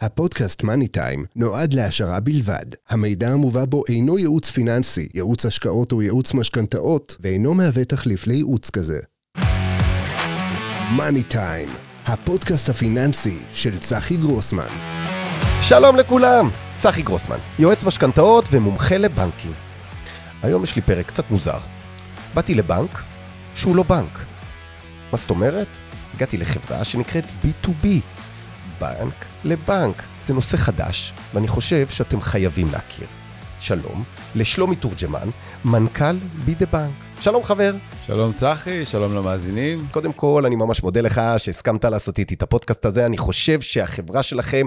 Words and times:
הפודקאסט 0.00 0.62
מאני 0.62 0.88
טיים 0.88 1.24
נועד 1.36 1.74
להעשרה 1.74 2.20
בלבד. 2.20 2.64
המידע 2.88 3.28
המובא 3.28 3.64
בו 3.64 3.82
אינו 3.88 4.18
ייעוץ 4.18 4.50
פיננסי, 4.50 5.08
ייעוץ 5.14 5.46
השקעות 5.46 5.92
או 5.92 6.02
ייעוץ 6.02 6.34
משכנתאות, 6.34 7.16
ואינו 7.20 7.54
מהווה 7.54 7.84
תחליף 7.84 8.26
לייעוץ 8.26 8.70
כזה. 8.70 8.98
מאני 10.96 11.22
טיים, 11.22 11.68
הפודקאסט 12.06 12.68
הפיננסי 12.68 13.38
של 13.52 13.78
צחי 13.78 14.16
גרוסמן. 14.16 14.66
שלום 15.62 15.96
לכולם, 15.96 16.50
צחי 16.78 17.02
גרוסמן, 17.02 17.38
יועץ 17.58 17.84
משכנתאות 17.84 18.48
ומומחה 18.50 18.96
לבנקים. 18.96 19.52
היום 20.42 20.62
יש 20.62 20.76
לי 20.76 20.82
פרק 20.82 21.06
קצת 21.06 21.30
מוזר. 21.30 21.58
באתי 22.34 22.54
לבנק 22.54 23.02
שהוא 23.54 23.76
לא 23.76 23.82
בנק. 23.82 24.18
מה 25.12 25.18
זאת 25.18 25.30
אומרת? 25.30 25.68
הגעתי 26.14 26.36
לחברה 26.36 26.84
שנקראת 26.84 27.24
B2B, 27.24 27.86
בנק 28.80 29.26
לבנק. 29.44 30.02
זה 30.20 30.34
נושא 30.34 30.56
חדש, 30.56 31.12
ואני 31.34 31.48
חושב 31.48 31.88
שאתם 31.88 32.20
חייבים 32.20 32.68
להכיר. 32.72 33.06
שלום, 33.60 34.04
לשלומי 34.34 34.76
תורג'מן, 34.76 35.28
מנכ"ל 35.64 36.16
בי 36.44 36.54
דה 36.54 36.66
בנק. 36.66 36.92
שלום 37.20 37.44
חבר. 37.44 37.74
שלום 38.06 38.32
צחי, 38.32 38.84
שלום 38.84 39.14
למאזינים. 39.14 39.86
קודם 39.90 40.12
כל, 40.12 40.42
אני 40.46 40.56
ממש 40.56 40.82
מודה 40.82 41.00
לך 41.00 41.20
שהסכמת 41.38 41.84
לעשות 41.84 42.18
איתי 42.18 42.34
את 42.34 42.42
הפודקאסט 42.42 42.86
הזה. 42.86 43.06
אני 43.06 43.18
חושב 43.18 43.60
שהחברה 43.60 44.22
שלכם, 44.22 44.66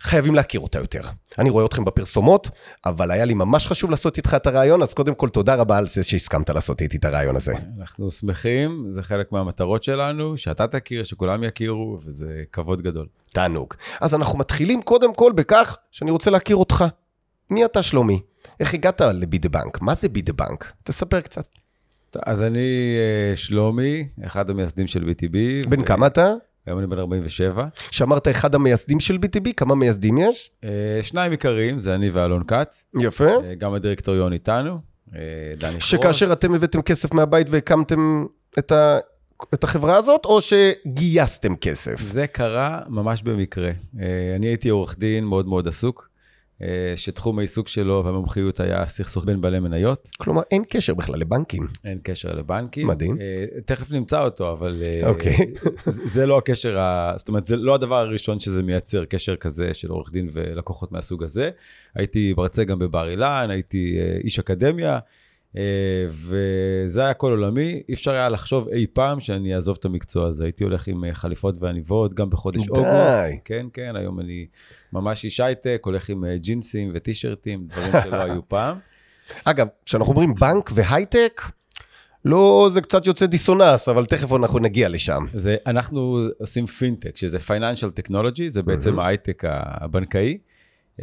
חייבים 0.00 0.34
להכיר 0.34 0.60
אותה 0.60 0.78
יותר. 0.78 1.00
אני 1.38 1.50
רואה 1.50 1.66
אתכם 1.66 1.84
בפרסומות, 1.84 2.50
אבל 2.86 3.10
היה 3.10 3.24
לי 3.24 3.34
ממש 3.34 3.66
חשוב 3.66 3.90
לעשות 3.90 4.16
איתך 4.16 4.34
את 4.34 4.46
הרעיון, 4.46 4.82
אז 4.82 4.94
קודם 4.94 5.14
כל 5.14 5.28
תודה 5.28 5.54
רבה 5.54 5.78
על 5.78 5.88
זה 5.88 6.04
שהסכמת 6.04 6.50
לעשות 6.50 6.82
איתי 6.82 6.96
את 6.96 7.04
הרעיון 7.04 7.36
הזה. 7.36 7.54
אנחנו 7.78 8.10
שמחים, 8.10 8.86
זה 8.90 9.02
חלק 9.02 9.32
מהמטרות 9.32 9.84
שלנו, 9.84 10.36
שאתה 10.36 10.66
תכיר, 10.66 11.04
שכולם 11.04 11.44
יכירו, 11.44 11.98
וזה 12.04 12.42
כבוד 12.52 12.82
גדול. 12.82 13.06
תענוג. 13.36 13.74
אז 14.00 14.14
אנחנו 14.14 14.38
מתחילים 14.38 14.82
קודם 14.82 15.14
כל 15.14 15.32
בכך 15.32 15.76
שאני 15.90 16.10
רוצה 16.10 16.30
להכיר 16.30 16.56
אותך. 16.56 16.84
מי 17.50 17.64
אתה 17.64 17.82
שלומי? 17.82 18.20
איך 18.60 18.74
הגעת 18.74 19.00
לבי 19.00 19.38
דה 19.38 19.48
בנק? 19.48 19.80
מה 19.80 19.94
זה 19.94 20.08
בי 20.08 20.22
דה 20.22 20.32
בנק? 20.32 20.72
תספר 20.84 21.20
קצת. 21.20 21.46
אז 22.26 22.42
אני 22.42 22.96
אה, 22.98 23.36
שלומי, 23.36 24.08
אחד 24.26 24.50
המייסדים 24.50 24.86
של 24.86 25.02
BTB. 25.02 25.68
בן 25.68 25.84
כמה 25.84 26.06
אתה? 26.06 26.32
היום 26.66 26.78
אני 26.78 26.86
בן 26.86 26.98
47. 26.98 27.64
שאמרת 27.90 28.28
אחד 28.28 28.54
המייסדים 28.54 29.00
של 29.00 29.14
BTB, 29.14 29.48
כמה 29.56 29.74
מייסדים 29.74 30.18
יש? 30.18 30.50
אה, 30.64 30.70
שניים 31.02 31.30
עיקריים, 31.30 31.78
זה 31.80 31.94
אני 31.94 32.10
ואלון 32.10 32.42
כץ. 32.46 32.84
יפה. 33.00 33.24
אה, 33.24 33.54
גם 33.58 33.74
הדירקטוריון 33.74 34.32
איתנו, 34.32 34.78
דני 35.56 35.70
חרוש. 35.70 35.90
שכאשר 35.90 36.32
אתם 36.32 36.54
הבאתם 36.54 36.82
כסף 36.82 37.14
מהבית 37.14 37.46
והקמתם 37.50 38.26
את, 38.58 38.72
ה... 38.72 38.98
את 39.54 39.64
החברה 39.64 39.96
הזאת, 39.96 40.24
או 40.24 40.38
שגייסתם 40.40 41.56
כסף? 41.56 42.00
זה 42.00 42.26
קרה 42.26 42.80
ממש 42.88 43.22
במקרה. 43.22 43.70
אה, 44.00 44.36
אני 44.36 44.46
הייתי 44.46 44.68
עורך 44.68 44.98
דין 44.98 45.24
מאוד 45.24 45.48
מאוד 45.48 45.68
עסוק, 45.68 46.08
אה, 46.62 46.92
שתחום 46.96 47.38
העיסוק 47.38 47.68
שלו 47.68 48.02
והמומחיות 48.04 48.60
היה 48.60 48.86
סכסוך 48.86 49.24
בין 49.24 49.40
בעלי 49.40 49.60
מניות. 49.60 50.08
כלומר, 50.18 50.42
אין 50.50 50.64
קשר 50.68 50.94
בכלל 50.94 51.18
לבנקים. 51.18 51.66
אין 51.84 51.98
קשר 52.02 52.34
לבנקים. 52.34 52.86
מדהים. 52.86 53.20
אה, 53.20 53.44
תכף 53.64 53.90
נמצא 53.90 54.24
אותו, 54.24 54.52
אבל 54.52 54.82
אוקיי. 55.06 55.36
זה 56.14 56.26
לא 56.26 56.38
הקשר, 56.38 56.78
ה... 56.78 57.12
זאת 57.16 57.28
אומרת, 57.28 57.46
זה 57.46 57.56
לא 57.56 57.74
הדבר 57.74 57.96
הראשון 57.96 58.40
שזה 58.40 58.62
מייצר 58.62 59.04
קשר 59.04 59.36
כזה 59.36 59.74
של 59.74 59.90
עורך 59.90 60.12
דין 60.12 60.28
ולקוחות 60.32 60.92
מהסוג 60.92 61.22
הזה. 61.22 61.50
הייתי 61.94 62.34
מרצה 62.36 62.64
גם 62.64 62.78
בבר 62.78 63.08
אילן, 63.08 63.46
הייתי 63.50 63.98
איש 64.24 64.38
אקדמיה, 64.38 64.98
וזה 66.10 67.04
היה 67.04 67.14
כל 67.14 67.30
עולמי. 67.30 67.82
אי 67.88 67.94
אפשר 67.94 68.10
היה 68.10 68.28
לחשוב 68.28 68.68
אי 68.68 68.86
פעם 68.92 69.20
שאני 69.20 69.54
אעזוב 69.54 69.76
את 69.80 69.84
המקצוע 69.84 70.26
הזה. 70.26 70.44
הייתי 70.44 70.64
הולך 70.64 70.86
עם 70.88 71.04
אה, 71.04 71.14
חליפות 71.14 71.54
ועניבות 71.60 72.14
גם 72.14 72.30
בחודש. 72.30 72.68
אוגוסט. 72.68 72.86
כן, 73.44 73.66
כן, 73.72 73.96
היום 73.96 74.20
אני 74.20 74.46
ממש 74.92 75.24
איש 75.24 75.40
הייטק, 75.40 75.82
הולך 75.84 76.08
עם 76.08 76.24
אה, 76.24 76.36
ג'ינסים 76.36 76.90
וטישרטים, 76.94 77.66
דברים 77.66 77.92
שלא 78.04 78.16
היו 78.16 78.48
פעם. 78.48 78.78
אגב, 79.44 79.66
כשאנחנו 79.84 80.12
אומרים 80.12 80.34
בנק 80.34 80.70
והייטק, 80.74 81.42
לא, 82.24 82.68
זה 82.72 82.80
קצת 82.80 83.06
יוצא 83.06 83.26
דיסוננס, 83.26 83.88
אבל 83.88 84.06
תכף 84.06 84.32
אנחנו 84.32 84.58
נגיע 84.58 84.88
לשם. 84.88 85.24
זה, 85.32 85.56
אנחנו 85.66 86.18
עושים 86.38 86.66
פינטק, 86.66 87.16
שזה 87.16 87.38
Financial 87.38 88.00
Technology, 88.00 88.42
זה 88.48 88.62
בעצם 88.62 88.98
ההייטק 88.98 89.42
הבנקאי. 89.46 90.38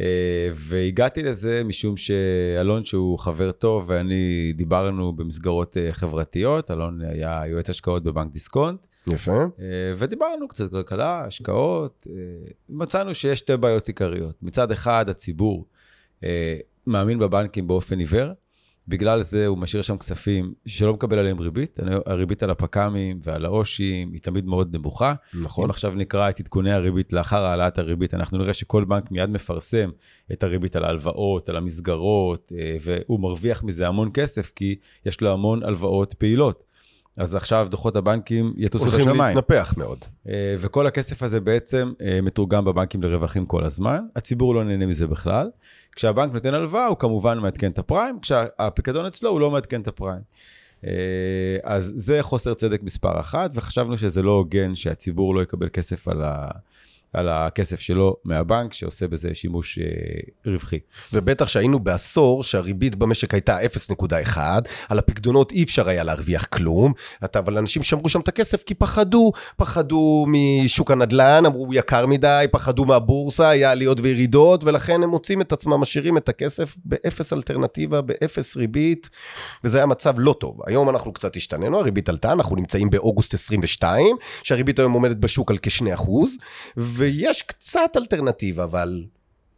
אה, 0.00 0.50
והגעתי 0.54 1.22
לזה 1.22 1.62
משום 1.64 1.96
שאלון, 1.96 2.84
שהוא 2.84 3.18
חבר 3.18 3.52
טוב, 3.52 3.84
ואני 3.86 4.52
דיברנו 4.52 5.12
במסגרות 5.12 5.76
אה, 5.76 5.88
חברתיות, 5.92 6.70
אלון 6.70 7.00
היה 7.00 7.42
יועץ 7.46 7.70
השקעות 7.70 8.02
בבנק 8.02 8.32
דיסקונט, 8.32 8.86
יפה. 9.06 9.32
אה, 9.32 9.94
ודיברנו 9.96 10.48
קצת 10.48 10.70
כלכלה, 10.70 11.24
השקעות. 11.24 12.06
מצאנו 12.68 13.14
שיש 13.14 13.38
שתי 13.38 13.56
בעיות 13.56 13.88
עיקריות. 13.88 14.42
מצד 14.42 14.72
אחד, 14.72 15.08
הציבור 15.08 15.66
מאמין 16.86 17.18
בבנקים 17.18 17.66
באופן 17.66 17.98
עיוור, 17.98 18.32
בגלל 18.88 19.22
זה 19.22 19.46
הוא 19.46 19.58
משאיר 19.58 19.82
שם 19.82 19.98
כספים 19.98 20.54
שלא 20.66 20.94
מקבל 20.94 21.18
עליהם 21.18 21.38
ריבית. 21.38 21.78
הריבית 22.06 22.42
על 22.42 22.50
הפק"מים 22.50 23.20
ועל 23.22 23.44
העו"שים 23.44 24.12
היא 24.12 24.20
תמיד 24.20 24.46
מאוד 24.46 24.76
נמוכה. 24.76 25.14
נכון. 25.34 25.64
אם 25.64 25.70
עכשיו 25.70 25.94
נקרא 25.94 26.30
את 26.30 26.40
עדכוני 26.40 26.72
הריבית 26.72 27.12
לאחר 27.12 27.44
העלאת 27.44 27.78
הריבית, 27.78 28.14
אנחנו 28.14 28.38
נראה 28.38 28.52
שכל 28.52 28.84
בנק 28.84 29.10
מיד 29.10 29.30
מפרסם 29.30 29.90
את 30.32 30.42
הריבית 30.42 30.76
על 30.76 30.84
ההלוואות, 30.84 31.48
על 31.48 31.56
המסגרות, 31.56 32.52
אה, 32.58 32.76
והוא 32.80 33.20
מרוויח 33.20 33.64
מזה 33.64 33.88
המון 33.88 34.10
כסף, 34.14 34.52
כי 34.56 34.76
יש 35.06 35.20
לו 35.20 35.32
המון 35.32 35.62
הלוואות 35.62 36.14
פעילות. 36.14 36.64
אז 37.16 37.34
עכשיו 37.34 37.66
דוחות 37.70 37.96
הבנקים 37.96 38.54
יטוסו 38.56 38.84
הולכים 38.84 39.08
לשמיים. 39.08 39.36
להתנפח 39.36 39.74
מאוד. 39.76 39.98
אה, 40.28 40.56
וכל 40.58 40.86
הכסף 40.86 41.22
הזה 41.22 41.40
בעצם 41.40 41.92
אה, 42.00 42.20
מתורגם 42.22 42.64
בבנקים 42.64 43.02
לרווחים 43.02 43.46
כל 43.46 43.64
הזמן. 43.64 44.00
הציבור 44.16 44.54
לא 44.54 44.64
נהנה 44.64 44.86
מזה 44.86 45.06
בכלל. 45.06 45.50
כשהבנק 45.96 46.32
נותן 46.32 46.54
הלוואה, 46.54 46.86
הוא 46.86 46.96
כמובן 46.96 47.38
מעדכן 47.38 47.70
את 47.70 47.78
הפריים, 47.78 48.20
כשהפיקדון 48.20 49.06
אצלו, 49.06 49.30
הוא 49.30 49.40
לא 49.40 49.50
מעדכן 49.50 49.80
את 49.80 49.88
הפריים. 49.88 50.20
אה, 50.86 50.90
אז 51.62 51.92
זה 51.96 52.22
חוסר 52.22 52.54
צדק 52.54 52.82
מספר 52.82 53.20
אחת, 53.20 53.50
וחשבנו 53.54 53.98
שזה 53.98 54.22
לא 54.22 54.32
הוגן 54.32 54.74
שהציבור 54.74 55.34
לא 55.34 55.42
יקבל 55.42 55.68
כסף 55.68 56.08
על, 56.08 56.22
ה... 56.22 56.48
על 57.14 57.28
הכסף 57.28 57.80
שלו 57.80 58.16
מהבנק, 58.24 58.72
שעושה 58.72 59.08
בזה 59.08 59.34
שימוש 59.34 59.78
אה, 59.78 59.84
רווחי. 60.46 60.78
ובטח 61.12 61.48
שהיינו 61.48 61.80
בעשור 61.80 62.44
שהריבית 62.44 62.94
במשק 62.94 63.34
הייתה 63.34 63.58
0.1, 64.32 64.38
על 64.88 64.98
הפקדונות 64.98 65.52
אי 65.52 65.62
אפשר 65.62 65.88
היה 65.88 66.04
להרוויח 66.04 66.44
כלום, 66.44 66.92
אבל 67.34 67.58
אנשים 67.58 67.82
שמרו 67.82 68.08
שם 68.08 68.20
את 68.20 68.28
הכסף 68.28 68.62
כי 68.62 68.74
פחדו, 68.74 69.32
פחדו 69.56 70.26
משוק 70.28 70.90
הנדל"ן, 70.90 71.46
אמרו 71.46 71.74
יקר 71.74 72.06
מדי, 72.06 72.46
פחדו 72.52 72.84
מהבורסה, 72.84 73.48
היה 73.48 73.70
עליות 73.70 74.00
וירידות, 74.00 74.64
ולכן 74.64 75.02
הם 75.02 75.08
מוצאים 75.08 75.40
את 75.40 75.52
עצמם, 75.52 75.72
משאירים 75.72 76.16
את 76.16 76.28
הכסף 76.28 76.76
באפס 76.84 77.32
אלטרנטיבה, 77.32 78.00
באפס 78.00 78.56
ריבית, 78.56 79.10
וזה 79.64 79.78
היה 79.78 79.86
מצב 79.86 80.14
לא 80.18 80.32
טוב. 80.32 80.60
היום 80.66 80.90
אנחנו 80.90 81.12
קצת 81.12 81.36
השתננו, 81.36 81.78
הריבית 81.78 82.08
עלתה, 82.08 82.32
אנחנו 82.32 82.56
נמצאים 82.56 82.90
באוגוסט 82.90 83.34
22, 83.34 84.16
שהריבית 84.42 84.78
היום 84.78 84.92
עומדת 84.92 85.16
בשוק 85.16 85.50
על 85.50 85.58
כ-2%, 85.62 86.10
ויש 87.04 87.42
קצת 87.42 87.90
אלטרנטיבה, 87.96 88.64
אבל 88.64 89.04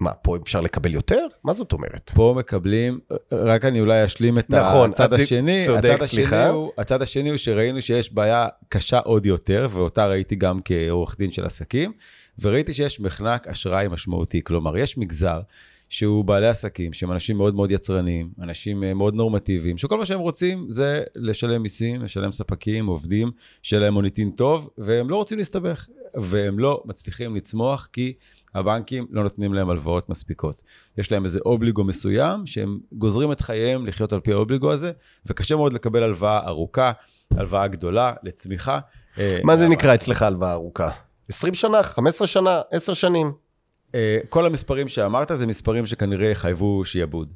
מה, 0.01 0.13
פה 0.13 0.37
אפשר 0.43 0.61
לקבל 0.61 0.95
יותר? 0.95 1.27
מה 1.45 1.53
זאת 1.53 1.73
אומרת? 1.73 2.11
פה 2.15 2.35
מקבלים, 2.39 3.01
רק 3.33 3.65
אני 3.65 3.81
אולי 3.81 4.05
אשלים 4.05 4.39
את 4.39 4.51
נכון, 4.51 4.91
הצד 4.91 5.15
אז 5.15 5.21
השני. 5.21 5.67
צודק, 5.67 5.91
הצד 5.95 6.05
סליחה. 6.05 6.37
השני 6.43 6.53
הוא, 6.53 6.73
הצד 6.79 7.03
השני 7.03 7.29
הוא 7.29 7.37
שראינו 7.37 7.83
שיש 7.83 8.13
בעיה 8.13 8.49
קשה 8.69 8.99
עוד 8.99 9.27
יותר, 9.27 9.69
ואותה 9.73 10.07
ראיתי 10.07 10.37
גם 10.37 10.61
כעורך 10.65 11.17
דין 11.19 11.31
של 11.31 11.45
עסקים, 11.45 11.93
וראיתי 12.39 12.73
שיש 12.73 13.01
מחנק 13.01 13.47
אשראי 13.47 13.89
משמעותי. 13.89 14.45
כלומר, 14.45 14.77
יש 14.77 14.99
מגזר 14.99 15.41
שהוא 15.89 16.25
בעלי 16.25 16.49
עסקים, 16.49 16.93
שהם 16.93 17.13
אנשים 17.13 17.37
מאוד 17.37 17.55
מאוד 17.55 17.71
יצרניים, 17.71 18.31
אנשים 18.43 18.85
אה, 18.85 18.95
מאוד 18.95 19.15
נורמטיביים, 19.15 19.79
שכל 19.79 19.99
מה 19.99 20.07
שהם 20.07 20.21
רוצים 20.21 20.67
זה 20.69 21.03
לשלם 21.17 21.63
מיסים, 21.63 22.03
לשלם 22.03 22.33
ספקים, 22.33 22.87
עובדים, 22.87 23.31
שיהיה 23.63 23.81
להם 23.81 23.95
מוניטין 23.95 24.31
טוב, 24.31 24.71
והם 24.79 25.11
לא 25.11 25.17
רוצים 25.17 25.39
להסתבך, 25.39 25.87
והם 26.15 26.59
לא 26.59 26.83
מצליחים 26.85 27.37
לצמוח 27.37 27.89
כי 27.93 28.13
הבנקים 28.55 29.07
לא 29.11 29.23
נותנים 29.23 29.55
להם 29.55 29.71
הלוואות 29.71 30.09
מספיקות. 30.09 30.63
יש 30.99 31.13
להם 31.13 31.25
איזה 31.25 31.39
אובליגו 31.47 31.85
מסוים, 31.85 32.47
שהם 32.47 32.79
גוזרים 32.93 33.33
את 33.33 33.41
חייהם 33.41 33.87
לחיות 33.87 34.13
על 34.13 34.21
פי 34.21 34.33
האובליגו 34.33 34.73
הזה, 34.73 34.93
וקשה 35.27 35.57
מאוד 35.57 35.73
לקבל 35.73 36.03
הלוואה 36.03 36.47
ארוכה, 36.47 36.93
הלוואה 37.31 37.67
גדולה, 37.69 38.13
לצמיחה. 38.23 38.79
אה, 39.19 39.41
מה 39.45 39.57
זה 39.57 39.69
נקרא 39.69 39.95
אצלך 39.95 40.23
הלוואה 40.23 40.53
ארוכה? 40.53 40.91
20 41.29 41.55
שנה, 41.55 41.83
15 41.83 42.27
שנה, 42.27 42.61
10 42.71 42.93
שנים. 42.93 43.46
אה, 43.97 44.19
כל 44.29 44.47
המספרים 44.47 44.89
שאמרת 44.89 45.31
זה 45.35 45.47
מספרים 45.47 45.87
שכנראה 45.87 46.29
יחייבו 46.29 46.85
שיעבוד. 46.85 47.29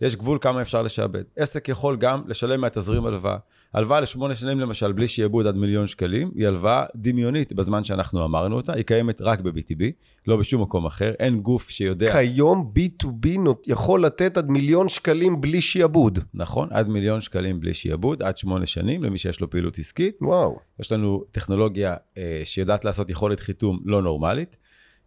יש 0.00 0.16
גבול 0.16 0.38
כמה 0.40 0.62
אפשר 0.62 0.82
לשעבד. 0.82 1.22
עסק 1.36 1.68
יכול 1.68 1.96
גם 1.96 2.22
לשלם 2.26 2.60
מהתזרים 2.60 3.06
הלוואה. 3.06 3.36
הלוואה 3.74 4.00
לשמונה 4.00 4.34
שנים 4.34 4.60
למשל, 4.60 4.92
בלי 4.92 5.08
שיעבוד 5.08 5.46
עד 5.46 5.56
מיליון 5.56 5.86
שקלים, 5.86 6.30
היא 6.34 6.46
הלוואה 6.46 6.84
דמיונית 6.96 7.52
בזמן 7.52 7.84
שאנחנו 7.84 8.24
אמרנו 8.24 8.56
אותה, 8.56 8.72
היא 8.72 8.84
קיימת 8.84 9.20
רק 9.20 9.40
ב-BTB, 9.40 9.82
לא 10.26 10.36
בשום 10.36 10.62
מקום 10.62 10.86
אחר, 10.86 11.12
אין 11.18 11.40
גוף 11.40 11.70
שיודע, 11.70 12.12
כיום 12.12 12.72
B2B 12.78 13.38
נות- 13.38 13.62
יכול 13.66 14.04
לתת 14.04 14.36
עד 14.36 14.50
מיליון 14.50 14.88
שקלים 14.88 15.40
בלי 15.40 15.60
שיעבוד. 15.60 16.18
נכון, 16.34 16.68
עד 16.70 16.88
מיליון 16.88 17.20
שקלים 17.20 17.60
בלי 17.60 17.74
שיעבוד, 17.74 18.22
עד 18.22 18.36
שמונה 18.36 18.66
שנים, 18.66 19.04
למי 19.04 19.18
שיש 19.18 19.40
לו 19.40 19.50
פעילות 19.50 19.78
עסקית. 19.78 20.18
וואו. 20.20 20.58
יש 20.80 20.92
לנו 20.92 21.24
טכנולוגיה 21.30 21.94
אה, 22.18 22.40
שיודעת 22.44 22.84
לעשות 22.84 23.10
יכולת 23.10 23.40
חיתום 23.40 23.80
לא 23.84 24.02
נורמלית. 24.02 24.56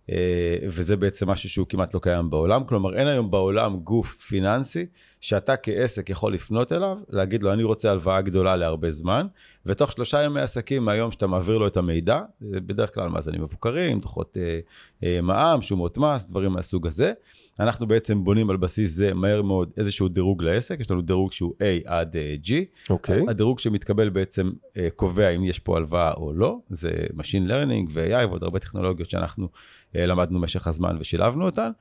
אה, 0.10 0.58
וזה 0.68 0.98
בעצם 0.98 1.30
משהו 1.30 1.50
שהוא 1.50 1.68
כמעט 1.70 1.94
לא 1.94 2.00
קיים 2.00 2.30
בעולם. 2.30 2.64
כלומר, 2.64 2.96
אין 2.96 3.08
היום 3.08 3.32
בעולם 3.32 3.80
גוף 3.80 4.16
פיננסי 4.16 4.86
שאתה 5.22 5.58
כעסק 5.58 6.10
יכול 6.10 6.34
לפנות 6.34 6.72
אליו, 6.72 6.98
להגיד 7.10 7.44
לו, 7.44 7.54
אני 7.54 7.64
רוצה 7.64 7.92
הלוואה 7.92 8.22
גדולה 8.22 8.56
להרבה 8.56 8.92
זמן, 8.92 9.28
ותוך 9.70 9.92
שלושה 9.92 10.24
ימי 10.24 10.42
עסקים 10.42 10.86
מהיום 10.86 11.12
שאתה 11.12 11.28
מעביר 11.28 11.58
לו 11.58 11.68
את 11.68 11.78
המידע, 11.78 12.22
בדרך 12.42 12.94
כלל 12.94 13.10
מאזנים 13.10 13.42
מבוקרים, 13.42 14.00
דוחות 14.00 14.38
אה, 14.38 14.60
אה, 15.04 15.22
מע"מ, 15.22 15.62
שומות 15.62 15.98
מס, 15.98 16.26
דברים 16.26 16.52
מהסוג 16.52 16.88
הזה. 16.88 17.14
אנחנו 17.60 17.88
בעצם 17.88 18.24
בונים 18.24 18.50
על 18.50 18.58
בסיס 18.58 18.92
זה 18.92 19.14
מהר 19.14 19.42
מאוד 19.42 19.72
איזשהו 19.78 20.08
דירוג 20.08 20.44
לעסק, 20.44 20.80
יש 20.80 20.92
לנו 20.92 21.02
דירוג 21.02 21.32
שהוא 21.32 21.54
A 21.60 21.64
עד 21.86 22.18
אה, 22.18 22.36
G. 22.44 22.52
אוקיי. 22.90 23.26
הדירוג 23.28 23.60
שמתקבל 23.60 24.10
בעצם 24.10 24.52
אה, 24.78 24.88
קובע 24.96 25.30
אם 25.30 25.44
יש 25.44 25.60
פה 25.60 25.78
הלוואה 25.78 26.14
או 26.14 26.34
לא, 26.34 26.58
זה 26.70 26.92
Machine 27.18 27.50
Learning 27.50 27.88
ו-AI 27.90 28.28
ועוד 28.28 28.44
הרבה 28.44 28.60
טכנולוגיות 28.60 29.10
שאנחנו 29.10 29.50
אה, 29.96 30.06
למדנו 30.06 30.40
במשך 30.40 30.68
הזמן 30.68 30.98
ושילבנו 31.00 31.46
אותן, 31.46 31.72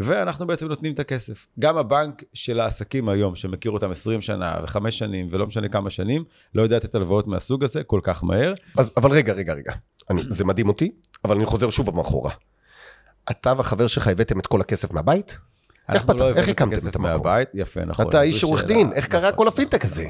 ואנחנו 0.00 0.46
בעצם 0.46 0.66
נותנים 0.66 0.92
את 0.92 0.98
הכסף. 0.98 1.46
גם 1.58 1.76
הבנק 1.76 2.22
של 2.32 2.60
העסקים 2.60 3.08
היום, 3.08 3.34
שמכיר 3.34 3.70
אותם 3.70 3.90
20 3.90 4.20
שנה 4.20 4.60
וחמש 4.62 4.98
שנים 4.98 5.28
ולא 5.30 5.46
משנה 5.46 5.68
כמה 5.68 5.90
שנים, 5.90 6.24
לא 6.54 6.62
יודע 6.62 6.76
לתת 6.76 6.94
הלוואות 6.94 7.26
מהסוג 7.26 7.64
הזה 7.64 7.84
כל 7.84 8.00
כך 8.02 8.24
מהר. 8.24 8.54
אז, 8.76 8.92
אבל 8.96 9.10
רגע, 9.10 9.32
רגע, 9.32 9.52
רגע. 9.52 9.72
אני, 10.10 10.22
זה 10.28 10.44
מדהים 10.44 10.68
אותי, 10.68 10.90
אבל 11.24 11.36
אני 11.36 11.46
חוזר 11.46 11.70
שוב 11.70 11.96
מאחורה. 11.96 12.32
אתה 13.30 13.54
והחבר 13.56 13.86
שלך 13.86 14.06
הבאתם 14.06 14.40
את 14.40 14.46
כל 14.46 14.60
הכסף 14.60 14.92
מהבית? 14.92 15.38
איך 15.88 16.02
אנחנו 16.02 16.14
לא 16.14 16.28
איך 16.28 16.48
הקמתם 16.48 16.88
את 16.88 16.96
המקום? 16.96 17.02
מהבית, 17.02 17.48
יפה, 17.54 17.84
נכון. 17.84 18.08
אתה 18.08 18.22
איש 18.22 18.44
עורך. 18.44 18.64
דין, 18.64 18.92
איך 18.92 19.06
קרה 19.06 19.20
נכון, 19.20 19.30
כל 19.30 19.34
נכון, 19.34 19.48
הפינטק 19.48 19.84
נכון. 19.84 19.90
הזה? 19.90 20.08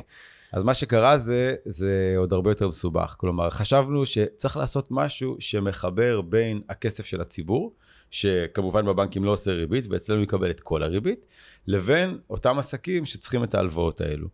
אז 0.52 0.62
מה 0.62 0.74
שקרה 0.74 1.18
זה, 1.18 1.54
זה 1.64 2.14
עוד 2.16 2.32
הרבה 2.32 2.50
יותר 2.50 2.68
מסובך. 2.68 3.16
כלומר, 3.18 3.50
חשבנו 3.50 4.06
שצריך 4.06 4.56
לעשות 4.56 4.88
משהו 4.90 5.36
שמחבר 5.38 6.20
בין 6.20 6.60
הכסף 6.68 7.06
של 7.06 7.20
הציבור, 7.20 7.72
שכמובן 8.10 8.86
בבנקים 8.86 9.24
לא 9.24 9.30
עושה 9.30 9.52
ריבית, 9.52 9.86
ואצלנו 9.90 10.22
יקבל 10.22 10.50
את 10.50 10.60
כל 10.60 10.82
הריבית, 10.82 11.26
לבין 11.66 12.18
אותם 12.30 12.58
עסקים 12.58 13.06
שצריכים 13.06 13.44
את 13.44 13.54
ההלוואות 13.54 14.00
האלו. 14.00 14.28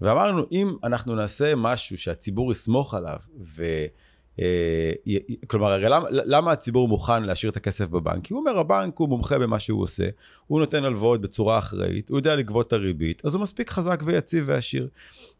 ואמרנו, 0.00 0.46
אם 0.52 0.76
אנחנו 0.84 1.14
נעשה 1.14 1.52
משהו 1.56 1.98
שהציבור 1.98 2.52
יסמוך 2.52 2.94
עליו, 2.94 3.18
ו... 3.40 3.64
אה, 4.40 4.92
כלומר, 5.46 5.72
הרי 5.72 5.88
למה, 5.88 6.06
למה 6.10 6.52
הציבור 6.52 6.88
מוכן 6.88 7.22
להשאיר 7.22 7.50
את 7.50 7.56
הכסף 7.56 7.88
בבנק? 7.88 8.24
כי 8.24 8.34
הוא 8.34 8.40
אומר, 8.40 8.58
הבנק 8.58 8.98
הוא 8.98 9.08
מומחה 9.08 9.38
במה 9.38 9.58
שהוא 9.58 9.82
עושה, 9.82 10.08
הוא 10.46 10.60
נותן 10.60 10.84
הלוואות 10.84 11.20
בצורה 11.20 11.58
אחראית, 11.58 12.08
הוא 12.08 12.18
יודע 12.18 12.36
לגבות 12.36 12.66
את 12.66 12.72
הריבית, 12.72 13.24
אז 13.24 13.34
הוא 13.34 13.42
מספיק 13.42 13.70
חזק 13.70 14.02
ויציב 14.04 14.44
ועשיר. 14.46 14.88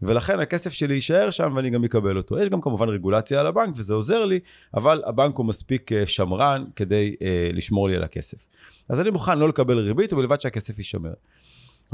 ולכן 0.02 0.40
הכסף 0.40 0.72
שלי 0.72 0.94
יישאר 0.94 1.30
שם 1.30 1.52
ואני 1.56 1.70
גם 1.70 1.84
אקבל 1.84 2.16
אותו. 2.16 2.38
יש 2.38 2.48
גם 2.48 2.60
כמובן 2.60 2.88
רגולציה 2.88 3.40
על 3.40 3.46
הבנק 3.46 3.74
וזה 3.76 3.94
עוזר 3.94 4.24
לי, 4.24 4.40
אבל 4.74 5.02
הבנק 5.06 5.36
הוא 5.36 5.46
מספיק 5.46 5.92
אה, 5.92 6.06
שמרן 6.06 6.64
כדי 6.76 7.16
אה, 7.22 7.50
לשמור 7.52 7.88
לי 7.88 7.96
על 7.96 8.02
הכסף. 8.02 8.46
אז 8.88 9.00
אני 9.00 9.10
מוכן 9.10 9.38
לא 9.38 9.48
לקבל 9.48 9.78
ריבית 9.78 10.12
ובלבד 10.12 10.40
שהכסף 10.40 10.78
יישמר. 10.78 11.12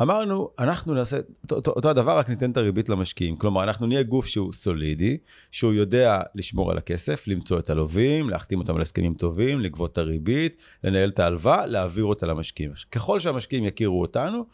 אמרנו, 0.02 0.50
אנחנו 0.58 0.94
נעשה 0.94 1.16
אותו, 1.52 1.70
אותו, 1.70 1.90
הדבר, 1.90 2.18
רק 2.18 2.28
ניתן 2.28 2.50
את 2.50 2.56
הריבית 2.56 2.88
למשקיעים. 2.88 3.36
כלומר, 3.36 3.62
אנחנו 3.62 3.86
נהיה 3.86 4.02
גוף 4.02 4.26
שהוא 4.26 4.52
סולידי, 4.52 5.18
שהוא 5.50 5.72
יודע 5.72 6.20
לשמור 6.34 6.70
על 6.70 6.78
הכסף, 6.78 7.28
למצוא 7.28 7.58
את 7.58 7.70
הלווים, 7.70 8.30
להחתים 8.30 8.58
אותם 8.58 8.76
על 8.76 8.82
הסכמים 8.82 9.14
טובים, 9.14 9.60
לגבות 9.60 9.92
את 9.92 9.98
הריבית, 9.98 10.60
לנהל 10.84 11.08
את 11.08 11.18
ההלוואה, 11.18 11.66
להעביר 11.66 12.04
אותה 12.04 12.26
למשקיעים. 12.26 12.72
ככל 12.92 13.20
שהמשקיעים 13.20 13.64
יכירו 13.64 14.00
אותנו, 14.00 14.46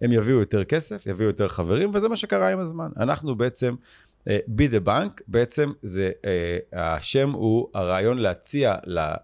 הם 0.00 0.12
יביאו 0.12 0.38
יותר 0.38 0.64
כסף, 0.64 1.06
יביאו 1.06 1.28
יותר 1.28 1.48
חברים, 1.48 1.90
וזה 1.94 2.08
מה 2.08 2.16
שקרה 2.16 2.52
עם 2.52 2.58
הזמן. 2.58 2.88
אנחנו 2.96 3.34
בעצם, 3.34 3.74
בי 4.46 4.68
דה 4.68 4.80
בנק, 4.80 5.22
בעצם 5.28 5.72
זה, 5.82 6.10
uh, 6.22 6.76
השם 6.78 7.30
הוא 7.30 7.68
הרעיון 7.74 8.18
להציע 8.18 8.74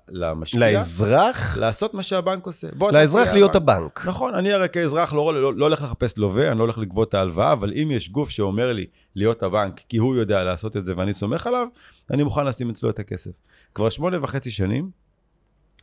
למשקיע, 0.08 0.60
לאזרח? 0.60 1.58
לעשות 1.58 1.94
מה 1.94 2.02
שהבנק 2.02 2.46
עושה. 2.46 2.68
לאזרח 2.92 3.22
תהיה 3.22 3.34
להיות 3.34 3.56
הבנק. 3.56 3.78
הבנק. 3.78 4.06
נכון, 4.06 4.34
אני 4.34 4.52
הרי 4.52 4.68
כאזרח 4.68 5.12
לא, 5.12 5.42
לא, 5.42 5.54
לא 5.54 5.64
הולך 5.64 5.82
לחפש 5.82 6.18
לווה, 6.18 6.50
אני 6.50 6.58
לא 6.58 6.64
הולך 6.64 6.78
לגבות 6.78 7.08
את 7.08 7.14
ההלוואה, 7.14 7.52
אבל 7.52 7.72
אם 7.72 7.90
יש 7.90 8.10
גוף 8.10 8.30
שאומר 8.30 8.72
לי 8.72 8.86
להיות 9.16 9.42
הבנק, 9.42 9.80
כי 9.88 9.96
הוא 9.96 10.16
יודע 10.16 10.44
לעשות 10.44 10.76
את 10.76 10.86
זה 10.86 10.94
ואני 10.96 11.12
סומך 11.12 11.46
עליו, 11.46 11.66
אני 12.10 12.22
מוכן 12.22 12.46
לשים 12.46 12.70
אצלו 12.70 12.90
את 12.90 12.98
הכסף. 12.98 13.30
כבר 13.74 13.88
שמונה 13.88 14.16
וחצי 14.22 14.50
שנים, 14.50 14.90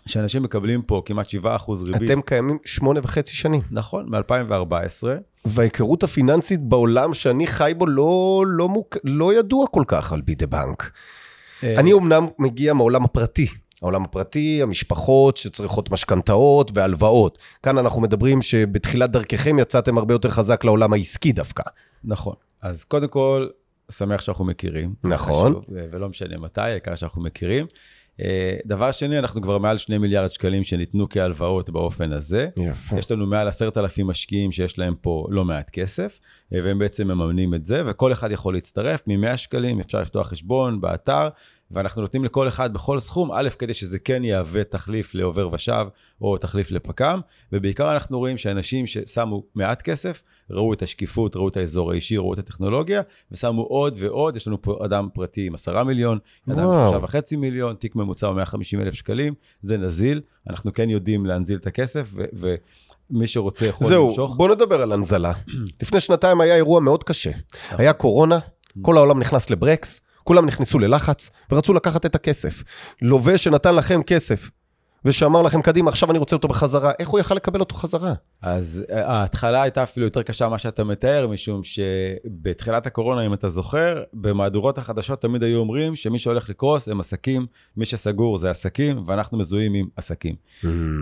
שאנשים 0.05 0.43
מקבלים 0.43 0.81
פה 0.81 1.01
כמעט 1.05 1.27
7% 1.27 1.71
ריבית. 1.83 2.11
אתם 2.11 2.21
קיימים 2.21 2.57
שמונה 2.65 2.99
וחצי 3.03 3.35
שנים. 3.35 3.61
נכון, 3.71 4.09
מ-2014. 4.09 5.07
וההיכרות 5.45 6.03
הפיננסית 6.03 6.59
בעולם 6.59 7.13
שאני 7.13 7.47
חי 7.47 7.73
בו 7.77 7.85
לא, 7.85 8.43
לא, 8.47 8.69
מוק... 8.69 8.97
לא 9.03 9.33
ידוע 9.33 9.67
כל 9.67 9.83
כך 9.87 10.13
על 10.13 10.21
בידי 10.21 10.45
בנק. 10.45 10.91
אה, 11.63 11.79
אני 11.79 11.93
אומנם 11.93 12.27
מגיע 12.39 12.73
מהעולם 12.73 13.03
הפרטי. 13.03 13.47
העולם 13.81 14.03
הפרטי, 14.03 14.61
המשפחות 14.61 15.37
שצריכות 15.37 15.91
משכנתאות 15.91 16.71
והלוואות. 16.73 17.37
כאן 17.63 17.77
אנחנו 17.77 18.01
מדברים 18.01 18.41
שבתחילת 18.41 19.11
דרככם 19.11 19.59
יצאתם 19.59 19.97
הרבה 19.97 20.13
יותר 20.13 20.29
חזק 20.29 20.63
לעולם 20.63 20.93
העסקי 20.93 21.31
דווקא. 21.31 21.63
נכון. 22.03 22.33
אז 22.61 22.83
קודם 22.83 23.07
כל, 23.07 23.47
שמח 23.91 24.21
שאנחנו 24.21 24.45
מכירים. 24.45 24.93
נכון. 25.03 25.51
חשוב, 25.51 25.65
ולא 25.91 26.09
משנה 26.09 26.37
מתי, 26.37 26.61
העיקר 26.61 26.95
שאנחנו 26.95 27.21
מכירים. 27.21 27.65
אה, 28.21 28.57
דבר 28.65 28.91
שני, 28.91 29.19
אנחנו 29.19 29.41
כבר 29.41 29.57
מעל 29.57 29.77
2 29.77 30.01
מיליארד 30.01 30.31
שקלים 30.31 30.63
שניתנו 30.63 31.09
כהלוואות 31.09 31.69
באופן 31.69 32.13
הזה. 32.13 32.49
יפה. 32.57 32.97
יש 32.97 33.11
לנו 33.11 33.25
מעל 33.25 33.47
עשרת 33.47 33.77
אלפים 33.77 34.07
משקיעים 34.07 34.51
שיש 34.51 34.79
להם 34.79 34.95
פה 35.01 35.25
לא 35.29 35.45
מעט 35.45 35.69
כסף, 35.69 36.19
אה, 36.53 36.59
והם 36.63 36.79
בעצם 36.79 37.07
מממנים 37.07 37.53
את 37.53 37.65
זה, 37.65 37.83
וכל 37.85 38.11
אחד 38.11 38.31
יכול 38.31 38.53
להצטרף, 38.53 39.07
מ-100 39.07 39.37
שקלים 39.37 39.79
אפשר 39.79 40.01
לפתוח 40.01 40.27
חשבון 40.27 40.81
באתר, 40.81 41.29
ואנחנו 41.73 42.01
נותנים 42.01 42.23
לכל 42.23 42.47
אחד 42.47 42.73
בכל 42.73 42.99
סכום, 42.99 43.31
א', 43.33 43.49
כדי 43.59 43.73
שזה 43.73 43.99
כן 43.99 44.23
יהווה 44.23 44.63
תחליף 44.63 45.15
לעובר 45.15 45.49
ושב, 45.53 45.85
או 46.21 46.37
תחליף 46.37 46.71
לפק"ם, 46.71 47.19
ובעיקר 47.51 47.93
אנחנו 47.93 48.19
רואים 48.19 48.37
שאנשים 48.37 48.87
ששמו 48.87 49.43
מעט 49.55 49.81
כסף, 49.81 50.23
ראו 50.49 50.73
את 50.73 50.81
השקיפות, 50.81 51.35
ראו 51.35 51.47
את 51.47 51.57
האזור 51.57 51.91
האישי, 51.91 52.17
ראו 52.17 52.33
את 52.33 52.39
הטכנולוגיה, 52.39 53.01
ושמו 53.31 53.61
עוד 53.61 53.97
ועוד, 53.99 54.35
יש 54.35 54.47
לנו 54.47 54.61
פה 54.61 54.79
אדם 54.85 55.07
פרטי 55.13 55.47
עם 55.47 55.55
10 55.55 55.83
מיליון, 55.83 56.19
אדם 56.49 56.59
עם 56.59 56.65
וואו. 56.65 56.91
שלושה 56.91 57.05
וחצי 57.05 57.35
מיליון, 57.35 57.75
תיק 57.75 57.95
ממוצע 57.95 58.27
הוא 58.27 58.35
150 58.35 58.81
אלף 58.81 58.93
שקלים, 58.93 59.33
זה 59.61 59.77
נזיל, 59.77 60.21
אנחנו 60.49 60.73
כן 60.73 60.89
יודעים 60.89 61.25
להנזיל 61.25 61.57
את 61.57 61.67
הכסף, 61.67 62.09
ו- 62.13 62.55
ומי 63.11 63.27
שרוצה 63.27 63.65
יכול 63.65 63.87
זהו, 63.87 64.07
למשוך. 64.07 64.35
בוא 64.35 64.55
נדבר 64.55 64.81
על 64.81 64.91
הנזלה. 64.91 65.33
לפני 65.81 65.99
שנתיים 65.99 66.41
היה 66.41 66.55
אירוע 66.55 66.79
מאוד 66.79 67.03
קשה. 67.03 67.31
היה 67.69 67.93
קורונה, 67.93 68.39
כל 68.81 68.97
העולם 68.97 69.19
נכנס 69.19 69.49
לברקס, 69.49 70.01
כולם 70.23 70.45
נכנסו 70.45 70.79
ללחץ, 70.79 71.29
ורצו 71.51 71.73
לקחת 71.73 72.05
את 72.05 72.15
הכסף. 72.15 72.63
לווה 73.01 73.37
שנתן 73.37 73.75
לכם 73.75 74.03
כסף, 74.03 74.49
ושאמר 75.05 75.41
לכם, 75.41 75.61
קדימה, 75.61 75.89
עכשיו 75.89 76.11
אני 76.11 76.19
רוצה 76.19 76.35
אותו 76.35 76.47
בחזרה, 76.47 76.91
איך 76.99 77.09
הוא 77.09 77.19
יכל 77.19 77.35
לקבל 77.35 77.59
אותו 77.59 77.75
חזרה? 77.75 78.13
אז 78.41 78.85
אה, 78.91 79.11
ההתחלה 79.11 79.61
הייתה 79.61 79.83
אפילו 79.83 80.05
יותר 80.05 80.23
קשה 80.23 80.47
ממה 80.47 80.57
שאתה 80.57 80.83
מתאר, 80.83 81.27
משום 81.27 81.61
שבתחילת 81.63 82.87
הקורונה, 82.87 83.25
אם 83.25 83.33
אתה 83.33 83.49
זוכר, 83.49 84.03
במהדורות 84.13 84.77
החדשות 84.77 85.21
תמיד 85.21 85.43
היו 85.43 85.59
אומרים 85.59 85.95
שמי 85.95 86.19
שהולך 86.19 86.49
לקרוס 86.49 86.89
הם 86.89 86.99
עסקים, 86.99 87.45
מי 87.77 87.85
שסגור 87.85 88.37
זה 88.37 88.49
עסקים, 88.49 89.03
ואנחנו 89.05 89.37
מזוהים 89.37 89.73
עם 89.73 89.87
עסקים. 89.95 90.35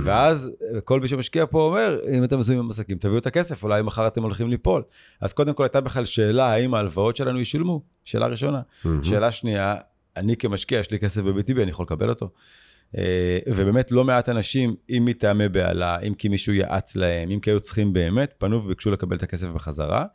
ואז 0.03 0.49
אה, 0.75 0.81
כל 0.81 0.99
מי 0.99 1.07
שמשקיע 1.07 1.45
פה 1.45 1.63
אומר, 1.63 1.99
אם 2.17 2.23
אתם 2.23 2.39
מזוהים 2.39 2.59
עם 2.59 2.69
עסקים, 2.69 2.97
תביאו 2.97 3.17
את 3.17 3.27
הכסף, 3.27 3.63
אולי 3.63 3.81
מחר 3.81 4.07
אתם 4.07 4.23
הולכים 4.23 4.49
ליפול. 4.49 4.83
אז 5.21 5.33
קודם 5.33 5.53
כל 5.53 5.63
הייתה 5.63 5.81
בכלל 5.81 6.05
שאלה, 6.05 6.53
האם 6.53 6.73
ההלוואות 6.73 7.15
שלנו 7.15 7.39
ישולמו? 7.39 7.81
שאלה 8.05 8.27
ראשונה. 8.27 8.61
שאלה 9.03 9.31
שנייה, 9.31 9.75
אני 10.17 10.37
כמשקיע, 10.37 10.79
יש 10.79 10.91
לי 10.91 10.99
כסף 10.99 11.21
ב-BTB, 11.21 11.61
אני 11.61 11.71
יכול 11.71 11.83
לקבל 11.83 12.09
אותו. 12.09 12.29
אה, 12.97 13.39
ובאמת 13.47 13.91
לא 13.91 14.03
מעט 14.03 14.29
אנשים, 14.29 14.75
אם 14.89 15.03
מטעמי 15.05 15.49
בהלה, 15.49 15.99
אם 15.99 16.13
כי 16.13 16.27
מישהו 16.27 16.53
יעץ 16.53 16.95
להם, 16.95 17.31
אם 17.31 17.39
כי 17.39 17.49
היו 17.49 17.59
צריכים 17.59 17.93
באמת, 17.93 18.33
פנו 18.37 18.63
וביקשו 18.63 18.91
לקבל 18.91 19.15
את 19.15 19.23
הכסף 19.23 19.47
בחזרה. 19.47 20.05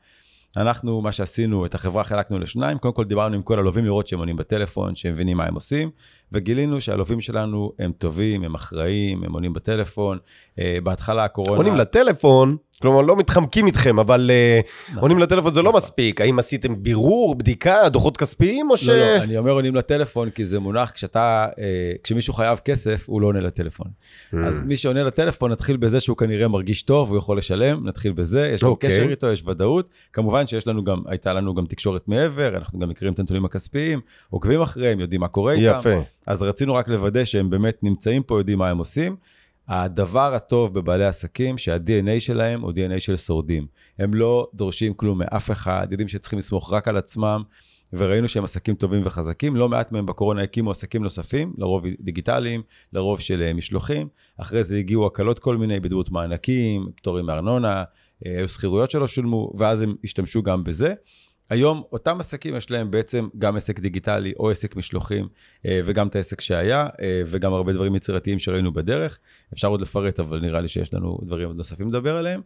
אנחנו, 0.56 1.00
מה 1.00 1.12
שעשינו, 1.12 1.66
את 1.66 1.74
החברה 1.74 2.04
חילקנו 2.04 2.38
לשניים, 2.38 2.78
קודם 2.78 2.94
כל 2.94 3.04
דיברנו 3.04 3.34
עם 3.34 3.42
כל 3.42 3.58
הלווים 3.58 3.84
לראות 3.84 4.06
שהם 4.06 4.18
עונים 4.18 4.36
בטלפון, 4.36 4.94
שהם 4.94 5.12
מבינים 5.12 5.36
מה 5.36 5.44
הם 5.44 5.54
עושים, 5.54 5.90
וגילינו 6.32 6.80
שהלווים 6.80 7.20
שלנו 7.20 7.72
הם 7.78 7.92
טובים, 7.98 8.42
הם 8.44 8.54
אחראים, 8.54 9.24
הם 9.24 9.32
עונים 9.32 9.52
בטלפון. 9.52 10.18
אה, 10.58 10.78
בהתחלה 10.82 11.24
הקורונה... 11.24 11.56
עונים 11.56 11.76
לטלפון, 11.76 12.56
כלומר 12.82 13.00
לא 13.00 13.16
מתחמקים 13.16 13.66
איתכם, 13.66 13.98
אבל 13.98 14.30
אה, 14.30 14.60
נכון. 14.88 15.02
עונים 15.02 15.18
לטלפון 15.18 15.54
זה 15.54 15.62
לא 15.62 15.72
מספיק. 15.72 16.20
האם 16.20 16.38
עשיתם 16.38 16.82
בירור, 16.82 17.34
בדיקה, 17.34 17.88
דוחות 17.88 18.16
כספיים, 18.16 18.70
או 18.70 18.76
ש... 18.76 18.88
לא, 18.88 18.96
לא, 18.96 19.16
אני 19.16 19.38
אומר 19.38 19.50
עונים 19.50 19.74
לטלפון, 19.74 20.30
כי 20.30 20.44
זה 20.44 20.58
מונח, 20.58 20.90
כשאתה, 20.90 21.46
אה, 21.58 21.92
כשמישהו 22.02 22.34
חייב 22.34 22.58
כסף, 22.58 23.04
הוא 23.06 23.20
לא 23.20 23.26
עונה 23.26 23.40
לטלפון. 23.40 23.86
Mm. 23.86 24.36
אז 24.36 24.62
מי 24.62 24.76
שעונה 24.76 25.02
לטלפון, 25.02 25.52
נתחיל 25.52 25.76
בזה 25.76 26.00
שהוא 26.00 26.16
כנראה 26.16 26.48
מרגיש 26.48 26.82
טוב, 26.82 27.10
והוא 27.10 27.18
יכול 27.18 27.38
לשלם, 27.38 27.88
נתחיל 27.88 28.12
בזה, 28.12 28.50
יש 28.54 28.62
לו 28.62 28.68
אוקיי. 28.68 28.90
קשר 28.90 29.10
איתו, 29.10 29.32
יש 29.32 29.42
ודאות. 29.46 29.88
כמובן 30.12 30.46
שיש 30.46 30.66
לנו 30.66 30.84
גם, 30.84 31.02
הייתה 31.06 31.32
לנו 31.32 31.54
גם 31.54 31.66
תקשורת 31.66 32.08
מעבר, 32.08 32.56
אנחנו 32.56 32.78
גם 32.78 32.88
מכירים 32.88 33.14
את 33.14 33.18
הנתונים 33.18 33.44
הכספיים, 33.44 34.00
עוקבים 34.30 34.60
אחריהם, 34.60 35.00
יודעים 35.00 35.20
מה 35.20 35.28
קורה 35.28 35.52
איתם. 35.52 35.78
יפה. 35.78 36.15
אז 36.26 36.42
רצינו 36.42 36.74
רק 36.74 36.88
לוודא 36.88 37.24
שהם 37.24 37.50
באמת 37.50 37.82
נמצאים 37.82 38.22
פה, 38.22 38.38
יודעים 38.40 38.58
מה 38.58 38.70
הם 38.70 38.78
עושים. 38.78 39.16
הדבר 39.68 40.34
הטוב 40.34 40.74
בבעלי 40.74 41.04
עסקים, 41.04 41.58
שה-DNA 41.58 42.20
שלהם 42.20 42.60
הוא 42.60 42.72
DNA 42.72 43.00
של 43.00 43.16
שורדים. 43.16 43.66
הם 43.98 44.14
לא 44.14 44.48
דורשים 44.54 44.94
כלום 44.94 45.18
מאף 45.18 45.50
אחד, 45.50 45.86
יודעים 45.90 46.08
שצריכים 46.08 46.38
לסמוך 46.38 46.72
רק 46.72 46.88
על 46.88 46.96
עצמם, 46.96 47.42
וראינו 47.92 48.28
שהם 48.28 48.44
עסקים 48.44 48.74
טובים 48.74 49.02
וחזקים, 49.04 49.56
לא 49.56 49.68
מעט 49.68 49.92
מהם 49.92 50.06
בקורונה 50.06 50.42
הקימו 50.42 50.70
עסקים 50.70 51.02
נוספים, 51.02 51.52
לרוב 51.58 51.84
דיגיטליים, 52.00 52.62
לרוב 52.92 53.20
של 53.20 53.42
אה, 53.42 53.52
משלוחים, 53.52 54.08
אחרי 54.36 54.64
זה 54.64 54.76
הגיעו 54.76 55.06
הקלות 55.06 55.38
כל 55.38 55.56
מיני 55.56 55.80
בדמות 55.80 56.10
מענקים, 56.10 56.88
פטורים 56.96 57.26
מארנונה, 57.26 57.84
אה, 58.26 58.38
היו 58.38 58.48
שכירויות 58.48 58.90
שלא 58.90 59.08
שולמו, 59.08 59.52
ואז 59.58 59.82
הם 59.82 59.94
השתמשו 60.04 60.42
גם 60.42 60.64
בזה. 60.64 60.94
היום 61.50 61.82
אותם 61.92 62.20
עסקים 62.20 62.56
יש 62.56 62.70
להם 62.70 62.90
בעצם 62.90 63.28
גם 63.38 63.56
עסק 63.56 63.80
דיגיטלי 63.80 64.32
או 64.38 64.50
עסק 64.50 64.76
משלוחים 64.76 65.28
אה, 65.66 65.80
וגם 65.84 66.08
את 66.08 66.16
העסק 66.16 66.40
שהיה 66.40 66.88
וגם 67.26 67.52
הרבה 67.52 67.72
דברים 67.72 67.94
יצירתיים 67.94 68.38
שראינו 68.38 68.72
בדרך. 68.72 69.18
אפשר 69.52 69.68
עוד 69.68 69.80
לפרט, 69.80 70.20
אבל 70.20 70.40
נראה 70.40 70.60
לי 70.60 70.68
שיש 70.68 70.94
לנו 70.94 71.18
דברים 71.22 71.52
נוספים 71.52 71.88
לדבר 71.88 72.16
עליהם. 72.16 72.40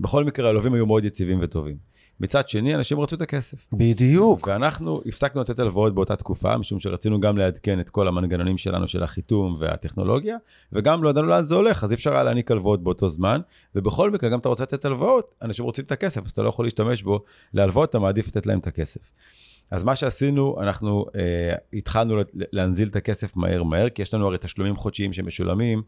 בכל 0.00 0.24
מקרה, 0.24 0.48
הלווים 0.48 0.74
היו 0.74 0.86
מאוד 0.86 1.04
יציבים 1.04 1.38
וטובים. 1.42 1.76
מצד 2.20 2.48
שני, 2.48 2.74
אנשים 2.74 3.00
רצו 3.00 3.16
את 3.16 3.22
הכסף. 3.22 3.66
בדיוק. 3.72 4.46
ואנחנו 4.46 5.00
הפסקנו 5.06 5.40
לתת 5.40 5.58
הלוואות 5.58 5.94
באותה 5.94 6.16
תקופה, 6.16 6.56
משום 6.56 6.80
שרצינו 6.80 7.20
גם 7.20 7.38
לעדכן 7.38 7.80
את 7.80 7.90
כל 7.90 8.08
המנגנונים 8.08 8.58
שלנו 8.58 8.88
של 8.88 9.02
החיתום 9.02 9.54
והטכנולוגיה, 9.58 10.36
וגם 10.72 11.02
לא 11.02 11.10
ידענו 11.10 11.26
לאן 11.26 11.44
זה 11.44 11.54
הולך, 11.54 11.84
אז 11.84 11.90
אי 11.90 11.94
אפשר 11.94 12.14
היה 12.14 12.22
להעניק 12.22 12.50
הלוואות 12.50 12.82
באותו 12.82 13.08
זמן, 13.08 13.40
ובכל 13.74 14.10
מקרה, 14.10 14.30
גם 14.30 14.38
אתה 14.38 14.48
רוצה 14.48 14.62
לתת 14.62 14.84
הלוואות, 14.84 15.34
אנשים 15.42 15.64
רוצים 15.64 15.84
את 15.84 15.92
הכסף, 15.92 16.24
אז 16.24 16.30
אתה 16.30 16.42
לא 16.42 16.48
יכול 16.48 16.66
להשתמש 16.66 17.02
בו 17.02 17.20
להלוואות, 17.54 17.88
אתה 17.88 17.98
מעדיף 17.98 18.28
לתת 18.28 18.46
להם 18.46 18.58
את 18.58 18.66
הכסף. 18.66 19.00
אז 19.72 19.84
מה 19.84 19.96
שעשינו, 19.96 20.56
אנחנו 20.60 21.06
אה, 21.16 21.54
התחלנו 21.72 22.16
להנזיל 22.34 22.88
את 22.88 22.96
הכסף 22.96 23.36
מהר 23.36 23.62
מהר, 23.62 23.88
כי 23.88 24.02
יש 24.02 24.14
לנו 24.14 24.26
הרי 24.26 24.38
תשלומים 24.40 24.76
חודשיים 24.76 25.12
שמשולמים 25.12 25.82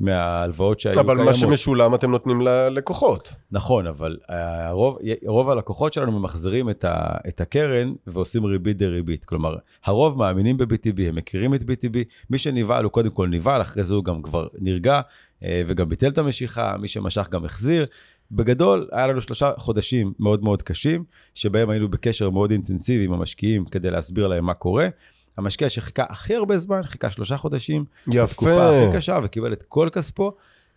מההלוואות 0.00 0.80
שהיו 0.80 0.94
אבל 0.94 1.02
קיימות. 1.02 1.18
אבל 1.18 1.26
מה 1.26 1.34
שמשולם 1.34 1.94
אתם 1.94 2.10
נותנים 2.10 2.40
ללקוחות. 2.40 3.32
נכון, 3.50 3.86
אבל 3.86 4.16
הרוב, 4.28 4.98
רוב 5.26 5.50
הלקוחות 5.50 5.92
שלנו 5.92 6.12
ממחזרים 6.20 6.70
את, 6.70 6.84
ה, 6.84 7.16
את 7.28 7.40
הקרן 7.40 7.92
ועושים 8.06 8.44
ריבית 8.44 8.76
דריבית. 8.78 9.24
כלומר, 9.24 9.56
הרוב 9.84 10.18
מאמינים 10.18 10.56
ב-BTB, 10.56 11.02
הם 11.08 11.14
מכירים 11.14 11.54
את 11.54 11.62
BTB, 11.62 11.96
מי 12.30 12.38
שנבהל 12.38 12.84
הוא 12.84 12.92
קודם 12.92 13.10
כל 13.10 13.28
נבהל, 13.28 13.62
אחרי 13.62 13.84
זה 13.84 13.94
הוא 13.94 14.04
גם 14.04 14.22
כבר 14.22 14.46
נרגע 14.58 15.00
אה, 15.44 15.62
וגם 15.66 15.88
ביטל 15.88 16.08
את 16.08 16.18
המשיכה, 16.18 16.76
מי 16.80 16.88
שמשך 16.88 17.28
גם 17.30 17.44
החזיר. 17.44 17.86
בגדול, 18.30 18.88
היה 18.92 19.06
לנו 19.06 19.20
שלושה 19.20 19.50
חודשים 19.56 20.12
מאוד 20.18 20.44
מאוד 20.44 20.62
קשים, 20.62 21.04
שבהם 21.34 21.70
היינו 21.70 21.88
בקשר 21.88 22.30
מאוד 22.30 22.50
אינטנסיבי 22.50 23.04
עם 23.04 23.12
המשקיעים 23.12 23.64
כדי 23.64 23.90
להסביר 23.90 24.28
להם 24.28 24.44
מה 24.44 24.54
קורה. 24.54 24.88
המשקיע 25.36 25.68
שחיכה 25.68 26.04
הכי 26.08 26.34
הרבה 26.34 26.58
זמן, 26.58 26.82
חיכה 26.82 27.10
שלושה 27.10 27.36
חודשים. 27.36 27.84
יפה. 28.08 28.24
בתקופה 28.24 28.68
הכי 28.68 28.96
קשה 28.96 29.18
וקיבל 29.22 29.52
את 29.52 29.62
כל 29.62 29.88
כספו. 29.92 30.32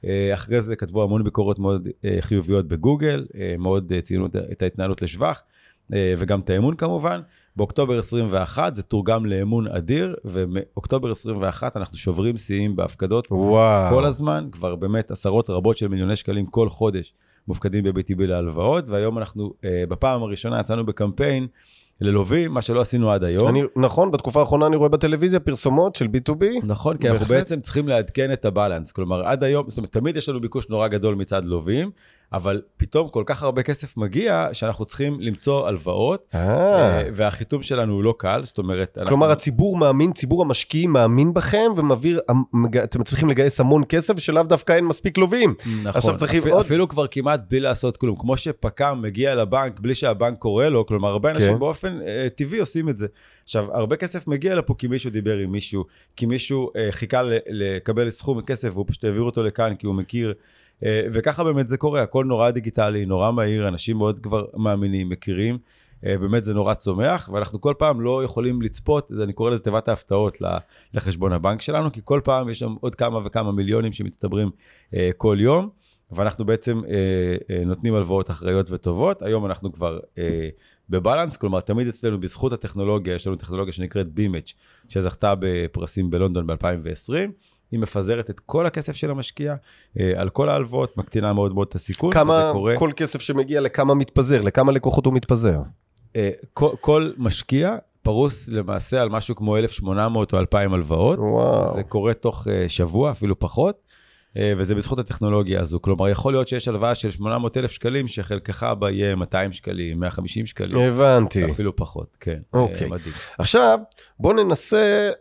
אה, 0.05 0.34
אחרי 0.34 0.62
זה 0.62 0.75
כתבו 0.75 1.03
המון 1.03 1.24
ביקורות 1.24 1.60
מאוד 1.60 1.88
אה, 2.05 2.17
חיוביות 2.22 2.67
בגוגל, 2.67 3.25
אה, 3.36 3.55
מאוד 3.60 3.93
ציינו 4.03 4.25
את 4.51 4.62
ההתנהלות 4.62 5.01
לשבח, 5.01 5.41
וגם 6.17 6.39
את 6.39 6.50
האמון 6.50 6.75
כמובן. 6.75 7.22
באוקטובר 7.55 8.00
21 8.00 8.75
זה 8.75 8.84
תורגם 8.84 9.25
לאמון 9.25 9.67
אדיר, 9.67 10.15
ומאוקטובר 10.25 11.12
21 11.12 11.77
אנחנו 11.77 11.98
שוברים 11.98 12.38
שיאים 12.38 12.75
בהפקדות 12.75 13.27
וואו. 13.31 13.89
כל 13.89 14.05
הזמן, 14.05 14.50
כבר 14.51 14.75
באמת 14.75 15.12
עשרות 15.12 15.50
רבות 15.50 15.77
של 15.77 15.88
מיליוני 15.88 16.15
שקלים 16.15 16.46
כל 16.46 16.70
חודש 16.70 17.13
מופקדים 17.48 17.83
ב-BTB 17.83 18.17
להלוואות, 18.17 18.89
והיום 18.89 19.17
אנחנו 19.17 19.53
בפעם 19.89 20.24
הראשונה 20.24 20.60
יצאנו 20.60 20.86
בקמפיין 20.86 21.48
ללווים, 22.01 22.53
מה 22.53 22.62
שלא 22.62 22.81
עשינו 22.81 23.12
עד 23.12 23.24
היום. 23.24 23.48
אני, 23.48 23.63
נכון, 23.75 24.12
בתקופה 24.12 24.39
האחרונה 24.39 24.67
אני 24.67 24.75
רואה 24.75 24.89
בטלוויזיה 24.89 25.39
פרסומות 25.39 25.95
של 25.95 26.05
B2B. 26.05 26.45
נכון, 26.63 26.98
כי 26.98 27.10
אנחנו 27.10 27.25
בעצם 27.25 27.62
צריכים 27.62 27.88
לעדכן 27.88 28.33
את 28.33 28.45
הבלנס. 28.45 28.91
כלומר, 28.91 29.27
עד 29.27 29.43
היום, 29.43 29.69
זאת 29.69 29.77
אומרת, 29.77 29.91
תמיד 29.91 30.17
יש 30.17 30.29
לנו 30.29 30.41
ביקוש 30.41 30.69
נורא 30.69 30.88
גדול 30.88 31.15
מצד 31.15 31.45
לווים, 31.45 31.91
אבל 32.33 32.61
פתאום 32.77 33.09
כל 33.09 33.23
כך 33.25 33.43
הרבה 33.43 33.63
כסף 33.63 33.97
מגיע, 33.97 34.47
שאנחנו 34.53 34.85
צריכים 34.85 35.17
למצוא 35.19 35.67
הלוואות, 35.67 36.27
אה. 36.35 36.39
אה, 36.39 37.03
והחיתום 37.13 37.63
שלנו 37.63 37.93
הוא 37.93 38.03
לא 38.03 38.15
קל, 38.17 38.41
זאת 38.43 38.57
אומרת... 38.57 38.97
כלומר, 39.07 39.25
אנחנו... 39.25 39.41
הציבור 39.41 39.77
מאמין, 39.77 40.13
ציבור 40.13 40.41
המשקיעים 40.41 40.93
מאמין 40.93 41.33
בכם, 41.33 41.71
ומעביר, 41.77 42.21
אתם 42.83 43.03
צריכים 43.03 43.29
לגייס 43.29 43.59
המון 43.59 43.83
כסף, 43.89 44.19
שלאו 44.19 44.43
דווקא 44.43 44.73
אין 44.73 44.85
מספיק 44.85 45.17
לווים. 45.17 45.53
נכון, 45.65 45.88
עכשיו 45.88 46.17
צריכים 46.17 46.39
אפילו, 46.39 46.55
עוד... 46.55 46.65
אפילו 46.65 46.88
כבר 46.88 47.07
כמעט 47.07 47.41
בלי 47.50 47.59
לעשות 47.59 47.97
כלום. 47.97 48.15
כמו 48.19 48.38
שפק"ם 48.38 49.00
מגיע 49.01 49.35
לבנק 49.35 49.79
בלי 49.79 49.95
שהבנק 49.95 50.38
קורא 50.38 50.65
לו, 50.65 50.85
כלומר, 50.85 51.09
הרבה 51.09 51.31
אנשים 51.31 51.53
כן. 51.53 51.59
באופן 51.59 52.00
אה, 52.07 52.27
טבעי 52.35 52.59
עושים 52.59 52.89
את 52.89 52.97
זה. 52.97 53.07
עכשיו, 53.43 53.73
הרבה 53.73 53.95
כסף 53.95 54.27
מגיע 54.27 54.55
לפה 54.55 54.75
כי 54.77 54.88
מישהו 54.88 55.11
דיבר 55.11 55.38
עם 55.38 55.51
מישהו, 55.51 55.85
כי 56.15 56.25
מישהו 56.25 56.71
אה, 56.75 56.88
חיכה 56.91 57.21
לקבל 57.50 58.09
סכום 58.09 58.41
כסף, 58.41 58.69
והוא 58.73 58.85
פשוט 58.88 59.03
העביר 59.03 59.21
אותו 59.21 59.43
לכאן, 59.43 59.75
כי 59.75 59.85
הוא 59.88 59.95
מכיר... 59.95 60.33
אה, 60.85 61.01
וככה 61.13 61.43
באמת 61.43 61.67
זה 61.67 61.77
קורה, 61.77 62.01
הכל 62.01 62.25
נורא 62.25 62.51
דיגיטלי, 62.51 63.05
נורא 63.05 63.31
מהיר, 63.31 63.67
אנשים 63.67 63.97
מאוד 63.97 64.19
כבר 64.19 64.45
מאמינים, 64.53 65.09
מכירים. 65.09 65.57
אה, 66.05 66.17
באמת 66.17 66.45
זה 66.45 66.53
נורא 66.53 66.73
צומח, 66.73 67.29
ואנחנו 67.33 67.61
כל 67.61 67.73
פעם 67.77 68.01
לא 68.01 68.23
יכולים 68.23 68.61
לצפות, 68.61 69.11
אני 69.23 69.33
קורא 69.33 69.50
לזה 69.50 69.63
תיבת 69.63 69.88
ההפתעות 69.88 70.38
לחשבון 70.93 71.33
הבנק 71.33 71.61
שלנו, 71.61 71.91
כי 71.91 72.01
כל 72.03 72.21
פעם 72.23 72.50
יש 72.50 72.59
שם 72.59 72.75
עוד 72.81 72.95
כמה 72.95 73.19
וכמה 73.25 73.51
מיליונים 73.51 73.93
שמצטברים 73.93 74.50
אה, 74.93 75.09
כל 75.17 75.38
יום, 75.39 75.69
ואנחנו 76.11 76.45
בעצם 76.45 76.81
נותנים 77.65 77.95
הלוואות 77.95 78.29
אחראיות 78.29 78.71
וטובות. 78.71 79.21
היום 79.21 79.45
אנחנו 79.45 79.71
כבר 79.73 80.00
בבלנס, 80.89 81.38
כלומר, 81.38 81.59
תמיד 81.59 81.88
אצלנו 81.88 82.19
בזכות 82.19 82.53
הטכנולוגיה, 82.53 83.15
יש 83.15 83.27
לנו 83.27 83.35
טכנולוגיה 83.35 83.73
שנקראת 83.73 84.07
בימץ', 84.13 84.53
שזכתה 84.89 85.33
בפרסים 85.39 86.09
בלונדון 86.09 86.47
ב-2020. 86.47 87.13
היא 87.71 87.79
מפזרת 87.79 88.29
את 88.29 88.39
כל 88.39 88.65
הכסף 88.65 88.95
של 88.95 89.11
המשקיע 89.11 89.55
אה, 89.99 90.13
על 90.15 90.29
כל 90.29 90.49
ההלוואות, 90.49 90.97
מקטינה 90.97 91.33
מאוד 91.33 91.53
מאוד 91.53 91.67
את 91.69 91.75
הסיכון. 91.75 92.11
כמה, 92.11 92.49
קורה... 92.51 92.77
כל 92.77 92.91
כסף 92.95 93.21
שמגיע, 93.21 93.61
לכמה 93.61 93.93
מתפזר? 93.93 94.41
לכמה 94.41 94.71
לקוחות 94.71 95.05
הוא 95.05 95.13
מתפזר? 95.13 95.61
אה, 96.15 96.29
כל, 96.53 96.69
כל 96.81 97.11
משקיע 97.17 97.77
פרוס 98.01 98.47
למעשה 98.47 99.01
על 99.01 99.09
משהו 99.09 99.35
כמו 99.35 99.57
1,800 99.57 100.33
או 100.33 100.39
2,000 100.39 100.73
הלוואות. 100.73 101.19
וואו. 101.19 101.75
זה 101.75 101.83
קורה 101.83 102.13
תוך 102.13 102.47
אה, 102.47 102.65
שבוע, 102.69 103.11
אפילו 103.11 103.39
פחות. 103.39 103.90
אה, 104.38 104.53
וזה 104.57 104.75
בזכות 104.75 105.00
הטכנולוגיה 105.00 105.61
הזו. 105.61 105.81
כלומר, 105.81 106.09
יכול 106.09 106.33
להיות 106.33 106.47
שיש 106.47 106.67
הלוואה 106.67 106.95
של 106.95 107.11
800 107.11 107.57
אלף 107.57 107.71
שקלים, 107.71 108.07
שחלקך 108.07 108.63
בה 108.79 108.91
יהיה 108.91 109.15
200 109.15 109.51
שקלים, 109.51 110.00
150 110.00 110.45
שקלים. 110.45 110.93
הבנתי. 110.93 111.51
אפילו 111.51 111.75
פחות, 111.75 112.17
כן. 112.19 112.39
אוקיי. 112.53 112.88
מדהים. 112.89 113.13
עכשיו, 113.38 113.79
בואו 114.19 114.43
ננסה 114.43 115.11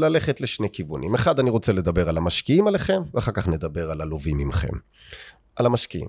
ללכת 0.00 0.40
לשני 0.40 0.68
כיוונים. 0.72 1.14
אחד, 1.14 1.38
אני 1.38 1.50
רוצה 1.50 1.72
לדבר 1.72 2.08
על 2.08 2.16
המשקיעים 2.16 2.66
עליכם, 2.66 3.02
ואחר 3.14 3.32
כך 3.32 3.48
נדבר 3.48 3.90
על 3.90 4.00
הלווים 4.00 4.38
ממכם. 4.38 4.72
על 5.56 5.66
המשקיעים. 5.66 6.08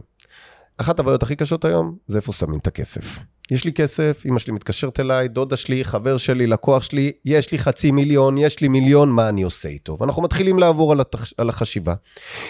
אחת 0.77 0.99
הבעיות 0.99 1.23
הכי 1.23 1.35
קשות 1.35 1.65
היום, 1.65 1.95
זה 2.07 2.17
איפה 2.17 2.33
שמים 2.33 2.59
את 2.59 2.67
הכסף. 2.67 3.19
יש 3.51 3.65
לי 3.65 3.73
כסף, 3.73 4.23
אמא 4.25 4.39
שלי 4.39 4.53
מתקשרת 4.53 4.99
אליי, 4.99 5.27
דודה 5.27 5.55
שלי, 5.55 5.85
חבר 5.85 6.17
שלי, 6.17 6.47
לקוח 6.47 6.83
שלי, 6.83 7.11
יש 7.25 7.51
לי 7.51 7.57
חצי 7.57 7.91
מיליון, 7.91 8.37
יש 8.37 8.59
לי 8.61 8.67
מיליון, 8.67 9.09
מה 9.09 9.29
אני 9.29 9.43
עושה 9.43 9.69
איתו? 9.69 9.97
ואנחנו 9.99 10.21
מתחילים 10.21 10.59
לעבור 10.59 10.91
על, 10.91 10.99
התח... 10.99 11.33
על 11.37 11.49
החשיבה. 11.49 11.93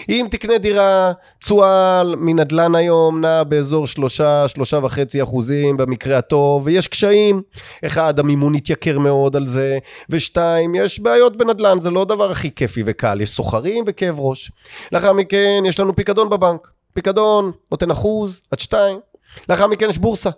אם 0.08 0.26
תקנה 0.30 0.58
דירה, 0.58 1.12
תשואה 1.40 2.02
מנדל"ן 2.16 2.74
היום 2.74 3.20
נע 3.20 3.44
באזור 3.44 3.86
שלושה, 3.86 4.48
שלושה 4.48 4.78
וחצי 4.82 5.22
אחוזים 5.22 5.76
במקרה 5.76 6.18
הטוב, 6.18 6.62
ויש 6.66 6.88
קשיים. 6.88 7.42
אחד, 7.86 8.18
המימון 8.18 8.54
התייקר 8.54 8.98
מאוד 8.98 9.36
על 9.36 9.46
זה, 9.46 9.78
ושתיים, 10.10 10.74
יש 10.74 11.00
בעיות 11.00 11.36
בנדל"ן, 11.36 11.80
זה 11.80 11.90
לא 11.90 12.02
הדבר 12.02 12.30
הכי 12.30 12.50
כיפי 12.54 12.82
וקל, 12.86 13.20
יש 13.20 13.30
סוחרים 13.30 13.84
וכאב 13.86 14.16
ראש. 14.18 14.50
לאחר 14.92 15.12
מכן, 15.12 15.62
יש 15.66 15.80
לנו 15.80 15.96
פיקדון 15.96 16.28
בבנק. 16.28 16.75
פיקדון 16.96 17.52
נותן 17.70 17.90
אחוז 17.90 18.42
עד 18.50 18.58
שתיים. 18.58 18.98
לאחר 19.48 19.66
מכן 19.66 19.90
יש 19.90 19.98
בורסה. 19.98 20.30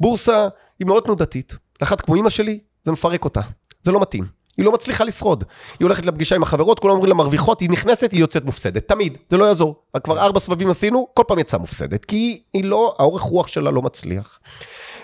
בורסה 0.00 0.48
היא 0.78 0.86
מאוד 0.86 1.02
תנודתית. 1.02 1.56
לאחת 1.80 2.00
כמו 2.00 2.14
אימא 2.14 2.30
שלי, 2.30 2.58
זה 2.84 2.92
מפרק 2.92 3.24
אותה. 3.24 3.40
זה 3.82 3.92
לא 3.92 4.00
מתאים. 4.00 4.24
היא 4.56 4.64
לא 4.64 4.72
מצליחה 4.72 5.04
לשרוד. 5.04 5.44
היא 5.78 5.86
הולכת 5.86 6.06
לפגישה 6.06 6.36
עם 6.36 6.42
החברות, 6.42 6.78
כולם 6.78 6.94
אומרים 6.94 7.08
לה 7.08 7.14
מרוויחות, 7.14 7.60
היא 7.60 7.70
נכנסת, 7.70 8.12
היא 8.12 8.20
יוצאת 8.20 8.44
מופסדת. 8.44 8.88
תמיד, 8.88 9.18
זה 9.30 9.36
לא 9.36 9.44
יעזור. 9.44 9.82
כבר 10.04 10.20
ארבע 10.20 10.40
סבבים 10.40 10.70
עשינו, 10.70 11.08
כל 11.14 11.22
פעם 11.28 11.38
יצאה 11.38 11.60
מופסדת. 11.60 12.04
כי 12.04 12.42
היא 12.52 12.64
לא, 12.64 12.94
האורך 12.98 13.22
רוח 13.22 13.46
שלה 13.46 13.70
לא 13.70 13.82
מצליח. 13.82 14.40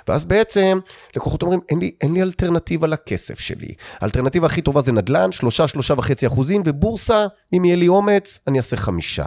ואז 0.08 0.24
בעצם 0.24 0.78
לקוחות 1.16 1.42
אומרים, 1.42 1.60
אין 1.68 1.78
לי, 1.78 1.92
אין 2.00 2.14
לי 2.14 2.22
אלטרנטיבה 2.22 2.86
לכסף 2.86 3.38
שלי. 3.38 3.74
האלטרנטיבה 4.00 4.46
הכי 4.46 4.62
טובה 4.62 4.80
זה 4.80 4.92
נדל"ן, 4.92 5.32
שלושה, 5.32 5.68
שלושה 5.68 5.94
וחצי 5.96 6.26
אחוזים, 6.26 6.62
ובורסה, 6.66 7.26
אם 7.52 7.64
יהיה 7.64 7.76
לי 7.76 7.88
אומץ, 7.88 8.38
אני 8.46 8.58
אעשה 8.58 8.76
חמישה. 8.76 9.26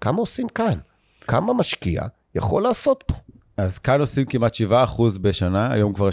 כמה 0.00 0.18
עושים 0.18 0.48
כאן? 0.48 0.78
כמה 1.20 1.52
משקיע 1.54 2.02
יכול 2.34 2.62
לעשות 2.62 3.04
פה? 3.06 3.14
אז 3.58 3.78
כאן 3.78 4.00
עושים 4.00 4.24
כמעט 4.24 4.54
7% 4.54 5.18
בשנה, 5.20 5.72
היום 5.72 5.92
כבר 5.92 6.08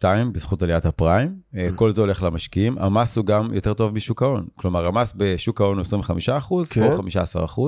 7.2 0.00 0.04
בזכות 0.32 0.62
עליית 0.62 0.84
הפריים. 0.84 1.34
אה, 1.56 1.68
mm. 1.68 1.74
כל 1.74 1.92
זה 1.92 2.00
הולך 2.00 2.22
למשקיעים. 2.22 2.78
המס 2.78 3.16
הוא 3.16 3.24
גם 3.24 3.54
יותר 3.54 3.74
טוב 3.74 3.94
משוק 3.94 4.22
ההון. 4.22 4.46
כלומר, 4.56 4.88
המס 4.88 5.12
בשוק 5.16 5.60
ההון 5.60 5.78
הוא 5.78 5.84
25%, 5.84 6.66
כן. 6.70 6.96
פה 6.96 7.02
15%, 7.46 7.60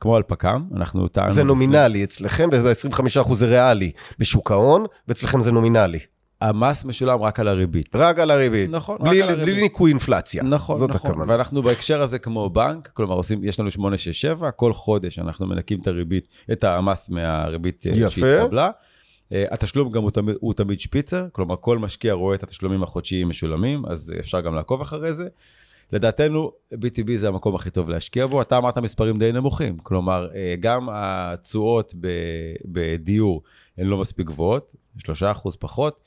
כמו 0.00 0.16
על 0.16 0.22
פק"ם, 0.22 0.64
אנחנו 0.76 1.08
טענו... 1.08 1.30
זה 1.30 1.44
נומינלי 1.44 2.04
אצלכם, 2.04 2.48
ו-25% 2.52 3.34
זה 3.34 3.46
ריאלי 3.46 3.92
בשוק 4.18 4.50
ההון, 4.50 4.84
ואצלכם 5.08 5.40
זה 5.40 5.52
נומינלי. 5.52 5.98
המס 6.42 6.84
משולם 6.84 7.22
רק 7.22 7.40
על 7.40 7.48
הריבית. 7.48 7.96
רק 7.96 8.18
על 8.18 8.30
הריבית. 8.30 8.70
נכון, 8.70 8.98
בלי, 9.00 9.22
רק 9.22 9.28
על 9.28 9.34
הריבית. 9.34 9.54
בלי 9.54 9.62
ניקוי 9.62 9.90
אינפלציה. 9.90 10.42
נכון, 10.42 10.78
זאת 10.78 10.90
נכון. 10.90 11.10
הכוונה. 11.10 11.32
ואנחנו 11.32 11.62
בהקשר 11.62 12.02
הזה 12.02 12.18
כמו 12.18 12.50
בנק, 12.50 12.90
כלומר 12.94 13.14
עושים, 13.14 13.44
יש 13.44 13.60
לנו 13.60 13.70
867, 13.70 14.50
כל 14.50 14.72
חודש 14.72 15.18
אנחנו 15.18 15.46
מנקים 15.46 15.80
את 15.80 15.86
הריבית, 15.86 16.28
את 16.52 16.64
המס 16.64 17.08
מהריבית 17.08 17.86
אה, 17.86 17.92
יפה. 17.94 18.10
שהתקבלה. 18.10 18.70
אה, 19.32 19.44
התשלום 19.50 19.90
גם 19.92 20.02
הוא 20.02 20.10
תמיד, 20.10 20.36
הוא 20.40 20.54
תמיד 20.54 20.80
שפיצר, 20.80 21.26
כלומר 21.32 21.54
כל 21.60 21.78
משקיע 21.78 22.12
רואה 22.12 22.34
את 22.34 22.42
התשלומים 22.42 22.82
החודשיים 22.82 23.28
משולמים, 23.28 23.86
אז 23.86 24.12
אפשר 24.20 24.40
גם 24.40 24.54
לעקוב 24.54 24.80
אחרי 24.80 25.12
זה. 25.12 25.28
לדעתנו, 25.92 26.52
BTB 26.74 27.16
זה 27.16 27.28
המקום 27.28 27.54
הכי 27.54 27.70
טוב 27.70 27.88
להשקיע 27.88 28.26
בו. 28.26 28.42
אתה 28.42 28.58
אמרת 28.58 28.78
מספרים 28.78 29.18
די 29.18 29.32
נמוכים, 29.32 29.78
כלומר, 29.78 30.28
אה, 30.34 30.54
גם 30.60 30.88
התשואות 30.92 31.94
בדיור 32.64 33.42
הן 33.78 33.86
לא 33.86 33.98
מספיק 33.98 34.26
גבוהות, 34.26 34.74
3% 34.98 35.56
פחות. 35.58 36.00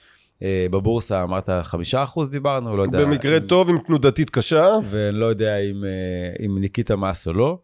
אה, 0.44 0.66
בבורסה 0.72 1.24
אמרת 1.24 1.50
5% 1.50 2.30
דיברנו, 2.30 2.78
לא 2.78 2.84
יודע. 2.84 3.06
במקרה 3.06 3.38
אם... 3.38 3.48
טוב 3.48 3.70
עם 3.70 3.78
תנודתית 3.80 4.30
קשה. 4.30 4.76
ואני 4.90 5.20
לא 5.20 5.26
יודע 5.26 5.58
אם, 5.58 5.84
אה, 5.86 6.46
אם 6.46 6.58
ניקית 6.60 6.92
מס 6.92 7.28
או 7.28 7.34
לא. 7.34 7.58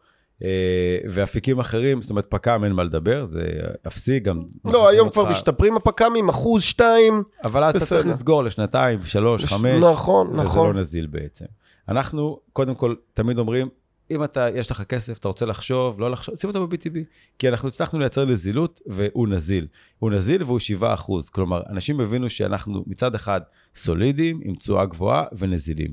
ואפיקים 1.09 1.59
אחרים, 1.59 2.01
זאת 2.01 2.09
אומרת, 2.09 2.25
פק"ם 2.29 2.63
אין 2.63 2.71
מה 2.71 2.83
לדבר, 2.83 3.25
זה 3.25 3.43
אפסי 3.87 4.19
גם. 4.19 4.43
לא, 4.71 4.89
היום 4.89 5.09
כבר 5.09 5.29
משתפרים 5.29 5.75
הפק"מים, 5.75 6.29
אחוז, 6.29 6.63
שתיים. 6.63 7.23
אבל 7.43 7.63
אז 7.63 7.75
אתה 7.75 7.85
צריך 7.85 8.07
לסגור 8.07 8.43
לשנתיים, 8.43 8.99
שלוש, 9.03 9.45
חמש. 9.45 9.83
נכון, 9.83 10.27
נכון. 10.35 10.67
וזה 10.67 10.73
לא 10.73 10.79
נזיל 10.79 11.07
בעצם. 11.07 11.45
אנחנו, 11.89 12.39
קודם 12.53 12.75
כל, 12.75 12.95
תמיד 13.13 13.39
אומרים, 13.39 13.67
אם 14.11 14.23
אתה, 14.23 14.47
יש 14.55 14.71
לך 14.71 14.81
כסף, 14.83 15.17
אתה 15.17 15.27
רוצה 15.27 15.45
לחשוב, 15.45 15.99
לא 15.99 16.11
לחשוב, 16.11 16.35
שים 16.35 16.49
אותו 16.49 16.67
ב-BTB. 16.67 16.97
כי 17.39 17.49
אנחנו 17.49 17.67
הצלחנו 17.67 17.99
לייצר 17.99 18.25
נזילות, 18.25 18.81
והוא 18.85 19.27
נזיל. 19.27 19.67
הוא 19.99 20.11
נזיל 20.11 20.43
והוא 20.43 20.59
7 20.59 20.93
אחוז. 20.93 21.29
כלומר, 21.29 21.61
אנשים 21.69 21.99
הבינו 21.99 22.29
שאנחנו 22.29 22.83
מצד 22.87 23.15
אחד 23.15 23.41
סולידיים, 23.75 24.39
עם 24.43 24.55
תשואה 24.55 24.85
גבוהה 24.85 25.23
ונזילים. 25.37 25.91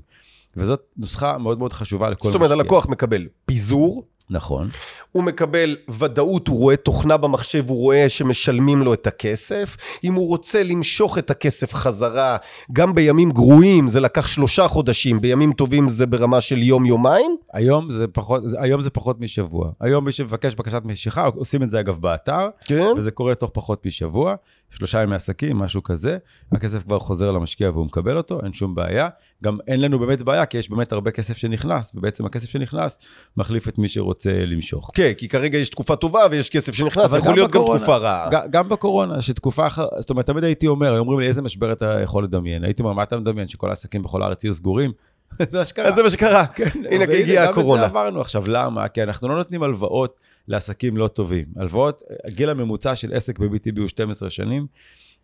וזאת 0.57 0.81
נוסחה 0.97 1.39
מאוד 1.39 1.59
מאוד 1.59 1.73
חשובה 1.73 2.11
לכל 2.11 2.29
משקיע. 2.29 2.31
זאת 2.31 2.35
אומרת, 2.35 2.51
הלקוח 2.51 2.87
מקבל 2.89 3.27
פיזור, 3.47 4.07
נכון. 4.31 4.67
הוא 5.13 5.25
מקבל 5.25 5.77
ודאות, 5.99 6.49
הוא 6.49 6.59
רואה 6.59 6.77
תוכנה 6.77 7.17
במחשב, 7.17 7.69
הוא 7.69 7.77
רואה 7.77 8.09
שמשלמים 8.09 8.83
לו 8.83 8.95
את 8.95 9.07
הכסף. 9.07 9.77
אם 10.05 10.15
הוא 10.15 10.29
רוצה 10.29 10.63
למשוך 10.63 11.19
את 11.19 11.31
הכסף 11.31 11.75
חזרה, 11.75 12.37
גם 12.73 12.95
בימים 12.95 13.31
גרועים, 13.31 13.89
זה 13.89 14.01
לקח 14.01 14.27
שלושה 14.27 14.69
חודשים, 14.69 15.21
בימים 15.21 15.53
טובים 15.53 15.89
זה 15.89 16.07
ברמה 16.07 16.41
של 16.41 16.63
יום-יומיים. 16.63 17.37
היום 17.53 17.91
זה 17.91 18.07
פחות, 18.07 18.43
היום 18.59 18.81
זה 18.81 18.91
פחות 18.91 19.21
משבוע. 19.21 19.71
היום 19.81 20.05
מי 20.05 20.13
שמבקש 20.13 20.55
בקשת 20.55 20.83
משיכה, 20.85 21.27
עושים 21.27 21.63
את 21.63 21.71
זה 21.71 21.81
אגב 21.81 21.99
באתר, 22.01 22.49
כן. 22.65 22.93
וזה 22.97 23.11
קורה 23.11 23.35
תוך 23.35 23.51
פחות 23.55 23.87
משבוע. 23.87 24.35
שלושה 24.71 25.03
ימי 25.03 25.15
עסקים, 25.15 25.59
משהו 25.59 25.83
כזה, 25.83 26.19
הכסף 26.53 26.83
כבר 26.83 26.99
חוזר 26.99 27.33
למשקיע 27.33 27.71
והוא 27.71 27.87
מקבל 27.87 28.17
אותו, 28.17 28.41
אין 28.45 28.53
שום 28.53 28.75
בעיה. 28.75 29.09
גם 29.45 29.59
אין 29.67 29.81
לנו 29.81 29.99
באמת 29.99 30.23
בעיה, 30.23 30.47
כי 30.47 30.59
יש 30.59 30.71
באמת 30.71 30.93
הרבה 30.93 31.11
כסף 31.11 31.37
שנכנס, 31.37 31.93
ובעצם 31.95 32.27
הכסף 32.27 32.49
שנכנס 32.49 32.99
מחליף 33.37 33.69
את 33.69 33.79
מי 33.79 33.89
שרוצה 33.89 34.45
למשוך. 34.47 34.91
כן, 34.95 35.13
כי 35.19 35.29
כרגע 35.29 35.59
יש 35.59 35.69
תקופה 35.69 35.97
טובה 35.97 36.21
ויש 36.31 36.51
כסף 36.51 36.73
שנכנס, 36.75 37.15
יכול 37.17 37.35
להיות 37.35 37.51
בקורונה, 37.51 37.73
גם 37.73 37.79
תקופה 37.79 37.97
רעה. 37.97 38.47
גם 38.51 38.69
בקורונה, 38.69 39.23
שתקופה 39.23 39.67
אחרת, 39.67 39.89
זאת 39.99 40.11
אומרת, 40.11 40.27
תמיד 40.27 40.45
הייתי 40.45 40.67
אומר, 40.67 40.93
היו 40.93 40.99
אומרים 40.99 41.21
לי, 41.21 41.27
איזה 41.27 41.43
משבר 41.43 41.73
אתה 41.73 42.01
יכול 42.01 42.25
לדמיין? 42.25 42.65
הייתי 42.65 42.83
אומר, 42.83 42.93
מה 42.93 43.03
אתה 43.03 43.17
מדמיין, 43.17 43.49
שכל 43.49 43.71
העסקים 43.71 44.03
בכל 44.03 44.23
הארץ 44.23 44.45
יהיו 44.45 44.55
סגורים? 44.55 44.93
זה 45.51 45.59
מה 45.59 45.65
שקרה. 45.65 45.93
זה 45.93 46.03
מה 46.03 46.11
שקרה. 46.11 46.47
כן, 46.47 46.69
הנה, 46.91 47.05
הגיעה 47.05 47.49
הקורונה. 47.49 47.83
גם 47.83 47.89
את 47.89 47.93
זה 47.93 47.99
עברנו 47.99 48.21
עכשיו, 48.21 48.45
למה? 48.47 48.89
כי 48.89 49.03
אנחנו 49.03 49.29
לא 49.29 49.37
נותנים 49.37 49.63
הלוואות 49.63 50.21
לעסקים 50.49 50.97
לא 50.97 51.09
טובים. 51.09 51.45
הלוואות, 51.57 52.03
הגיל 52.25 52.51
הממוצע 52.51 52.95
של 52.95 53.13
עסק 53.13 53.39
ב-BTB 53.39 53.81
הוא 53.81 53.89
12 53.89 54.31
שנים. 54.31 54.67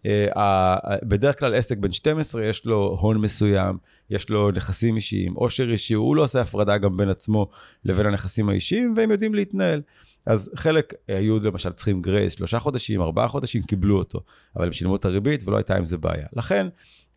אה, 0.07 0.77
בדרך 1.03 1.39
כלל 1.39 1.55
עסק 1.55 1.79
בן 1.79 1.93
12, 1.93 2.45
יש 2.45 2.67
לו 2.67 2.97
הון 3.01 3.19
מסוים, 3.19 3.79
יש 4.11 4.31
לו 4.31 4.51
נכסים 4.51 4.97
אישיים, 4.97 5.35
עושר 5.35 5.71
אישי, 5.71 5.95
הוא 5.95 6.17
לא 6.17 6.23
עושה 6.23 6.41
הפרדה 6.41 6.79
גם 6.79 6.97
בין 6.97 7.09
עצמו 7.09 7.49
לבין 7.85 8.07
הנכסים 8.07 8.49
האישיים, 8.49 8.95
והם 8.97 9.11
יודעים 9.11 9.35
להתנהל. 9.35 9.83
אז 10.27 10.51
חלק 10.55 10.95
היו 11.09 11.39
למשל 11.43 11.73
צריכים 11.73 12.03
גרייס, 12.03 12.33
שלושה 12.33 12.59
חודשים, 12.59 13.03
ארבעה 13.03 13.29
חודשים, 13.29 13.63
קיבלו 13.63 13.99
אותו, 13.99 14.21
אבל 14.57 14.67
הם 14.67 14.73
שילמו 14.73 14.97
את 14.97 15.05
הריבית 15.05 15.49
ולא 15.49 15.57
הייתה 15.57 15.77
עם 15.77 15.85
זה 15.85 15.99
בעיה. 15.99 16.27
לכן, 16.37 16.67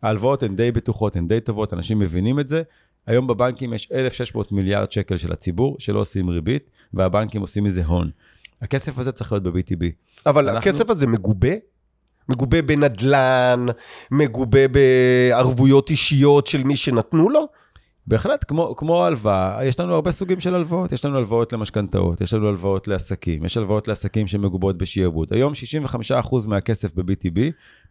ההלוואות 0.02 0.42
הן 0.42 0.56
די 0.56 0.72
בטוחות, 0.72 1.16
הן 1.16 1.28
די 1.28 1.40
טובות, 1.40 1.72
אנשים 1.72 1.98
מבינים 1.98 2.40
את 2.40 2.48
זה. 2.48 2.62
היום 3.08 3.26
בבנקים 3.26 3.74
יש 3.74 3.88
1,600 3.92 4.52
מיליארד 4.52 4.92
שקל 4.92 5.16
של 5.16 5.32
הציבור 5.32 5.76
שלא 5.78 5.98
עושים 5.98 6.28
ריבית, 6.28 6.70
והבנקים 6.94 7.40
עושים 7.40 7.64
מזה 7.64 7.84
הון. 7.84 8.10
הכסף 8.62 8.98
הזה 8.98 9.12
צריך 9.12 9.32
להיות 9.32 9.42
ב-BTB. 9.42 9.84
אבל 10.26 10.48
אנחנו... 10.48 10.58
הכסף 10.70 10.90
הזה 10.90 11.06
מגובה? 11.06 11.48
מגובה 12.28 12.62
בנדלן, 12.62 13.66
מגובה 14.10 14.60
בערבויות 14.68 15.90
אישיות 15.90 16.46
של 16.46 16.62
מי 16.62 16.76
שנתנו 16.76 17.30
לו? 17.30 17.48
בהחלט, 18.08 18.44
כמו, 18.48 18.74
כמו 18.76 19.04
הלוואה, 19.04 19.64
יש 19.64 19.80
לנו 19.80 19.94
הרבה 19.94 20.10
סוגים 20.10 20.40
של 20.40 20.54
הלוואות. 20.54 20.92
יש 20.92 21.04
לנו 21.04 21.16
הלוואות 21.16 21.52
למשכנתאות, 21.52 22.20
יש 22.20 22.34
לנו 22.34 22.48
הלוואות 22.48 22.88
לעסקים, 22.88 23.44
יש 23.44 23.56
הלוואות 23.56 23.88
לעסקים 23.88 24.26
שמגובות 24.26 24.78
בשעבוד. 24.78 25.32
היום 25.32 25.52
65% 26.12 26.46
מהכסף 26.46 26.94
ב-BTB 26.94 27.40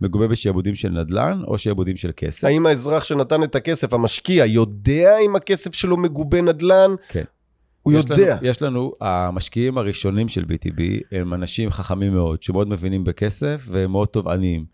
מגובה 0.01 0.27
בשעבודים 0.27 0.75
של 0.75 0.89
נדל"ן 0.89 1.41
או 1.47 1.57
שעבודים 1.57 1.95
של 1.95 2.11
כסף. 2.15 2.43
האם 2.43 2.65
האזרח 2.65 3.03
שנתן 3.03 3.43
את 3.43 3.55
הכסף, 3.55 3.93
המשקיע, 3.93 4.45
יודע 4.45 5.17
אם 5.25 5.35
הכסף 5.35 5.73
שלו 5.73 5.97
מגובה 5.97 6.41
נדל"ן? 6.41 6.91
כן. 7.09 7.23
הוא 7.83 7.93
יש 7.93 8.05
יודע. 8.09 8.35
לנו, 8.35 8.47
יש 8.47 8.61
לנו, 8.61 8.93
המשקיעים 9.01 9.77
הראשונים 9.77 10.27
של 10.27 10.43
BTB 10.43 10.81
הם 11.11 11.33
אנשים 11.33 11.69
חכמים 11.69 12.13
מאוד, 12.13 12.41
שמאוד 12.41 12.69
מבינים 12.69 13.03
בכסף 13.03 13.65
והם 13.67 13.91
מאוד 13.91 14.07
תובעניים. 14.07 14.65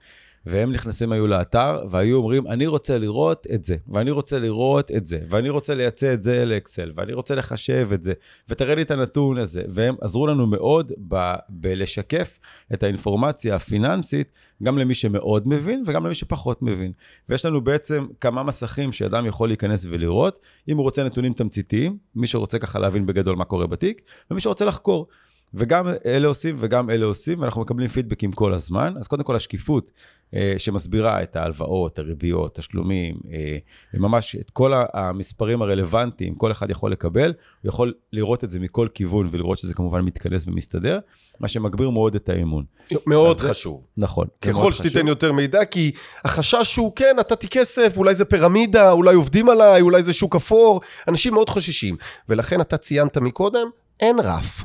והם 0.45 0.71
נכנסים 0.71 1.12
היו 1.12 1.27
לאתר 1.27 1.84
והיו 1.89 2.17
אומרים, 2.17 2.47
אני 2.47 2.67
רוצה 2.67 2.97
לראות 2.97 3.47
את 3.53 3.65
זה, 3.65 3.75
ואני 3.88 4.12
רוצה 4.12 4.39
לראות 4.39 4.91
את 4.91 5.08
זה, 5.08 5.19
ואני 5.29 5.49
רוצה 5.49 5.75
לייצא 5.75 6.13
את 6.13 6.23
זה 6.23 6.45
לאקסל, 6.45 6.91
ואני 6.95 7.13
רוצה 7.13 7.36
לחשב 7.36 7.89
את 7.93 8.03
זה, 8.03 8.13
ותראה 8.49 8.75
לי 8.75 8.82
את 8.82 8.91
הנתון 8.91 9.38
הזה. 9.38 9.63
והם 9.69 9.95
עזרו 10.01 10.27
לנו 10.27 10.47
מאוד 10.47 10.91
בלשקף 11.49 12.39
את 12.73 12.84
האינפורמציה 12.84 13.56
הפיננסית, 13.56 14.32
גם 14.63 14.77
למי 14.77 14.93
שמאוד 14.93 15.47
מבין 15.47 15.84
וגם 15.86 16.06
למי 16.06 16.15
שפחות 16.15 16.62
מבין. 16.62 16.91
ויש 17.29 17.45
לנו 17.45 17.62
בעצם 17.62 18.08
כמה 18.21 18.43
מסכים 18.43 18.91
שאדם 18.91 19.25
יכול 19.25 19.49
להיכנס 19.49 19.86
ולראות, 19.89 20.39
אם 20.69 20.77
הוא 20.77 20.84
רוצה 20.84 21.03
נתונים 21.03 21.34
תמציתיים, 21.34 21.97
מי 22.15 22.27
שרוצה 22.27 22.60
ככה 22.60 22.79
להבין 22.79 23.06
בגדול 23.06 23.36
מה 23.36 23.45
קורה 23.45 23.67
בתיק, 23.67 24.01
ומי 24.32 24.41
שרוצה 24.41 24.65
לחקור. 24.65 25.08
וגם 25.54 25.88
אלה 26.06 26.28
עושים 26.28 26.56
וגם 26.60 26.89
אלה 26.89 27.06
עושים, 27.06 27.39
ואנחנו 27.42 27.62
מקבלים 27.62 27.88
פידבקים 27.88 28.32
כל 28.32 28.54
הזמן. 28.54 28.94
אז 29.00 29.08
קודם 29.08 29.24
כל 29.24 29.36
השקיפות 29.36 29.92
אה, 30.36 30.56
שמסבירה 30.58 31.24
את 31.24 31.36
ההלוואות, 31.36 32.00
הריביות, 32.00 32.56
תשלומים, 32.56 33.16
אה, 33.34 33.58
ממש 33.94 34.36
את 34.36 34.50
כל 34.50 34.74
המספרים 34.94 35.62
הרלוונטיים, 35.62 36.36
כל 36.36 36.52
אחד 36.52 36.70
יכול 36.70 36.92
לקבל, 36.92 37.34
הוא 37.62 37.70
יכול 37.70 37.94
לראות 38.13 38.44
את 38.44 38.52
זה 38.52 38.60
מכל 38.60 38.88
כיוון 38.94 39.28
ולראות 39.32 39.58
שזה 39.58 39.74
כמובן 39.74 40.02
מתכנס 40.02 40.48
ומסתדר, 40.48 41.00
מה 41.39 41.48
שמגביר 41.48 41.89
מאוד 41.89 42.16
את 42.16 42.30
האמון. 42.30 42.63
מאוד 43.08 43.39
חשוב. 43.39 43.82
זה, 43.96 44.04
נכון. 44.06 44.28
ככל 44.42 44.72
שתיתן 44.72 44.89
חשוב. 44.89 45.08
יותר 45.08 45.32
מידע, 45.32 45.66
כי 45.66 45.92
החשש 46.24 46.76
הוא, 46.76 46.92
כן, 46.96 47.16
נתתי 47.20 47.48
כסף, 47.48 47.98
אולי 47.98 48.16
זה 48.16 48.26
פירמידה, 48.26 48.92
אולי 48.92 49.16
עובדים 49.16 49.50
עליי, 49.50 49.82
אולי 49.82 50.04
זה 50.04 50.13
שוק 50.13 50.36
אפור, 50.36 50.82
אנשים 51.08 51.34
מאוד 51.34 51.50
חוששים. 51.50 51.96
ולכן 52.30 52.62
אתה 52.62 52.78
ציינת 52.78 53.18
מקודם, 53.18 53.68
אין 54.00 54.20
רף. 54.20 54.63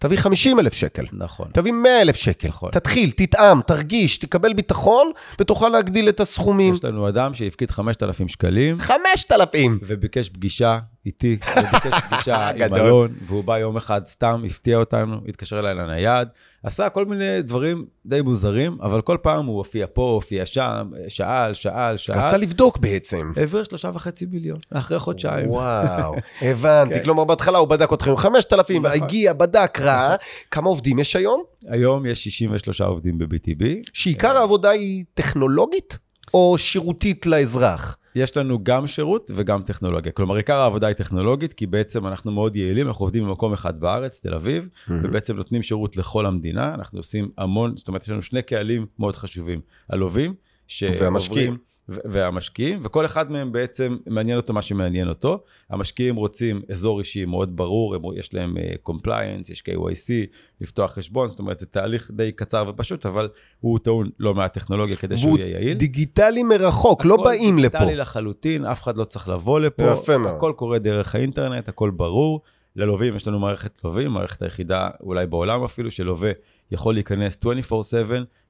תביא 0.00 0.18
50 0.18 0.58
אלף 0.58 0.72
שקל. 0.72 1.04
נכון. 1.12 1.48
תביא 1.52 1.72
100 1.72 2.02
אלף 2.02 2.16
שקל. 2.16 2.48
נכון. 2.48 2.70
תתחיל, 2.70 3.10
תטעם, 3.10 3.60
תרגיש, 3.66 4.18
תקבל 4.18 4.52
ביטחון, 4.52 5.10
ותוכל 5.40 5.68
להגדיל 5.68 6.08
את 6.08 6.20
הסכומים. 6.20 6.74
יש 6.74 6.84
לנו 6.84 7.08
אדם 7.08 7.34
שהפקיד 7.34 7.70
5,000 7.70 8.28
שקלים. 8.28 8.78
5,000! 8.78 9.78
וביקש 9.82 10.28
פגישה 10.28 10.78
איתי, 11.06 11.36
וביקש 11.56 12.00
פגישה 12.10 12.48
עם 12.64 12.74
אלון, 12.74 13.12
והוא 13.26 13.44
בא 13.44 13.58
יום 13.58 13.76
אחד 13.76 14.06
סתם, 14.06 14.42
הפתיע 14.46 14.76
אותנו, 14.76 15.16
התקשר 15.28 15.58
אליי 15.58 15.74
לנייד, 15.74 16.28
עשה 16.62 16.88
כל 16.88 17.04
מיני 17.04 17.42
דברים 17.42 17.84
די 18.06 18.22
מוזרים, 18.22 18.78
אבל 18.82 19.00
כל 19.00 19.16
פעם 19.22 19.46
הוא 19.46 19.58
הופיע 19.58 19.86
פה, 19.92 20.02
הופיע 20.02 20.46
שם, 20.46 20.90
שאל, 21.08 21.54
שאל, 21.54 21.96
שאל. 21.96 22.18
רצה 22.18 22.36
לבדוק 22.36 22.78
בעצם. 22.78 23.32
העביר 23.36 23.64
שלושה 23.64 23.90
וחצי 23.94 24.26
מיליון, 24.26 24.58
אחרי 24.70 24.98
חודשיים. 24.98 25.50
וואו, 25.50 26.14
הבנתי. 26.42 26.94
כן. 26.94 27.04
כלומר, 27.04 27.24
בהתחלה 27.24 27.58
הוא 27.58 27.68
בדק 27.68 27.92
אתכם 27.92 28.10
עם 28.10 28.16
5,000, 28.16 28.86
נכון. 28.86 29.02
הגיע, 29.02 29.32
בדק, 29.32 29.80
ראה. 29.80 30.16
כמה 30.50 30.68
עובדים 30.68 30.98
יש 30.98 31.16
היום? 31.16 31.42
היום 31.68 32.06
יש 32.06 32.24
63 32.24 32.80
עובדים 32.80 33.18
ב-BTB. 33.18 33.64
שעיקר 33.92 34.36
העבודה 34.36 34.70
היא 34.70 35.04
טכנולוגית 35.14 35.98
או 36.34 36.58
שירותית 36.58 37.26
לאזרח? 37.26 37.96
יש 38.14 38.36
לנו 38.36 38.64
גם 38.64 38.86
שירות 38.86 39.30
וגם 39.34 39.62
טכנולוגיה. 39.62 40.12
כלומר, 40.12 40.34
עיקר 40.34 40.56
העבודה 40.56 40.86
היא 40.86 40.94
טכנולוגית, 40.94 41.52
כי 41.52 41.66
בעצם 41.66 42.06
אנחנו 42.06 42.32
מאוד 42.32 42.56
יעילים, 42.56 42.88
אנחנו 42.88 43.04
עובדים 43.04 43.24
במקום 43.24 43.52
אחד 43.52 43.80
בארץ, 43.80 44.20
תל 44.20 44.34
אביב, 44.34 44.68
mm-hmm. 44.68 44.92
ובעצם 45.02 45.36
נותנים 45.36 45.62
שירות 45.62 45.96
לכל 45.96 46.26
המדינה. 46.26 46.74
אנחנו 46.74 46.98
עושים 46.98 47.30
המון, 47.38 47.76
זאת 47.76 47.88
אומרת, 47.88 48.02
יש 48.02 48.10
לנו 48.10 48.22
שני 48.22 48.42
קהלים 48.42 48.86
מאוד 48.98 49.16
חשובים, 49.16 49.60
הלווים, 49.90 50.34
והמשקיעים. 51.00 51.56
והמשקיעים, 52.04 52.80
וכל 52.82 53.04
אחד 53.04 53.32
מהם 53.32 53.52
בעצם 53.52 53.96
מעניין 54.06 54.36
אותו 54.36 54.52
מה 54.52 54.62
שמעניין 54.62 55.08
אותו. 55.08 55.42
המשקיעים 55.70 56.16
רוצים 56.16 56.62
אזור 56.70 56.98
אישי 56.98 57.24
מאוד 57.24 57.56
ברור, 57.56 57.94
הם, 57.94 58.02
יש 58.16 58.34
להם 58.34 58.56
uh, 58.56 58.90
compliance, 58.90 59.52
יש 59.52 59.62
KYC, 59.68 60.10
לפתוח 60.60 60.92
חשבון, 60.92 61.28
זאת 61.28 61.38
אומרת, 61.38 61.58
זה 61.58 61.66
תהליך 61.66 62.10
די 62.14 62.32
קצר 62.32 62.64
ופשוט, 62.68 63.06
אבל 63.06 63.28
הוא 63.60 63.78
טעון 63.78 64.10
לא 64.18 64.34
מעט 64.34 64.54
טכנולוגיה 64.54 64.96
כדי 64.96 65.16
שהוא 65.16 65.38
יהיה 65.38 65.50
יעיל. 65.50 65.78
דיגיטלי 65.78 66.42
מרחוק, 66.42 67.04
לא 67.04 67.16
באים 67.24 67.58
לפה. 67.58 67.78
דיגיטלי 67.78 67.96
לחלוטין, 67.96 68.64
אף 68.64 68.82
אחד 68.82 68.96
לא 68.96 69.04
צריך 69.04 69.28
לבוא 69.28 69.60
לפה. 69.60 69.84
יפה 69.92 70.18
מאוד. 70.18 70.34
הכל 70.34 70.52
קורה 70.56 70.78
דרך 70.78 71.14
האינטרנט, 71.14 71.68
הכל 71.68 71.90
ברור. 71.90 72.40
ללווים 72.76 73.16
יש 73.16 73.28
לנו 73.28 73.38
מערכת 73.38 73.84
לווים, 73.84 74.10
מערכת 74.10 74.42
היחידה 74.42 74.88
אולי 75.00 75.26
בעולם 75.26 75.64
אפילו, 75.64 75.90
שלווה 75.90 76.30
יכול 76.70 76.94
להיכנס 76.94 77.36
24/7, 77.44 77.74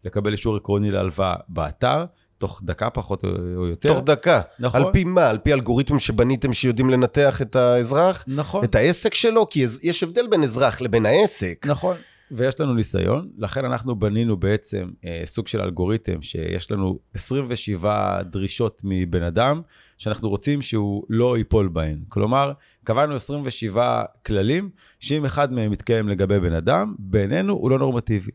לקבל 0.05 0.33
אישור 0.33 0.57
עקרוני 0.57 0.91
להלוואה 0.91 1.35
באתר, 1.49 2.05
תוך 2.41 2.61
דקה 2.65 2.91
פחות 2.91 3.25
או 3.25 3.67
יותר. 3.67 3.95
תוך 3.95 4.05
דקה. 4.05 4.41
נכון. 4.59 4.83
על 4.83 4.93
פי 4.93 5.05
מה? 5.05 5.29
על 5.29 5.39
פי 5.39 5.53
אלגוריתמים 5.53 6.01
שבניתם 6.01 6.53
שיודעים 6.53 6.91
לנתח 6.91 7.43
את 7.43 7.57
האזרח? 7.57 8.25
נכון. 8.27 8.65
את 8.65 8.75
העסק 8.75 9.15
שלו? 9.15 9.49
כי 9.51 9.67
יש 9.83 10.03
הבדל 10.03 10.27
בין 10.27 10.43
אזרח 10.43 10.81
לבין 10.81 11.07
העסק. 11.07 11.67
נכון. 11.69 11.97
ויש 12.31 12.61
לנו 12.61 12.75
ניסיון, 12.75 13.29
לכן 13.39 13.65
אנחנו 13.65 13.97
בנינו 13.97 14.37
בעצם 14.37 14.91
אה, 15.05 15.23
סוג 15.25 15.49
של 15.49 15.61
אלגוריתם 15.61 16.23
שיש 16.23 16.73
לנו 16.73 16.99
27 17.15 18.23
דרישות 18.23 18.81
מבן 18.85 19.23
אדם, 19.23 19.61
שאנחנו 19.99 20.29
רוצים 20.29 20.63
שהוא 20.63 21.05
לא 21.09 21.39
ייפול 21.39 21.69
בהן. 21.69 21.99
כלומר, 22.09 22.53
קבענו 22.85 23.15
27 23.15 24.05
כללים, 24.27 24.71
שאם 25.01 25.25
אחד 25.25 25.53
מהם 25.53 25.71
מתקיים 25.71 26.09
לגבי 26.09 26.41
בן 26.41 26.55
אדם, 26.55 26.95
בעינינו 26.99 27.53
הוא 27.53 27.71
לא 27.71 27.79
נורמטיבי. 27.79 28.31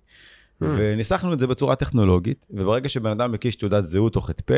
וניסחנו 0.61 1.33
את 1.33 1.39
זה 1.39 1.47
בצורה 1.47 1.75
טכנולוגית, 1.75 2.45
וברגע 2.49 2.89
שבן 2.89 3.11
אדם 3.11 3.31
מקיש 3.31 3.55
תעודת 3.55 3.85
זהות 3.85 4.15
או 4.15 4.21
ח"פ, 4.21 4.51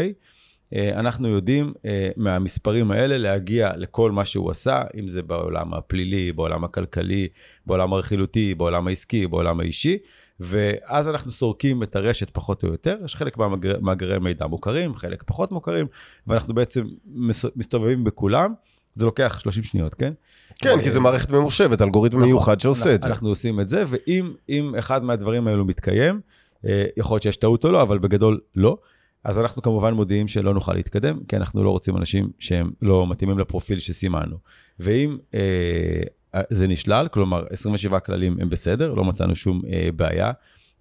אה, 0.74 1.00
אנחנו 1.00 1.28
יודעים 1.28 1.74
אה, 1.86 2.10
מהמספרים 2.18 2.92
האלה 2.92 3.18
להגיע 3.18 3.72
לכל 3.78 4.12
מה 4.12 4.26
שהוא 4.26 4.52
עשה, 4.52 4.82
אם 5.00 5.08
זה 5.08 5.24
בעולם 5.24 5.74
הפלילי, 5.74 6.32
בעולם 6.32 6.64
הכלכלי, 6.64 7.28
בעולם 7.66 7.94
הרכילותי, 7.94 8.56
בעולם 8.56 8.88
העסקי, 8.88 9.28
בעולם 9.28 9.60
האישי, 9.60 9.98
ואז 10.40 11.08
אנחנו 11.10 11.32
סורקים 11.32 11.84
את 11.84 11.96
הרשת 11.96 12.30
פחות 12.30 12.64
או 12.64 12.68
יותר. 12.68 12.98
יש 13.06 13.16
חלק 13.16 13.38
מהמאגרי 13.38 13.74
מאגרי 13.82 14.20
מידע 14.20 14.48
מוכרים, 14.48 14.96
חלק 14.96 15.24
פחות 15.24 15.52
מוכרים, 15.52 15.88
ואנחנו 16.28 16.54
בעצם 16.54 16.86
מס- 17.06 17.56
מסתובבים 17.56 18.04
בכולם. 18.04 18.54
זה 18.98 19.06
לוקח 19.06 19.40
30 19.40 19.64
שניות, 19.64 19.96
כן? 19.96 20.14
כן, 20.56 20.82
כי 20.84 20.90
זה 20.90 21.00
מערכת 21.00 21.32
ממוחשבת, 21.32 21.82
אלגוריתם 21.82 22.18
נכון. 22.18 22.28
מיוחד 22.30 22.60
שעושה 22.60 22.96
את 22.96 23.02
זה. 23.02 23.08
אנחנו 23.08 23.30
עושים 23.30 23.60
את 23.60 23.70
זה, 23.70 23.84
ואם 23.88 24.34
אם 24.50 24.76
אחד 24.80 25.04
מהדברים 25.04 25.48
האלו 25.48 25.66
מתקיים, 25.66 26.22
אה, 26.66 26.86
יכול 26.98 27.16
להיות 27.16 27.24
שיש 27.24 27.38
טעות 27.38 27.66
או 27.66 27.72
לא, 27.72 27.82
אבל 27.82 27.98
בגדול 27.98 28.40
לא. 28.56 28.78
אז 29.24 29.40
אנחנו 29.40 29.62
כמובן 29.62 29.94
מודיעים 29.94 30.28
שלא 30.28 30.54
נוכל 30.54 30.74
להתקדם, 30.74 31.20
כי 31.28 31.36
אנחנו 31.36 31.64
לא 31.64 31.70
רוצים 31.70 31.98
אנשים 31.98 32.30
שהם 32.40 32.72
לא 32.82 33.08
מתאימים 33.08 33.40
לפרופיל 33.40 33.80
שסימנו. 33.80 34.38
ואם 34.80 35.18
אה, 35.34 36.42
זה 36.50 36.68
נשלל, 36.68 37.08
כלומר 37.12 37.44
27 37.50 38.00
כללים 38.00 38.38
הם 38.42 38.50
בסדר, 38.50 38.94
לא 38.94 39.04
מצאנו 39.04 39.36
שום 39.36 39.62
אה, 39.70 39.90
בעיה, 39.96 40.32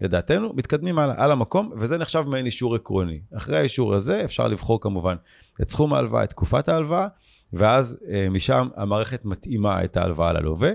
לדעתנו, 0.00 0.52
מתקדמים 0.54 0.98
על, 0.98 1.10
על 1.16 1.32
המקום, 1.32 1.72
וזה 1.76 1.98
נחשב 1.98 2.24
מעין 2.26 2.46
אישור 2.46 2.74
עקרוני. 2.74 3.20
אחרי 3.36 3.58
האישור 3.58 3.94
הזה 3.94 4.24
אפשר 4.24 4.48
לבחור 4.48 4.80
כמובן 4.80 5.16
את 5.62 5.68
סכום 5.68 5.94
ההלוואה, 5.94 6.24
את 6.24 6.30
תקופת 6.30 6.68
ההלוואה, 6.68 7.08
ואז 7.52 7.96
אה, 8.10 8.28
משם 8.30 8.68
המערכת 8.76 9.24
מתאימה 9.24 9.84
את 9.84 9.96
ההלוואה 9.96 10.32
ללווה. 10.32 10.70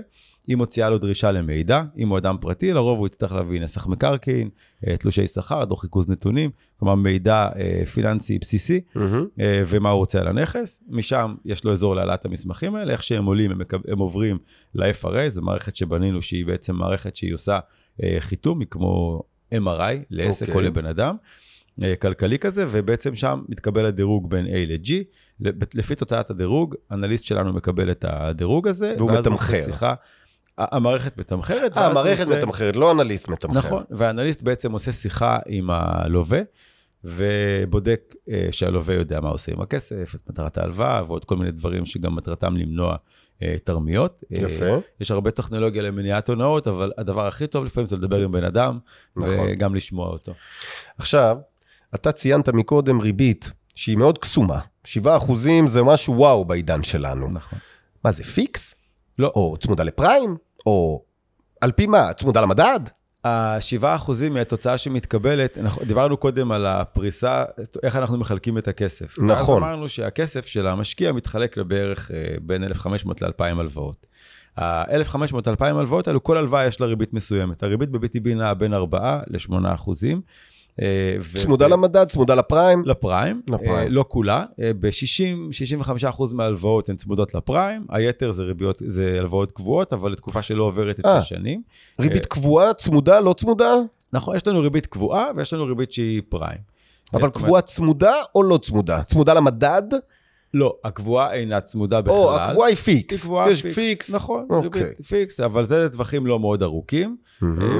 היא 0.46 0.56
מוציאה 0.56 0.90
לו 0.90 0.98
דרישה 0.98 1.32
למידע, 1.32 1.82
אם 1.98 2.08
הוא 2.08 2.18
אדם 2.18 2.36
פרטי, 2.40 2.72
לרוב 2.72 2.98
הוא 2.98 3.06
יצטרך 3.06 3.32
להביא 3.32 3.60
נסח 3.60 3.86
מקרקעין, 3.86 4.48
אה, 4.86 4.96
תלושי 4.96 5.26
שכר, 5.26 5.64
דוח 5.64 5.84
ריכוז 5.84 6.08
נתונים, 6.08 6.50
כלומר 6.76 6.94
מידע 6.94 7.48
אה, 7.56 7.86
פיננסי 7.86 8.38
בסיסי. 8.38 8.80
אה, 9.40 9.62
ומה 9.66 9.90
הוא 9.90 9.98
רוצה 9.98 10.20
על 10.20 10.28
הנכס. 10.28 10.82
משם 10.88 11.34
יש 11.44 11.64
לו 11.64 11.72
אזור 11.72 11.96
להעלאת 11.96 12.24
המסמכים 12.24 12.74
האלה, 12.74 12.92
איך 12.92 13.02
שהם 13.02 13.24
עולים, 13.24 13.50
הם, 13.50 13.58
מקב... 13.58 13.78
הם 13.88 13.98
עוברים 13.98 14.38
ל-FRA, 14.74 15.28
זו 15.28 15.42
מערכת 15.42 15.76
שבנינו 15.76 16.22
שהיא 16.22 16.46
בעצם 16.46 16.76
מערכת 16.76 17.16
שהיא 17.16 17.34
עושה 17.34 17.58
חיתום, 18.18 18.60
היא 18.60 18.68
כמו 18.70 19.22
MRI 19.54 19.94
לעסק 20.10 20.48
אוקיי. 20.48 20.54
או 20.54 20.60
לבן 20.60 20.86
אדם. 20.86 21.16
אה, 21.82 21.96
כלכלי 21.96 22.38
כזה, 22.38 22.66
ובעצם 22.70 23.14
שם 23.14 23.42
מתקבל 23.48 23.84
הדירוג 23.86 24.30
בין 24.30 24.46
A 24.46 24.50
ל-G. 24.54 24.92
לפי 25.74 25.94
תוצאת 25.94 26.30
הדירוג, 26.30 26.74
אנליסט 26.90 27.24
שלנו 27.24 27.52
מקבל 27.52 27.90
את 27.90 28.04
הדירוג 28.08 28.68
הזה, 28.68 28.94
והוא 28.98 29.10
מתמחר. 29.12 29.64
שיחה. 29.64 29.94
המערכת 30.58 31.18
מתמחרת. 31.18 31.76
אה, 31.76 31.86
המערכת 31.86 32.24
עושה- 32.26 32.38
מתמחרת, 32.38 32.76
לא 32.76 32.92
אנליסט 32.92 33.28
מתמחר. 33.28 33.58
נכון, 33.58 33.82
והאנליסט 33.90 34.42
בעצם 34.42 34.72
עושה 34.72 34.92
שיחה 34.92 35.38
עם 35.46 35.70
הלווה, 35.70 36.40
ובודק 37.04 38.14
אה, 38.30 38.48
שהלווה 38.50 38.94
יודע 38.94 39.20
מה 39.20 39.28
עושה 39.28 39.52
עם 39.52 39.60
הכסף, 39.60 40.14
את 40.14 40.30
מטרת 40.30 40.58
ההלוואה, 40.58 41.02
ועוד 41.06 41.24
כל 41.24 41.36
מיני 41.36 41.50
דברים 41.50 41.86
שגם 41.86 42.16
מטרתם 42.16 42.56
למנוע 42.56 42.96
אה, 43.42 43.54
תרמיות. 43.64 44.24
אה, 44.34 44.38
יפה. 44.40 44.66
יש 45.00 45.10
הרבה 45.10 45.30
טכנולוגיה 45.30 45.82
למניעת 45.82 46.28
הונאות, 46.28 46.66
אבל 46.68 46.92
הדבר 46.98 47.26
הכי 47.26 47.46
טוב 47.46 47.64
לפעמים 47.64 47.86
זה 47.86 47.96
לדבר 47.96 48.20
עם 48.20 48.32
בן 48.32 48.44
אדם, 48.44 48.78
נכון. 49.16 49.46
וגם 49.48 49.74
לשמוע 49.74 50.08
אותו. 50.08 50.32
עכשיו, 50.98 51.36
אתה 51.94 52.12
ציינת 52.12 52.48
מקודם 52.48 53.00
ריבית 53.00 53.52
שהיא 53.74 53.96
מאוד 53.96 54.18
קסומה. 54.18 54.58
7 54.84 55.16
אחוזים 55.16 55.68
זה 55.68 55.82
משהו 55.82 56.14
וואו 56.16 56.44
בעידן 56.44 56.82
שלנו. 56.82 57.30
נכון. 57.30 57.58
מה 58.04 58.12
זה, 58.12 58.24
פיקס? 58.24 58.74
לא. 59.18 59.32
או 59.34 59.56
צמודה 59.56 59.84
לפריים? 59.84 60.36
או 60.66 61.04
על 61.60 61.72
פי 61.72 61.86
מה? 61.86 62.12
צמודה 62.12 62.40
למדד? 62.40 62.80
ה-7 63.24 63.82
אחוזים 63.82 64.34
מהתוצאה 64.34 64.78
שמתקבלת, 64.78 65.58
אנחנו 65.58 65.84
דיברנו 65.84 66.16
קודם 66.16 66.52
על 66.52 66.66
הפריסה, 66.66 67.44
איך 67.82 67.96
אנחנו 67.96 68.18
מחלקים 68.18 68.58
את 68.58 68.68
הכסף. 68.68 69.18
נכון. 69.18 69.62
אז 69.62 69.68
אמרנו 69.68 69.88
שהכסף 69.88 70.46
של 70.46 70.66
המשקיע 70.66 71.12
מתחלק 71.12 71.56
לבערך 71.56 72.10
אה, 72.10 72.34
בין 72.42 72.64
1,500 72.64 73.22
ל-2,000 73.22 73.42
הלוואות. 73.42 74.06
ה-1,500-2,000 74.56 75.64
הלוואות 75.64 76.08
האלו, 76.08 76.22
כל 76.22 76.36
הלוואה 76.36 76.66
יש 76.66 76.80
לה 76.80 76.86
ריבית 76.86 77.12
מסוימת. 77.12 77.62
הריבית 77.62 77.90
ב-BTB 77.90 78.34
נעה 78.34 78.54
בין 78.54 78.74
4 78.74 79.20
ל-8 79.26 79.54
אחוזים. 79.74 80.20
אה, 80.80 81.16
צמודה 81.34 81.68
למדד, 81.68 82.08
צמודה 82.08 82.34
לפריים? 82.34 82.82
לפריים, 82.86 83.42
לפריים. 83.48 83.74
אה, 83.76 83.88
לא 83.88 84.04
כולה, 84.08 84.44
ב-60-65% 84.80 86.22
מההלוואות 86.32 86.88
הן 86.88 86.96
צמודות 86.96 87.34
לפריים, 87.34 87.86
היתר 87.88 88.32
זה 88.32 88.42
ריביות, 88.42 88.76
זה 88.86 89.16
הלוואות 89.18 89.52
קבועות, 89.52 89.92
אבל 89.92 90.12
לתקופה 90.12 90.42
שלא 90.42 90.64
עוברת 90.64 91.00
את 91.00 91.06
אה. 91.06 91.18
השנים. 91.18 91.62
ריבית 92.00 92.26
קבועה, 92.26 92.74
צמודה, 92.74 93.20
לא 93.20 93.32
צמודה? 93.32 93.74
נכון, 94.12 94.36
יש 94.36 94.46
לנו 94.46 94.60
ריבית 94.60 94.86
קבועה 94.86 95.30
ויש 95.36 95.52
לנו 95.52 95.66
ריבית 95.66 95.92
שהיא 95.92 96.22
פריים. 96.28 96.58
אבל 97.14 97.30
קבועה 97.30 97.62
צמודה 97.62 98.14
או 98.34 98.42
לא 98.42 98.58
צמודה? 98.58 99.02
צמודה 99.02 99.34
למדד? 99.34 99.82
לא, 100.54 100.76
הקבועה 100.84 101.32
אינה 101.32 101.60
צמודה 101.60 102.00
בכלל. 102.00 102.14
או 102.14 102.36
הקבועה 102.36 102.68
היא 102.68 102.76
היא 102.76 102.84
fix. 102.84 103.22
קבועה 103.24 103.50
יש 103.50 103.62
fix. 103.62 103.74
fix. 103.74 104.14
נכון, 104.14 104.46
אוקיי. 104.50 104.82
ריבית 104.82 105.06
fix, 105.06 105.40
אבל 105.40 105.64
זה 105.64 105.84
לטווחים 105.84 106.26
לא 106.26 106.40
מאוד 106.40 106.62
ארוכים. 106.62 107.08
אה, 107.08 107.21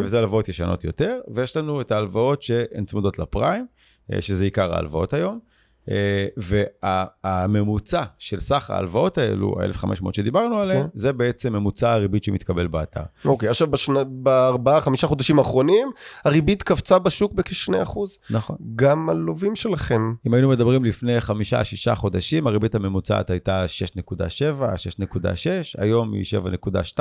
וזה 0.02 0.18
הלוואות 0.18 0.48
ישנות 0.48 0.84
יותר, 0.84 1.20
ויש 1.34 1.56
לנו 1.56 1.80
את 1.80 1.90
ההלוואות 1.90 2.42
שהן 2.42 2.84
צמודות 2.84 3.18
לפריים, 3.18 3.66
אה, 4.12 4.22
שזה 4.22 4.44
עיקר 4.44 4.74
ההלוואות 4.74 5.12
היום. 5.12 5.40
אה, 5.90 6.26
והממוצע 7.24 8.02
של 8.18 8.40
סך 8.40 8.70
ההלוואות 8.70 9.18
האלו, 9.18 9.56
ה-1,500 9.60 10.06
שדיברנו 10.12 10.58
עליהן, 10.58 10.82
כן. 10.82 10.88
זה 10.94 11.12
בעצם 11.12 11.52
ממוצע 11.52 11.92
הריבית 11.92 12.24
שמתקבל 12.24 12.66
באתר. 12.66 13.00
אוקיי, 13.24 13.48
עכשיו 13.48 13.66
בשנה- 13.70 14.04
בארבעה, 14.04 14.80
חמישה 14.80 15.06
חודשים 15.06 15.38
האחרונים, 15.38 15.90
הריבית 16.24 16.62
קפצה 16.62 16.98
בשוק 16.98 17.32
בכ-2 17.32 17.82
אחוז. 17.82 18.18
נכון. 18.30 18.56
גם 18.76 19.08
הלווים 19.10 19.56
שלכם. 19.56 20.14
אם 20.26 20.34
היינו 20.34 20.48
מדברים 20.48 20.84
לפני 20.84 21.20
חמישה-שישה 21.20 21.94
חודשים, 21.94 22.46
הריבית 22.46 22.74
הממוצעת 22.74 23.30
הייתה 23.30 23.64
6.7, 23.68 24.14
6.6, 24.76 25.18
היום 25.78 26.12
היא 26.12 26.24
7.2 26.24 27.00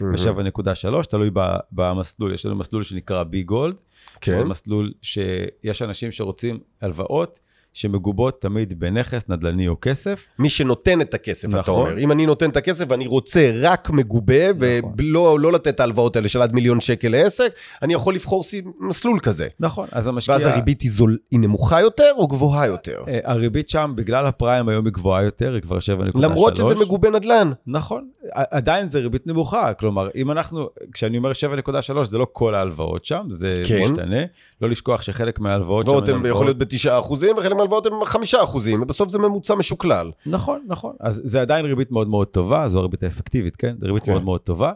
ו-7.3, 0.00 1.06
תלוי 1.10 1.30
במסלול. 1.72 2.34
יש 2.34 2.46
לנו 2.46 2.56
מסלול 2.56 2.82
שנקרא 2.82 3.22
בי 3.22 3.42
גולד, 3.42 3.80
כן. 4.20 4.32
שזה 4.32 4.44
מסלול 4.44 4.92
שיש 5.02 5.82
אנשים 5.82 6.10
שרוצים 6.12 6.58
הלוואות 6.82 7.38
שמגובות 7.72 8.40
תמיד 8.40 8.80
בנכס, 8.80 9.22
נדל"ני 9.28 9.68
או 9.68 9.76
כסף. 9.80 10.26
מי 10.38 10.50
שנותן 10.50 11.00
את 11.00 11.14
הכסף, 11.14 11.48
אתה 11.48 11.58
נכון. 11.58 11.90
אומר. 11.90 11.98
אם 11.98 12.12
אני 12.12 12.26
נותן 12.26 12.50
את 12.50 12.56
הכסף 12.56 12.84
ואני 12.88 13.06
רוצה 13.06 13.52
רק 13.60 13.90
מגובה, 13.90 14.52
נכון. 14.52 14.92
ולא 14.98 15.40
לא 15.40 15.52
לתת 15.52 15.68
את 15.68 15.80
ההלוואות 15.80 16.16
האלה 16.16 16.28
של 16.28 16.42
עד 16.42 16.52
מיליון 16.52 16.80
שקל 16.80 17.08
לעסק, 17.08 17.52
אני 17.82 17.94
יכול 17.94 18.14
לבחור 18.14 18.44
מסלול 18.80 19.18
כזה. 19.20 19.48
נכון, 19.60 19.88
אז 19.92 20.06
המשקיע... 20.06 20.34
ואז 20.34 20.46
הריבית 20.46 20.80
היא, 20.80 20.90
זול, 20.90 21.18
היא 21.30 21.40
נמוכה 21.40 21.80
יותר 21.80 22.12
או 22.16 22.28
גבוהה 22.28 22.66
יותר? 22.66 23.02
אה, 23.08 23.18
הריבית 23.24 23.68
שם, 23.68 23.92
בגלל 23.94 24.26
הפריים 24.26 24.68
היום 24.68 24.84
היא 24.84 24.92
גבוהה 24.92 25.24
יותר, 25.24 25.54
היא 25.54 25.62
כבר 25.62 25.78
7.3. 25.78 26.18
למרות 26.20 26.56
שזה 26.56 26.74
מגובה 26.74 27.10
נדל"ן. 27.10 27.50
נכון, 27.66 28.08
עדיין 28.32 28.88
זה 28.88 28.98
ריבית 28.98 29.26
נמוכה, 29.26 29.74
כלומר, 29.74 30.08
אם 30.14 30.30
אנחנו, 30.30 30.68
כשאני 30.92 31.18
אומר 31.18 31.32
7.3, 31.32 32.04
זה 32.04 32.18
לא 32.18 32.26
כל 32.32 32.54
ההלוואות 32.54 33.04
שם, 33.04 33.26
זה 33.28 33.62
כן. 33.66 33.82
משתנה. 33.82 34.20
לא 34.60 34.68
לשכוח 34.68 35.02
שחלק 35.02 35.40
מההלוואות 35.40 35.88
הלוואות 35.88 36.08
הן 36.08 36.14
הן 36.14 36.26
יכול 36.26 36.46
להיות 36.46 36.58
בתשעה 36.58 36.98
אחוזים, 36.98 37.36
וחלק 37.38 37.52
מההלוואות 37.60 37.86
הן 37.86 37.92
בחמישה 38.02 38.42
אחוזים, 38.42 38.82
ובסוף 38.82 39.08
זה 39.08 39.18
ממוצע 39.18 39.54
משוקלל. 39.54 40.10
נכון, 40.26 40.64
נכון. 40.66 40.94
אז 41.00 41.20
זה 41.24 41.40
עדיין 41.40 41.64
ריבית 41.66 41.90
מאוד 41.90 42.08
מאוד 42.08 42.26
טובה, 42.26 42.68
זו 42.68 42.78
הריבית 42.78 43.02
האפקטיבית, 43.02 43.56
כן? 43.56 43.74
זו 43.80 43.86
ריבית 43.86 44.02
כן. 44.02 44.12
מאוד 44.12 44.24
מאוד 44.24 44.40
טובה. 44.40 44.72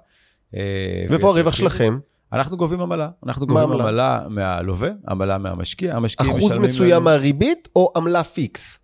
אה, 0.54 1.06
ואיפה 1.10 1.28
הרווח. 1.28 1.54
שלכם? 1.56 1.98
אנחנו 2.32 2.56
גובים 2.56 2.80
עמלה. 2.80 3.08
אנחנו 3.26 3.46
גובים 3.46 3.62
עמלה? 3.70 3.84
עמלה 3.88 4.22
מהלווה, 4.30 4.90
עמלה 5.08 5.38
מהמשקיע. 5.38 5.96
המשקיעים 5.96 6.36
אחוז 6.36 6.58
מסוים 6.58 6.90
לנו- 6.90 7.00
מהריבית 7.04 7.68
או 7.76 7.92
עמלה 7.96 8.24
פיקס? 8.24 8.78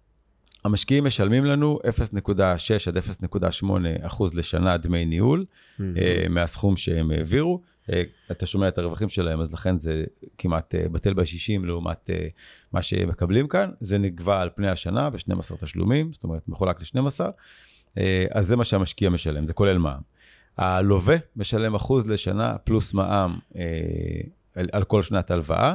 המשקיעים 0.64 1.04
משלמים 1.04 1.44
לנו 1.44 1.78
0.6 1.88 2.30
עד 2.88 2.96
0.8 2.96 3.66
אחוז 4.02 4.34
לשנה 4.34 4.76
דמי 4.76 5.04
ניהול 5.06 5.44
אה, 5.80 5.84
מהסכום 6.30 6.76
שהם 6.76 7.10
העבירו. 7.10 7.60
אה, 7.92 8.02
אתה 8.30 8.46
שומע 8.46 8.68
את 8.68 8.78
הרווחים 8.78 9.08
שלהם, 9.08 9.40
אז 9.40 9.52
לכן 9.52 9.78
זה 9.78 10.04
כמעט 10.38 10.74
בטל 10.92 11.14
בשישים 11.14 11.64
לעומת 11.64 12.10
מה 12.72 12.82
שהם 12.82 13.08
מקבלים 13.08 13.48
כאן. 13.48 13.70
זה 13.80 13.98
נגבה 13.98 14.42
על 14.42 14.50
פני 14.54 14.68
השנה 14.68 15.10
ב-12 15.10 15.56
תשלומים, 15.60 16.12
זאת 16.12 16.24
אומרת 16.24 16.48
מחולק 16.48 16.80
ל-12, 16.80 17.20
אז 18.30 18.46
זה 18.46 18.56
מה 18.56 18.64
שהמשקיע 18.64 19.10
משלם, 19.10 19.46
זה 19.46 19.52
כולל 19.52 19.78
מע"מ. 19.78 20.00
הלווה 20.56 21.16
משלם 21.36 21.74
אחוז 21.74 22.10
לשנה 22.10 22.58
פלוס 22.58 22.94
מע"מ 22.94 23.38
אה, 23.56 23.62
על 24.72 24.84
כל 24.84 25.02
שנת 25.02 25.30
הלוואה. 25.30 25.74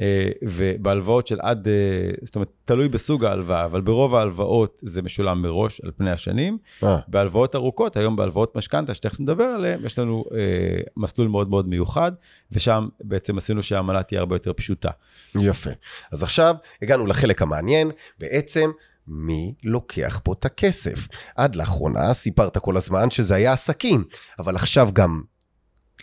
אה, 0.00 0.30
ובהלוואות 0.42 1.26
של 1.26 1.38
עד, 1.40 1.68
אה, 1.68 2.10
זאת 2.22 2.34
אומרת, 2.34 2.48
תלוי 2.64 2.88
בסוג 2.88 3.24
ההלוואה, 3.24 3.64
אבל 3.64 3.80
ברוב 3.80 4.14
ההלוואות 4.14 4.82
זה 4.84 5.02
משולם 5.02 5.42
מראש 5.42 5.80
על 5.80 5.90
פני 5.96 6.10
השנים. 6.10 6.58
אה. 6.84 6.98
בהלוואות 7.08 7.54
ארוכות, 7.54 7.96
היום 7.96 8.16
בהלוואות 8.16 8.56
משכנתה, 8.56 8.94
שתכף 8.94 9.20
נדבר 9.20 9.44
עליהן, 9.44 9.84
יש 9.84 9.98
לנו 9.98 10.24
אה, 10.34 10.80
מסלול 10.96 11.28
מאוד 11.28 11.50
מאוד 11.50 11.68
מיוחד, 11.68 12.12
ושם 12.52 12.88
בעצם 13.00 13.38
עשינו 13.38 13.62
שהעמלה 13.62 14.02
תהיה 14.02 14.20
הרבה 14.20 14.34
יותר 14.34 14.52
פשוטה. 14.52 14.90
יפה. 15.34 15.70
אז 16.12 16.22
עכשיו 16.22 16.54
הגענו 16.82 17.06
לחלק 17.06 17.42
המעניין, 17.42 17.90
בעצם 18.18 18.70
מי 19.08 19.54
לוקח 19.64 20.20
פה 20.24 20.32
את 20.32 20.44
הכסף? 20.44 21.08
עד 21.36 21.56
לאחרונה 21.56 22.14
סיפרת 22.14 22.58
כל 22.58 22.76
הזמן 22.76 23.10
שזה 23.10 23.34
היה 23.34 23.52
עסקים, 23.52 24.04
אבל 24.38 24.56
עכשיו 24.56 24.88
גם 24.92 25.22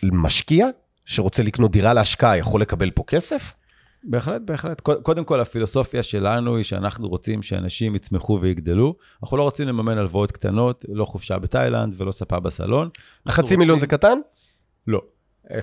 משקיע 0.02 0.66
שרוצה 1.04 1.42
לקנות 1.42 1.70
דירה 1.70 1.92
להשקעה 1.92 2.36
יכול 2.36 2.60
לקבל 2.60 2.90
פה 2.90 3.02
כסף? 3.06 3.54
בהחלט, 4.06 4.42
בהחלט. 4.44 4.80
קודם 4.80 5.24
כל, 5.24 5.40
הפילוסופיה 5.40 6.02
שלנו 6.02 6.56
היא 6.56 6.64
שאנחנו 6.64 7.08
רוצים 7.08 7.42
שאנשים 7.42 7.94
יצמחו 7.94 8.38
ויגדלו. 8.42 8.94
אנחנו 9.22 9.36
לא 9.36 9.42
רוצים 9.42 9.68
לממן 9.68 9.98
הלוואות 9.98 10.32
קטנות, 10.32 10.84
לא 10.88 11.04
חופשה 11.04 11.38
בתאילנד 11.38 11.94
ולא 11.96 12.12
ספה 12.12 12.40
בסלון. 12.40 12.88
חצי 13.28 13.40
רוצים... 13.40 13.58
מיליון 13.58 13.80
זה 13.80 13.86
קטן? 13.86 14.18
לא. 14.86 15.00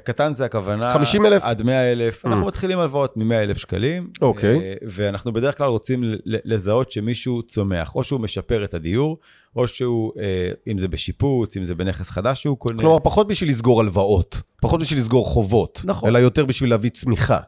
קטן 0.03 0.35
זה 0.35 0.45
הכוונה... 0.45 0.91
50 0.91 1.25
אלף? 1.25 1.43
עד 1.43 1.61
100 1.61 1.91
אלף. 1.91 2.25
Mm. 2.25 2.27
אנחנו 2.27 2.45
מתחילים 2.45 2.79
הלוואות 2.79 3.17
מ-100 3.17 3.33
אלף 3.33 3.57
שקלים. 3.57 4.09
אוקיי. 4.21 4.59
אה, 4.59 4.73
ואנחנו 4.87 5.33
בדרך 5.33 5.57
כלל 5.57 5.67
רוצים 5.67 6.03
לזהות 6.25 6.91
שמישהו 6.91 7.43
צומח, 7.43 7.95
או 7.95 8.03
שהוא 8.03 8.19
משפר 8.19 8.63
את 8.63 8.73
הדיור, 8.73 9.17
או 9.55 9.67
שהוא, 9.67 10.11
אה, 10.19 10.51
אם 10.71 10.77
זה 10.77 10.87
בשיפוץ, 10.87 11.57
אם 11.57 11.63
זה 11.63 11.75
בנכס 11.75 12.09
חדש 12.09 12.41
שהוא 12.41 12.57
קונה. 12.57 12.81
כלומר, 12.81 12.99
פחות 12.99 13.27
בשביל 13.27 13.49
לסגור 13.49 13.79
הלוואות, 13.79 14.41
פחות 14.61 14.79
בשביל 14.79 14.99
לסגור 14.99 15.25
חובות, 15.25 15.81
נכון. 15.85 16.09
אלא 16.09 16.17
יותר 16.17 16.45
בשביל 16.45 16.69
להביא 16.69 16.89
צמיחה. 16.89 17.39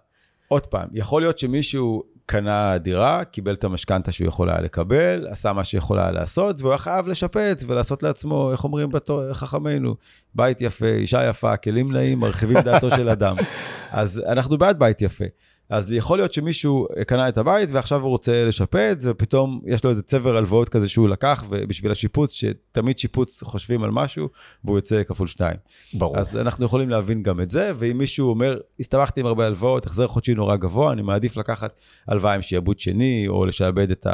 עוד 0.47 0.65
פעם, 0.65 0.87
יכול 0.93 1.21
להיות 1.21 1.37
שמישהו 1.37 2.03
קנה 2.25 2.77
דירה, 2.77 3.23
קיבל 3.23 3.53
את 3.53 3.63
המשכנתה 3.63 4.11
שהוא 4.11 4.27
יכול 4.27 4.49
היה 4.49 4.61
לקבל, 4.61 5.27
עשה 5.29 5.53
מה 5.53 5.63
שיכול 5.63 5.99
היה 5.99 6.11
לעשות, 6.11 6.61
והוא 6.61 6.71
היה 6.71 6.77
חייב 6.77 7.07
לשפץ 7.07 7.63
ולעשות 7.67 8.03
לעצמו, 8.03 8.51
איך 8.51 8.63
אומרים 8.63 8.89
בתור, 8.89 9.33
חכמינו, 9.33 9.95
בית 10.35 10.61
יפה, 10.61 10.85
אישה 10.85 11.29
יפה, 11.29 11.57
כלים 11.57 11.91
נעים, 11.91 12.19
מרחיבים 12.19 12.59
דעתו 12.59 12.89
של 12.89 13.09
אדם. 13.09 13.35
אז 13.91 14.21
אנחנו 14.27 14.57
בעד 14.57 14.79
בית 14.79 15.01
יפה. 15.01 15.25
אז 15.69 15.91
יכול 15.91 16.17
להיות 16.17 16.33
שמישהו 16.33 16.87
קנה 17.07 17.29
את 17.29 17.37
הבית 17.37 17.69
ועכשיו 17.71 18.01
הוא 18.01 18.09
רוצה 18.09 18.45
לשפץ, 18.45 18.97
ופתאום 19.03 19.61
יש 19.65 19.83
לו 19.83 19.89
איזה 19.89 20.01
צבר 20.01 20.37
הלוואות 20.37 20.69
כזה 20.69 20.89
שהוא 20.89 21.09
לקח, 21.09 21.43
ובשביל 21.49 21.91
השיפוץ, 21.91 22.31
שתמיד 22.31 22.99
שיפוץ 22.99 23.43
חושבים 23.43 23.83
על 23.83 23.91
משהו, 23.91 24.29
והוא 24.63 24.77
יוצא 24.77 25.03
כפול 25.03 25.27
שתיים. 25.27 25.57
ברור. 25.93 26.17
אז 26.17 26.37
אנחנו 26.37 26.65
יכולים 26.65 26.89
להבין 26.89 27.23
גם 27.23 27.41
את 27.41 27.51
זה, 27.51 27.71
ואם 27.75 27.97
מישהו 27.97 28.29
אומר, 28.29 28.57
הסתבכתי 28.79 29.19
עם 29.19 29.25
הרבה 29.25 29.45
הלוואות, 29.45 29.85
החזר 29.85 30.07
חודשי 30.07 30.33
נורא 30.33 30.55
גבוה, 30.55 30.91
אני 30.91 31.01
מעדיף 31.01 31.37
לקחת 31.37 31.79
הלוואה 32.07 32.33
עם 32.33 32.41
שיעבוד 32.41 32.79
שני, 32.79 33.25
או 33.27 33.45
לשעבד 33.45 33.91
את 33.91 34.07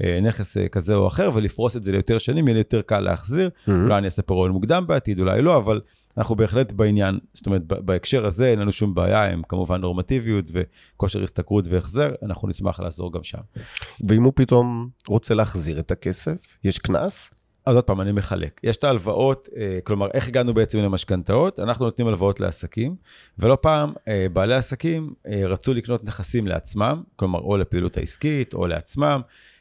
הנכס 0.00 0.56
כזה 0.72 0.94
או 0.94 1.06
אחר, 1.06 1.30
ולפרוס 1.34 1.76
את 1.76 1.84
זה 1.84 1.92
ליותר 1.92 2.18
שנים, 2.18 2.48
יהיה 2.48 2.54
לי 2.54 2.60
יותר 2.60 2.82
קל 2.82 3.00
להחזיר. 3.00 3.50
Mhm. 3.66 3.70
אולי 3.70 3.98
אני 3.98 4.06
אעשה 4.06 4.22
פירעון 4.22 4.50
מוקדם 4.50 4.84
בעתיד, 4.86 5.20
אולי 5.20 5.42
לא, 5.42 5.56
אבל 5.56 5.80
אנחנו 6.18 6.36
בהחלט 6.36 6.72
בעניין, 6.72 7.18
זאת 7.34 7.46
אומרת, 7.46 7.62
בהקשר 7.66 8.26
הזה 8.26 8.50
אין 8.50 8.58
לנו 8.58 8.72
שום 8.72 8.94
בעיה 8.94 9.30
עם 9.30 9.42
כמובן 9.48 9.80
נורמטיביות 9.80 10.44
וכושר 10.52 11.22
השתכרות 11.22 11.64
והחזר, 11.68 12.10
אנחנו 12.22 12.48
נשמח 12.48 12.80
לעזור 12.80 13.12
גם 13.12 13.22
שם. 13.22 13.38
ואם 14.08 14.22
הוא 14.22 14.32
פתאום 14.36 14.88
רוצה 15.08 15.34
להחזיר 15.34 15.78
את 15.78 15.90
הכסף, 15.90 16.56
יש 16.64 16.78
קנס? 16.78 17.30
אז 17.66 17.76
עוד 17.76 17.84
פעם, 17.84 18.00
אני 18.00 18.12
מחלק. 18.12 18.60
יש 18.64 18.76
את 18.76 18.84
ההלוואות, 18.84 19.48
אה, 19.56 19.78
כלומר, 19.84 20.08
איך 20.14 20.28
הגענו 20.28 20.54
בעצם 20.54 20.78
למשכנתאות? 20.78 21.60
אנחנו 21.60 21.84
נותנים 21.84 22.08
הלוואות 22.08 22.40
לעסקים, 22.40 22.96
ולא 23.38 23.58
פעם 23.60 23.92
אה, 24.08 24.26
בעלי 24.32 24.54
עסקים 24.54 25.14
אה, 25.26 25.42
רצו 25.46 25.74
לקנות 25.74 26.04
נכסים 26.04 26.46
לעצמם, 26.46 27.02
כלומר, 27.16 27.38
או 27.38 27.56
לפעילות 27.56 27.96
העסקית, 27.96 28.54
או 28.54 28.66
לעצמם, 28.66 29.20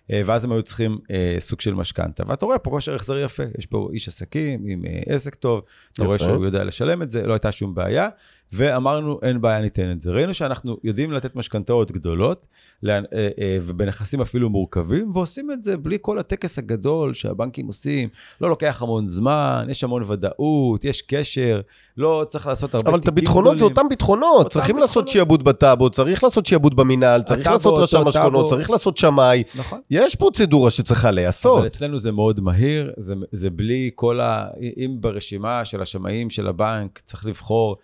ואז 0.09 0.43
הם 0.43 0.51
היו 0.51 0.63
צריכים 0.63 0.97
אה, 1.11 1.35
סוג 1.39 1.61
של 1.61 1.73
משכנתה. 1.73 2.23
ואתה 2.27 2.45
רואה 2.45 2.59
פה 2.59 2.69
כושר 2.69 2.95
החזר 2.95 3.17
יפה, 3.17 3.43
יש 3.57 3.65
פה 3.65 3.89
איש 3.93 4.07
עסקים 4.07 4.63
עם 4.67 4.85
אה, 4.85 5.01
עסק 5.05 5.35
טוב, 5.35 5.61
אתה 5.93 6.03
רואה. 6.03 6.19
שהוא 6.19 6.45
יודע 6.45 6.63
לשלם 6.63 7.01
את 7.01 7.11
זה, 7.11 7.27
לא 7.27 7.33
הייתה 7.33 7.51
שום 7.51 7.75
בעיה, 7.75 8.09
ואמרנו, 8.53 9.19
אין 9.21 9.41
בעיה, 9.41 9.61
ניתן 9.61 9.91
את 9.91 10.01
זה. 10.01 10.11
ראינו 10.11 10.33
שאנחנו 10.33 10.77
יודעים 10.83 11.11
לתת 11.11 11.35
משכנתאות 11.35 11.91
גדולות, 11.91 12.47
אה, 12.87 12.99
אה, 13.13 13.57
ובנכסים 13.61 14.21
אפילו 14.21 14.49
מורכבים, 14.49 15.11
ועושים 15.13 15.51
את 15.51 15.63
זה 15.63 15.77
בלי 15.77 15.97
כל 16.01 16.19
הטקס 16.19 16.57
הגדול 16.57 17.13
שהבנקים 17.13 17.67
עושים. 17.67 18.09
לא 18.41 18.49
לוקח 18.49 18.81
המון 18.81 19.07
זמן, 19.07 19.65
יש 19.69 19.83
המון 19.83 20.03
ודאות, 20.07 20.85
יש 20.85 21.01
קשר, 21.01 21.61
לא 21.97 22.25
צריך 22.29 22.47
לעשות 22.47 22.75
הרבה 22.75 22.89
אבל 22.89 22.99
את 22.99 23.03
תיקים 23.03 23.17
הביטחונות 23.17 23.51
זה 23.51 23.55
גדולים. 23.55 23.77
אותם 23.77 23.89
ביטחונות, 23.89 24.51
צריכים 24.51 24.77
לעשות. 24.77 25.07
שיעבוד 25.07 25.43
בטאבו, 25.43 25.89
צריך 25.89 26.23
לעשות 26.23 26.45
שיעבוד 26.45 26.75
במינהל, 26.75 27.21
צריך 27.21 27.47
לעשות 27.47 27.83
רשם 27.83 28.07
משכונות. 28.07 28.49
צריך 28.49 28.69
לעשות 28.69 28.97
שמאי. 28.97 29.43
נכון. 29.55 29.79
יש 29.89 30.15
פרוצדורה 30.15 30.69
שצריכה 30.69 31.11
להיעשות. 31.11 31.57
אבל 31.57 31.67
אצלנו 31.67 31.99
זה 31.99 32.11
מאוד 32.11 32.39
מהיר, 32.39 32.91
זה, 32.97 33.13
זה 33.31 33.49
בלי 33.49 33.89
כל 33.95 34.21
ה... 34.21 34.47
אם 34.77 34.97
ברשימה 34.99 35.65
של 35.65 35.81
השמאים 35.81 36.29
של 36.29 36.47
הבנק 36.47 36.99
צריך 36.99 37.25
לבחור 37.25 37.77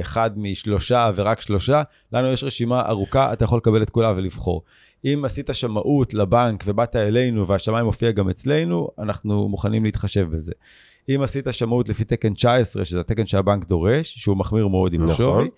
אחד 0.00 0.30
משלושה 0.36 1.10
ורק 1.14 1.40
שלושה, 1.40 1.82
לנו 2.12 2.28
יש 2.28 2.44
רשימה 2.44 2.88
ארוכה, 2.88 3.32
אתה 3.32 3.44
יכול 3.44 3.58
לקבל 3.58 3.82
את 3.82 3.90
כולה 3.90 4.12
ולבחור. 4.16 4.62
אם 5.04 5.22
עשית 5.24 5.50
שמאות 5.52 6.14
לבנק 6.14 6.64
ובאת 6.66 6.96
אלינו 6.96 7.48
והשמאי 7.48 7.82
מופיע 7.82 8.10
גם 8.10 8.30
אצלנו, 8.30 8.88
אנחנו 8.98 9.48
מוכנים 9.48 9.84
להתחשב 9.84 10.28
בזה. 10.30 10.52
אם 11.08 11.22
עשית 11.22 11.46
שמאות 11.50 11.88
לפי 11.88 12.04
תקן 12.04 12.34
19, 12.34 12.84
שזה 12.84 13.00
התקן 13.00 13.26
שהבנק 13.26 13.64
דורש, 13.64 14.14
שהוא 14.18 14.36
מחמיר 14.36 14.68
מאוד 14.68 14.92
עם 14.92 15.02
נכון. 15.02 15.14
השווי, 15.14 15.42
אה, 15.42 15.48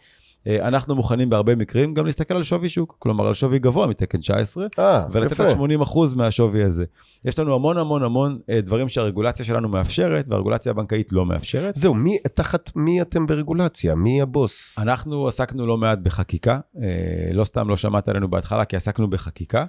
אנחנו 0.48 0.94
מוכנים 0.94 1.30
בהרבה 1.30 1.56
מקרים 1.56 1.94
גם 1.94 2.06
להסתכל 2.06 2.36
על 2.36 2.42
שווי 2.42 2.68
שוק, 2.68 2.96
כלומר 2.98 3.26
על 3.26 3.34
שווי 3.34 3.58
גבוה 3.58 3.86
מתקן 3.86 4.18
19, 4.18 4.66
אה, 4.78 5.06
ולתת. 5.12 5.40
עד 5.40 5.50
80% 5.50 6.14
מהשווי 6.16 6.62
הזה. 6.62 6.84
יש 7.24 7.38
לנו 7.38 7.54
המון 7.54 7.76
המון 7.78 8.02
המון 8.02 8.38
אה, 8.50 8.60
דברים 8.60 8.88
שהרגולציה 8.88 9.44
שלנו 9.44 9.68
מאפשרת, 9.68 10.24
והרגולציה 10.28 10.70
הבנקאית 10.70 11.12
לא 11.12 11.26
מאפשרת. 11.26 11.76
זהו, 11.76 11.94
מי, 11.94 12.18
תחת 12.34 12.72
מי 12.76 13.02
אתם 13.02 13.26
ברגולציה? 13.26 13.94
מי 13.94 14.22
הבוס? 14.22 14.78
אנחנו 14.78 15.28
עסקנו 15.28 15.66
לא 15.66 15.76
מעט 15.76 15.98
בחקיקה, 15.98 16.60
אה, 16.82 16.88
לא 17.32 17.44
סתם 17.44 17.68
לא 17.68 17.76
שמעת 17.76 18.08
עלינו 18.08 18.28
בהתחלה, 18.28 18.64
כי 18.64 18.76
עסקנו 18.76 19.10
בחקיקה. 19.10 19.64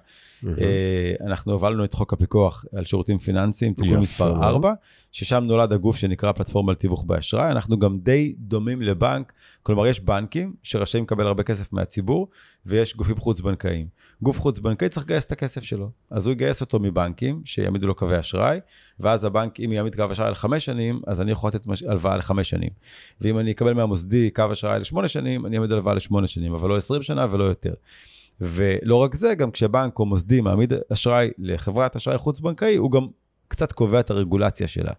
אה, 0.46 1.14
אנחנו 1.28 1.52
הובלנו 1.52 1.84
את 1.84 1.94
חוק 1.94 2.14
הפיקוח 2.14 2.66
על 2.76 2.86
שירותים 2.86 3.18
פיננסיים, 3.18 3.74
תיקון 3.74 4.00
מספר 4.00 4.34
מאוד. 4.34 4.44
4, 4.44 4.74
ששם 5.12 5.44
נולד 5.44 5.74
הגוף 5.74 5.98
שנקרא 5.98 6.32
פלטפורמה 6.32 6.72
לתיווך 6.72 7.04
באשראי. 7.04 7.52
אנחנו 7.52 7.80
גם 7.80 7.98
די 8.04 8.36
דומים 8.38 8.82
לבנק, 8.82 9.34
כלומר 9.63 9.88
יש 9.88 10.00
בנקים 10.00 10.54
שרשאים 10.63 11.04
לקבל 11.04 11.28
הרבה 11.28 11.43
כסף 11.43 11.74
מהציבור, 11.74 12.28
ויש 12.65 12.95
גופים 12.95 13.17
חוץ-בנקאיים. 13.17 13.88
גוף 14.21 14.39
חוץ-בנקאי 14.39 14.89
צריך 14.89 15.06
לגייס 15.06 15.26
את 15.26 15.32
הכסף 15.32 15.63
שלו, 15.63 15.89
אז 16.10 16.26
הוא 16.26 16.32
יגייס 16.32 16.62
אותו 16.62 16.80
מבנקים, 16.80 17.41
שיעמידו 17.45 17.88
לו 17.88 17.95
קווי 17.95 18.19
אשראי, 18.19 18.60
ואז 19.00 19.24
הבנק, 19.24 19.60
אם 19.60 19.71
יעמיד 19.71 19.95
קו 19.95 20.12
אשראי 20.12 20.32
לחמש 20.32 20.65
שנים, 20.65 21.02
אז 21.08 21.21
אני 21.21 21.32
יכול 21.32 21.47
לתת 21.47 21.65
הלוואה 21.88 22.17
לחמש 22.17 22.50
שנים. 22.50 22.69
ואם 23.21 23.39
אני 23.39 23.52
אקבל 23.52 23.74
מהמוסדי 23.74 24.30
קו 24.30 24.43
אשראי 24.52 24.80
לשמונה 24.80 25.08
שנים, 25.08 25.45
אני 25.45 25.56
אעמיד 25.56 25.71
הלוואה 25.71 25.93
לשמונה 25.93 26.28
שנים, 26.28 26.54
אבל 26.54 26.69
לא 26.69 26.78
20 26.78 27.02
שנה 27.02 27.28
ולא 27.32 27.43
יותר. 27.43 27.74
ולא 28.41 28.95
רק 28.95 29.15
זה, 29.15 29.36
גם 29.36 29.52
כשבנק 29.52 30.00
או 30.00 30.06
מוסדי 30.06 30.41
מעמיד 30.41 30.74
אשראי 30.93 31.30
לחברת 31.38 31.95
אשראי 31.95 32.17
חוץ-בנקאי, 32.17 32.76
הוא 32.76 32.91
גם 32.91 33.08
קצת 33.47 33.71
קובע 33.71 34.00
את 34.00 34.10
הרגולציה 34.10 34.67
שלה. 34.67 34.91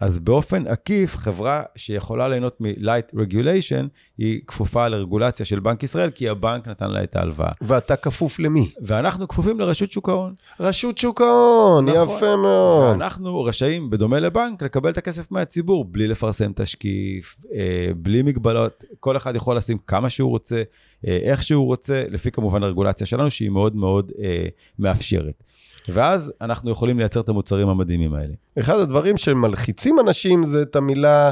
אז 0.00 0.18
באופן 0.18 0.66
עקיף, 0.66 1.16
חברה 1.16 1.62
שיכולה 1.76 2.28
ליהנות 2.28 2.60
מ-light 2.60 3.14
regulation, 3.14 3.86
היא 4.18 4.40
כפופה 4.46 4.88
לרגולציה 4.88 5.46
של 5.46 5.60
בנק 5.60 5.82
ישראל, 5.82 6.10
כי 6.10 6.28
הבנק 6.28 6.68
נתן 6.68 6.90
לה 6.90 7.02
את 7.02 7.16
ההלוואה. 7.16 7.52
ואתה 7.60 7.96
כפוף 7.96 8.38
למי? 8.38 8.70
ואנחנו 8.82 9.28
כפופים 9.28 9.60
לרשות 9.60 9.92
שוק 9.92 10.08
ההון. 10.08 10.34
רשות 10.60 10.98
שוק 10.98 11.20
ההון, 11.20 11.88
נכון. 11.88 12.16
יפה 12.16 12.36
מאוד. 12.36 12.90
ואנחנו 12.90 13.44
רשאים, 13.44 13.90
בדומה 13.90 14.20
לבנק, 14.20 14.62
לקבל 14.62 14.90
את 14.90 14.98
הכסף 14.98 15.30
מהציבור, 15.30 15.84
בלי 15.84 16.06
לפרסם 16.06 16.52
תשקיף, 16.54 17.36
אה, 17.54 17.90
בלי 17.96 18.22
מגבלות. 18.22 18.84
כל 19.00 19.16
אחד 19.16 19.36
יכול 19.36 19.56
לשים 19.56 19.78
כמה 19.86 20.10
שהוא 20.10 20.30
רוצה, 20.30 20.62
אה, 21.06 21.18
איך 21.22 21.42
שהוא 21.42 21.66
רוצה, 21.66 22.04
לפי 22.10 22.30
כמובן 22.30 22.62
הרגולציה 22.62 23.06
שלנו, 23.06 23.30
שהיא 23.30 23.50
מאוד 23.50 23.76
מאוד 23.76 24.12
אה, 24.22 24.46
מאפשרת. 24.78 25.42
ואז 25.88 26.32
אנחנו 26.40 26.70
יכולים 26.70 26.98
לייצר 26.98 27.20
את 27.20 27.28
המוצרים 27.28 27.68
המדהימים 27.68 28.14
האלה. 28.14 28.34
אחד 28.58 28.78
הדברים 28.78 29.16
שמלחיצים 29.16 30.00
אנשים 30.00 30.42
זה 30.44 30.62
את 30.62 30.76
המילה 30.76 31.30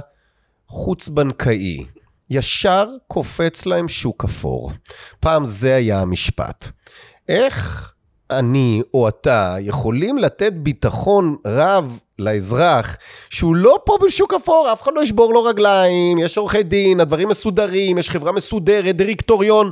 חוץ-בנקאי. 0.68 1.85
ישר 2.30 2.88
קופץ 3.09 3.66
להם 3.66 3.88
שוק 3.88 4.24
אפור. 4.24 4.72
פעם 5.20 5.44
זה 5.44 5.74
היה 5.74 6.00
המשפט. 6.00 6.68
איך 7.28 7.92
אני 8.30 8.82
או 8.94 9.09
אתה 9.09 9.56
יכולים 9.61 10.18
לתת 10.18 10.52
ביטחון 10.52 11.37
רב 11.46 11.98
לאזרח 12.18 12.96
שהוא 13.30 13.56
לא 13.56 13.78
פה 13.85 13.96
בשוק 14.06 14.35
אפור, 14.35 14.68
אף 14.72 14.82
אחד 14.82 14.92
לא 14.94 15.02
ישבור 15.02 15.32
לו 15.35 15.44
רגליים, 15.44 16.18
יש 16.18 16.38
עורכי 16.38 16.62
דין, 16.62 17.00
הדברים 17.00 17.28
מסודרים, 17.28 17.98
יש 17.98 18.11
חברה 18.11 18.32
מסודרת, 18.32 18.96
דירקטוריון. 18.96 19.70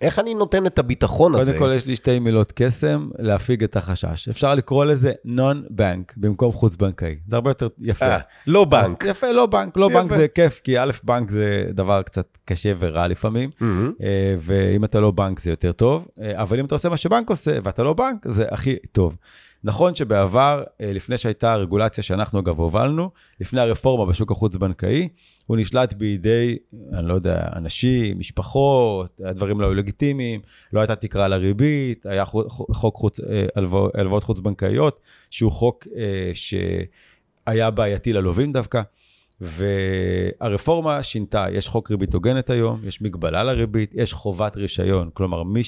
איך 0.00 0.18
אני 0.18 0.34
נותן 0.34 0.66
את 0.66 0.78
הביטחון 0.78 1.34
הזה? 1.34 1.52
קודם 1.52 1.64
כל, 1.64 1.76
יש 1.76 1.86
לי 1.86 1.96
שתי 1.96 2.18
מילות 2.18 2.52
קסם 2.56 3.08
להפיג 3.18 3.64
את 3.64 3.76
החשש. 3.76 4.28
אפשר 4.28 4.54
לקרוא 4.54 4.84
לזה 4.84 5.12
נון-בנק 5.24 6.14
במקום 6.16 6.52
חוץ-בנקאי. 6.52 7.16
זה 7.28 7.36
הרבה 7.36 7.50
יותר 7.50 7.68
יפה. 7.78 8.06
אה, 8.06 8.18
לא 8.46 8.64
בנק. 8.64 9.04
יפה, 9.08 9.32
לא 9.32 9.46
בנק. 9.46 9.76
לא 9.76 9.86
יפה. 9.86 10.02
בנק 10.02 10.16
זה 10.16 10.28
כיף, 10.28 10.60
כי 10.64 10.78
א', 10.78 10.90
בנק 11.04 11.30
זה 11.30 11.66
דבר 11.70 12.02
קצת 12.02 12.38
קשה 12.44 12.72
ורע 12.78 13.06
לפעמים, 13.08 13.50
מהמם. 13.60 13.92
אה, 14.02 14.34
ואם 14.40 14.84
אתה 14.84 15.00
לא 15.00 15.10
בנק 15.10 15.40
זה 15.40 15.50
יותר 15.50 15.72
טוב, 15.72 16.08
אה, 16.22 16.42
אבל 16.42 16.58
אם 16.58 16.64
אתה 16.64 16.74
עושה 16.74 16.88
מה 16.88 16.96
שבנק 16.96 17.30
עושה 17.30 17.58
ואתה 17.62 17.82
לא 17.82 17.92
בנק, 17.92 18.16
זה 18.24 18.44
הכי 18.50 18.76
טוב. 18.92 19.16
נכון 19.64 19.94
שבעבר, 19.94 20.62
אה, 20.80 20.92
לפני 20.92 21.18
שהייתה 21.18 21.52
הרגולציה 21.52 22.04
שאנחנו 22.04 22.40
אגב 22.40 22.58
הובלנו, 22.58 23.10
לפני 23.40 23.60
הרפורמה 23.60 24.06
בשוק 24.06 24.32
החוץ-בנקאי, 24.32 25.08
הוא 25.46 25.56
נשלט 25.56 25.92
בידי, 25.92 26.56
אני 26.92 27.08
לא 27.08 27.14
יודע, 27.14 27.48
אנשים, 27.56 28.18
משפחות, 28.18 29.20
הדברים 29.24 29.60
לא 29.60 29.66
היו 29.66 29.74
לגיטימיים, 29.74 30.40
לא 30.72 30.80
הייתה 30.80 30.96
תקרה 30.96 31.28
לריבית, 31.28 32.06
היה 32.06 32.24
חו- 32.24 32.48
חוק 32.50 32.96
חוץ, 32.96 33.20
אה, 33.20 33.46
הלוואות 33.94 34.24
חוץ-בנקאיות, 34.24 35.00
שהוא 35.30 35.52
חוק 35.52 35.86
אה, 35.96 36.32
שהיה 36.34 37.70
בעייתי 37.70 38.12
ללווים 38.12 38.52
דווקא. 38.52 38.82
והרפורמה 39.40 41.02
שינתה, 41.02 41.46
יש 41.52 41.68
חוק 41.68 41.90
ריבית 41.90 42.14
הוגנת 42.14 42.50
היום, 42.50 42.80
יש 42.84 43.02
מגבלה 43.02 43.42
לריבית, 43.42 43.90
יש 43.94 44.12
חובת 44.12 44.56
רישיון, 44.56 45.10
כלומר 45.14 45.42
מי 45.42 45.64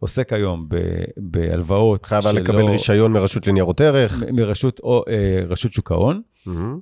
שעוסק 0.00 0.32
היום 0.32 0.68
בהלוואות 1.16 2.06
חייב 2.06 2.26
היה 2.26 2.32
לקבל 2.32 2.62
רישיון 2.64 3.12
מרשות 3.12 3.46
לניירות 3.46 3.80
ערך. 3.80 4.22
מרשות 4.32 4.78
או 4.82 5.02
אה, 5.08 5.42
רשות 5.48 5.72
שוק 5.72 5.92
ההון, 5.92 6.20
מהמם. 6.46 6.78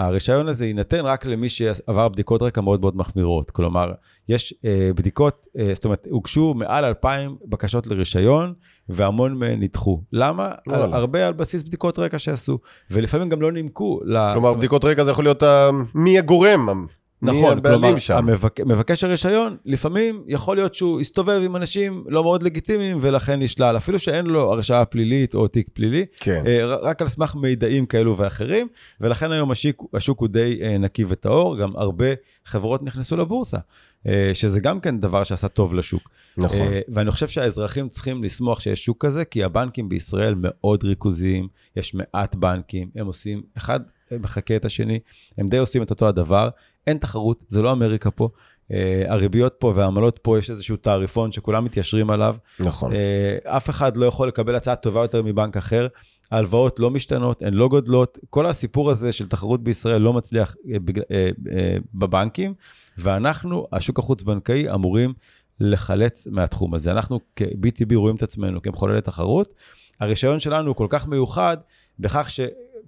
והרישיון 0.00 0.48
הזה 0.48 0.66
יינתן 0.66 1.04
רק 1.04 1.26
למי 1.26 1.48
שעבר 1.48 2.08
בדיקות 2.08 2.42
רקע 2.42 2.60
מאוד 2.60 2.80
מאוד 2.80 2.96
מחמירות. 2.96 3.50
כלומר, 3.50 3.92
יש 4.28 4.54
אה, 4.64 4.90
בדיקות, 4.96 5.46
אה, 5.58 5.70
זאת 5.74 5.84
אומרת, 5.84 6.06
הוגשו 6.10 6.54
מעל 6.54 6.84
2,000 6.84 7.36
בקשות 7.48 7.86
לרישיון, 7.86 8.52
והמון 8.88 9.34
מהן 9.34 9.60
נדחו. 9.62 10.02
למה? 10.12 10.46
על, 10.46 10.54
וואלה. 10.80 10.96
הרבה 10.96 11.26
על 11.26 11.32
בסיס 11.32 11.62
בדיקות 11.62 11.98
רקע 11.98 12.18
שעשו, 12.18 12.58
ולפעמים 12.90 13.28
גם 13.28 13.42
לא 13.42 13.52
נימקו. 13.52 14.00
כלומר, 14.04 14.34
אומרת, 14.36 14.56
בדיקות 14.56 14.84
רקע 14.84 15.04
זה 15.04 15.10
יכול 15.10 15.24
להיות 15.24 15.42
ה- 15.42 15.70
מי 15.94 16.18
הגורם, 16.18 16.86
נכון, 17.22 17.60
כלומר, 17.60 17.98
שם. 17.98 18.16
המבק... 18.16 18.60
מבקש 18.60 19.04
הרישיון, 19.04 19.56
לפעמים 19.64 20.22
יכול 20.26 20.56
להיות 20.56 20.74
שהוא 20.74 21.00
הסתובב 21.00 21.40
עם 21.44 21.56
אנשים 21.56 22.04
לא 22.08 22.22
מאוד 22.22 22.42
לגיטימיים, 22.42 22.98
ולכן 23.00 23.38
נשלל, 23.38 23.76
אפילו 23.76 23.98
שאין 23.98 24.26
לו 24.26 24.52
הרשעה 24.52 24.84
פלילית 24.84 25.34
או 25.34 25.48
תיק 25.48 25.68
פלילי, 25.72 26.06
כן. 26.20 26.42
אה, 26.46 26.64
רק 26.64 27.02
על 27.02 27.08
סמך 27.08 27.34
מידעים 27.34 27.86
כאלו 27.86 28.18
ואחרים, 28.18 28.68
ולכן 29.00 29.32
היום 29.32 29.50
השיק, 29.50 29.76
השוק 29.94 30.20
הוא 30.20 30.28
די 30.28 30.58
אה, 30.62 30.78
נקי 30.78 31.04
וטהור, 31.08 31.56
גם 31.56 31.76
הרבה 31.76 32.06
חברות 32.44 32.82
נכנסו 32.82 33.16
לבורסה, 33.16 33.58
אה, 34.06 34.30
שזה 34.34 34.60
גם 34.60 34.80
כן 34.80 35.00
דבר 35.00 35.24
שעשה 35.24 35.48
טוב 35.48 35.74
לשוק. 35.74 36.10
נכון. 36.36 36.68
ואני 36.88 37.10
חושב 37.10 37.28
שהאזרחים 37.28 37.88
צריכים 37.88 38.24
לשמוח 38.24 38.60
שיש 38.60 38.84
שוק 38.84 39.06
כזה, 39.06 39.24
כי 39.24 39.44
הבנקים 39.44 39.88
בישראל 39.88 40.34
מאוד 40.36 40.84
ריכוזיים, 40.84 41.48
יש 41.76 41.94
מעט 41.94 42.34
בנקים, 42.34 42.90
הם 42.96 43.06
עושים, 43.06 43.42
אחד 43.56 43.80
מחקה 44.20 44.56
את 44.56 44.64
השני, 44.64 44.98
הם 45.38 45.48
די 45.48 45.58
עושים 45.58 45.82
את 45.82 45.90
אותו 45.90 46.08
הדבר, 46.08 46.48
אין 46.86 46.98
תחרות, 46.98 47.44
זה 47.48 47.62
לא 47.62 47.72
אמריקה 47.72 48.10
פה. 48.10 48.28
אה, 48.72 49.04
הריביות 49.08 49.54
פה 49.58 49.72
והעמלות 49.76 50.18
פה, 50.22 50.38
יש 50.38 50.50
איזשהו 50.50 50.76
תעריפון 50.76 51.32
שכולם 51.32 51.64
מתיישרים 51.64 52.10
עליו. 52.10 52.36
נכון. 52.60 52.92
אה, 52.92 53.38
אף 53.44 53.70
אחד 53.70 53.96
לא 53.96 54.06
יכול 54.06 54.28
לקבל 54.28 54.56
הצעה 54.56 54.76
טובה 54.76 55.00
יותר 55.00 55.22
מבנק 55.22 55.56
אחר. 55.56 55.86
ההלוואות 56.30 56.80
לא 56.80 56.90
משתנות, 56.90 57.42
הן 57.42 57.54
לא 57.54 57.68
גודלות. 57.68 58.18
כל 58.30 58.46
הסיפור 58.46 58.90
הזה 58.90 59.12
של 59.12 59.28
תחרות 59.28 59.62
בישראל 59.64 60.00
לא 60.02 60.12
מצליח 60.12 60.54
בגלל- 60.64 61.04
אה, 61.10 61.30
אה, 61.52 61.76
בבנקים, 61.94 62.54
ואנחנו, 62.98 63.66
השוק 63.72 63.98
החוץ-בנקאי, 63.98 64.70
אמורים 64.74 65.12
לחלץ 65.60 66.26
מהתחום 66.30 66.74
הזה. 66.74 66.92
אנחנו 66.92 67.20
כ-BTB 67.36 67.94
רואים 67.94 68.16
את 68.16 68.22
עצמנו 68.22 68.62
כמחוללי 68.62 69.00
תחרות. 69.00 69.54
הרישיון 70.00 70.40
שלנו 70.40 70.68
הוא 70.68 70.76
כל 70.76 70.86
כך 70.90 71.06
מיוחד 71.06 71.56
בכך 71.98 72.30
ש... 72.30 72.40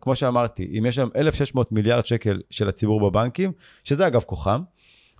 כמו 0.03 0.17
שאמרתי, 0.17 0.75
אם 0.79 0.87
יש 0.87 0.95
שם 0.95 1.09
1,600 1.17 1.73
מיליארד 1.73 2.07
שקל 2.07 2.41
של 2.51 2.69
הציבור 2.69 3.11
בבנקים, 3.11 3.53
שזה 3.85 4.07
אגב 4.07 4.23
כוחם, 4.27 4.62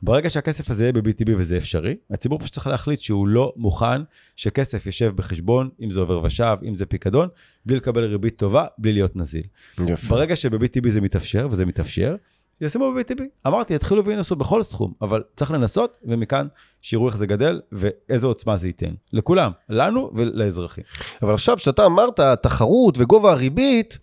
ברגע 0.03 0.31
שהכסף 0.31 0.71
הזה 0.71 0.83
יהיה 0.83 0.93
ב-BTB 0.93 1.31
וזה 1.37 1.57
אפשרי, 1.57 1.97
הציבור 2.11 2.39
פשוט 2.39 2.53
צריך 2.53 2.67
להחליט 2.67 3.01
שהוא 3.01 3.29
לא 3.29 3.53
מוכן 3.57 4.03
שכסף 4.37 4.87
יושב 4.87 5.13
בחשבון, 5.17 5.71
אם 5.83 5.91
זה 5.91 6.01
עובר 6.01 6.21
ושב, 6.23 6.57
אם 6.69 6.77
זה 6.77 6.87
פיקדון, 6.87 7.29
בלי 7.67 7.77
לקבל 7.77 8.05
ריבית 8.05 8.37
טובה, 8.37 8.67
בלי 8.79 8.93
להיות 8.93 9.17
נזיל. 9.17 9.43
יפה. 9.89 10.15
ברגע 10.15 10.37
שב-BTB 10.37 10.89
זה 10.89 11.01
מתאפשר, 11.01 11.49
וזה 11.51 11.67
מתאפשר, 11.67 12.17
ישימו 12.61 12.93
ב-BTB. 12.95 13.23
אמרתי, 13.47 13.75
יתחילו 13.75 14.05
וינסו 14.05 14.37
בכל 14.37 14.63
סכום, 14.63 14.93
אבל 15.03 15.23
צריך 15.37 15.51
לנסות, 15.51 15.97
ומכאן 16.05 16.47
שיראו 16.81 17.07
איך 17.09 17.17
זה 17.17 17.27
גדל, 17.27 17.61
ואיזה 17.73 18.27
עוצמה 18.27 18.57
זה 18.57 18.67
ייתן. 18.67 18.95
לכולם, 19.13 19.53
לנו 19.69 20.11
ולאזרחים. 20.15 20.85
אבל 21.23 21.35
עכשיו, 21.35 21.57
כשאתה 21.57 21.87
אמרת 21.87 22.21
תחרות 22.21 22.99
וגובה 22.99 23.33
הריבית, 23.33 23.99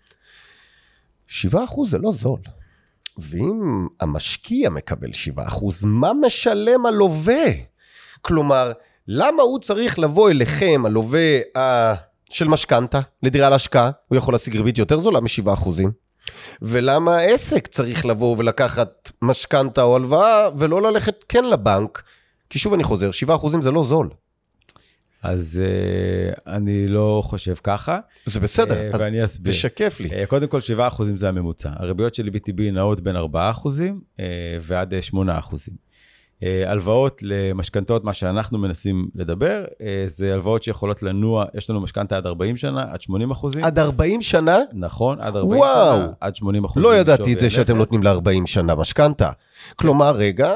7% 1.30 1.54
זה 1.84 1.98
לא 1.98 2.10
זול. 2.10 2.40
ואם 3.18 3.86
המשקיע 4.00 4.70
מקבל 4.70 5.08
7%, 5.36 5.40
מה 5.84 6.12
משלם 6.26 6.86
הלווה? 6.86 7.44
כלומר, 8.22 8.72
למה 9.08 9.42
הוא 9.42 9.58
צריך 9.58 9.98
לבוא 9.98 10.30
אליכם, 10.30 10.82
הלווה 10.86 11.38
ה... 11.58 11.94
של 12.30 12.48
משכנתה, 12.48 13.00
לדירה 13.22 13.50
להשקעה? 13.50 13.90
הוא 14.08 14.18
יכול 14.18 14.34
להשיג 14.34 14.56
ריבית 14.56 14.78
יותר 14.78 14.98
זולה 14.98 15.20
מ-7%. 15.20 15.68
ולמה 16.62 17.16
העסק 17.16 17.66
צריך 17.66 18.06
לבוא 18.06 18.36
ולקחת 18.38 19.12
משכנתה 19.22 19.82
או 19.82 19.96
הלוואה, 19.96 20.48
ולא 20.56 20.82
ללכת 20.82 21.24
כן 21.28 21.44
לבנק? 21.44 22.02
כי 22.50 22.58
שוב 22.58 22.72
אני 22.72 22.84
חוזר, 22.84 23.10
7% 23.28 23.62
זה 23.62 23.70
לא 23.70 23.84
זול. 23.84 24.10
אז 25.22 25.60
uh, 25.62 26.40
אני 26.46 26.88
לא 26.88 27.22
חושב 27.24 27.54
ככה. 27.62 27.98
זה 28.26 28.40
בסדר, 28.40 28.74
אה, 28.74 28.90
אז 28.92 29.00
ואני 29.00 29.24
אסביר. 29.24 29.52
תשקף 29.52 30.00
לי. 30.00 30.10
אה, 30.12 30.26
קודם 30.26 30.48
כל, 30.48 30.60
7% 30.78 31.02
זה 31.16 31.28
הממוצע. 31.28 31.70
הריביות 31.76 32.14
של 32.14 32.28
BTB 32.28 32.62
נעות 32.72 33.00
בין 33.00 33.16
4% 33.16 33.20
אה, 34.20 34.58
ועד 34.60 34.94
אה, 34.94 35.00
8%. 35.12 35.16
אה, 36.42 36.70
הלוואות 36.70 37.20
למשכנתאות, 37.22 38.04
מה 38.04 38.14
שאנחנו 38.14 38.58
מנסים 38.58 39.08
לדבר, 39.14 39.64
אה, 39.80 40.04
זה 40.06 40.34
הלוואות 40.34 40.62
שיכולות 40.62 41.02
לנוע, 41.02 41.44
יש 41.54 41.70
לנו 41.70 41.80
משכנתה 41.80 42.16
עד 42.16 42.26
40 42.26 42.56
שנה, 42.56 42.84
עד 42.90 43.00
80 43.00 43.30
אחוזים. 43.30 43.64
עד 43.64 43.78
40 43.78 44.22
שנה? 44.22 44.58
נכון, 44.72 45.20
עד 45.20 45.36
40 45.36 45.60
וואו. 45.60 45.96
שנה, 45.96 46.08
עד 46.20 46.36
80 46.36 46.64
אחוזים. 46.64 46.82
לא 46.82 46.96
ידעתי 46.96 47.32
את 47.32 47.40
זה 47.40 47.50
שאתם. 47.50 47.76
נותנים 47.76 48.02
ל-40 48.02 48.46
שנה 48.46 48.74
משכנתה. 48.74 49.30
כלומר, 49.76 50.10
רגע, 50.10 50.52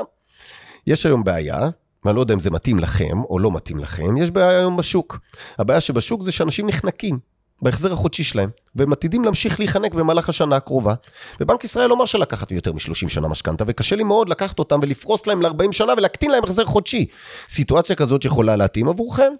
יש 0.86 1.06
היום 1.06 1.24
בעיה, 1.24 1.68
ואני 2.04 2.16
לא 2.16 2.20
יודע 2.20 2.34
אם 2.34 2.40
זה 2.40 2.50
מתאים 2.50 2.78
לכם 2.78 3.22
או 3.28 3.38
לא 3.38 3.52
מתאים 3.52 3.78
לכם, 3.78 4.16
יש 4.16 4.30
בעיה 4.30 4.48
היום 4.48 4.76
בשוק. 4.76 5.18
הבעיה 5.58 5.80
שבשוק 5.80 6.22
זה 6.22 6.32
שאנשים 6.32 6.66
נחנקים 6.66 7.18
בהחזר 7.62 7.92
החודשי 7.92 8.24
שלהם, 8.24 8.50
והם 8.74 8.92
עתידים 8.92 9.24
להמשיך 9.24 9.60
להיחנק 9.60 9.94
במהלך 9.94 10.28
השנה 10.28 10.56
הקרובה. 10.56 10.94
ובנק 11.40 11.64
ישראל 11.64 11.86
לא 11.86 11.96
מרשה 11.96 12.18
לקחת 12.18 12.50
יותר 12.50 12.72
מ-30 12.72 13.08
שנה 13.08 13.28
משכנתה, 13.28 13.64
וקשה 13.66 13.96
לי 13.96 14.04
מאוד 14.04 14.28
לקחת 14.28 14.58
אותם 14.58 14.80
ולפרוס 14.82 15.26
להם 15.26 15.42
ל-40 15.42 15.72
שנה 15.72 15.92
ולהקטין 15.96 16.30
להם 16.30 16.44
החזר 16.44 16.64
חודשי. 16.64 17.06
סיטואציה 17.48 17.96
כזאת 17.96 18.24
יכולה 18.24 18.56
להתאים 18.56 18.88
עבורכם. 18.88 19.32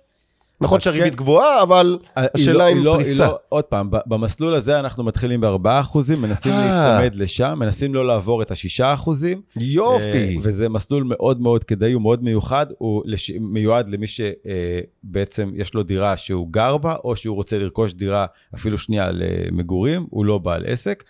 נכון 0.60 0.80
שהריבית 0.80 1.10
כן. 1.12 1.16
גבוהה, 1.16 1.62
אבל 1.62 1.98
אה, 2.16 2.22
היא 2.22 2.28
השאלה 2.34 2.58
לא- 2.58 2.64
היא 2.64 2.76
לא- 2.84 2.94
פריסה. 2.94 3.24
היא 3.24 3.30
לא- 3.32 3.38
עוד 3.48 3.64
פעם, 3.64 3.88
במסלול 4.06 4.54
הזה 4.54 4.78
אנחנו 4.78 5.04
מתחילים 5.04 5.40
ב-4 5.40 5.68
אחוזים, 5.80 6.22
מנסים 6.22 6.52
אה. 6.52 6.98
להיצמד 7.00 7.14
לשם, 7.20 7.54
מנסים 7.58 7.94
לא 7.94 8.06
לעבור 8.06 8.42
את 8.42 8.50
ה-6 8.50 8.84
אחוזים. 8.84 9.40
יופי. 9.56 10.04
אה, 10.04 10.34
וזה 10.42 10.68
מסלול 10.68 11.04
מאוד 11.06 11.40
מאוד 11.40 11.64
כדאי, 11.64 11.92
הוא 11.92 12.02
מאוד 12.02 12.22
מיוחד, 12.24 12.66
הוא 12.78 13.02
לש... 13.06 13.30
מיועד 13.40 13.88
למי 13.88 14.06
שבעצם 14.06 15.50
יש 15.54 15.74
לו 15.74 15.82
דירה 15.82 16.16
שהוא 16.16 16.48
גר 16.52 16.76
בה, 16.76 16.96
או 17.04 17.16
שהוא 17.16 17.36
רוצה 17.36 17.58
לרכוש 17.58 17.94
דירה 17.94 18.26
אפילו 18.54 18.78
שנייה 18.78 19.10
למגורים, 19.12 20.06
הוא 20.10 20.24
לא 20.24 20.38
בעל 20.38 20.62
עסק, 20.66 21.04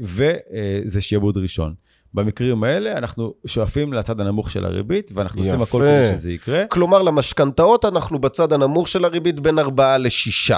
וזה 0.00 1.00
שיעבוד 1.00 1.36
ראשון. 1.36 1.74
במקרים 2.16 2.64
האלה 2.64 2.92
אנחנו 2.98 3.34
שואפים 3.46 3.92
לצד 3.92 4.20
הנמוך 4.20 4.50
של 4.50 4.64
הריבית, 4.64 5.10
ואנחנו 5.14 5.40
עושים 5.40 5.62
הכל 5.62 5.84
יפה. 5.86 6.08
כדי 6.08 6.18
שזה 6.18 6.32
יקרה, 6.32 6.64
כלומר, 6.66 7.02
למשכנתאות 7.02 7.84
אנחנו 7.84 8.18
בצד 8.18 8.52
הנמוך 8.52 8.88
של 8.88 9.04
הריבית 9.04 9.40
בין 9.40 9.58
4 9.58 9.98
ל-6. 9.98 10.54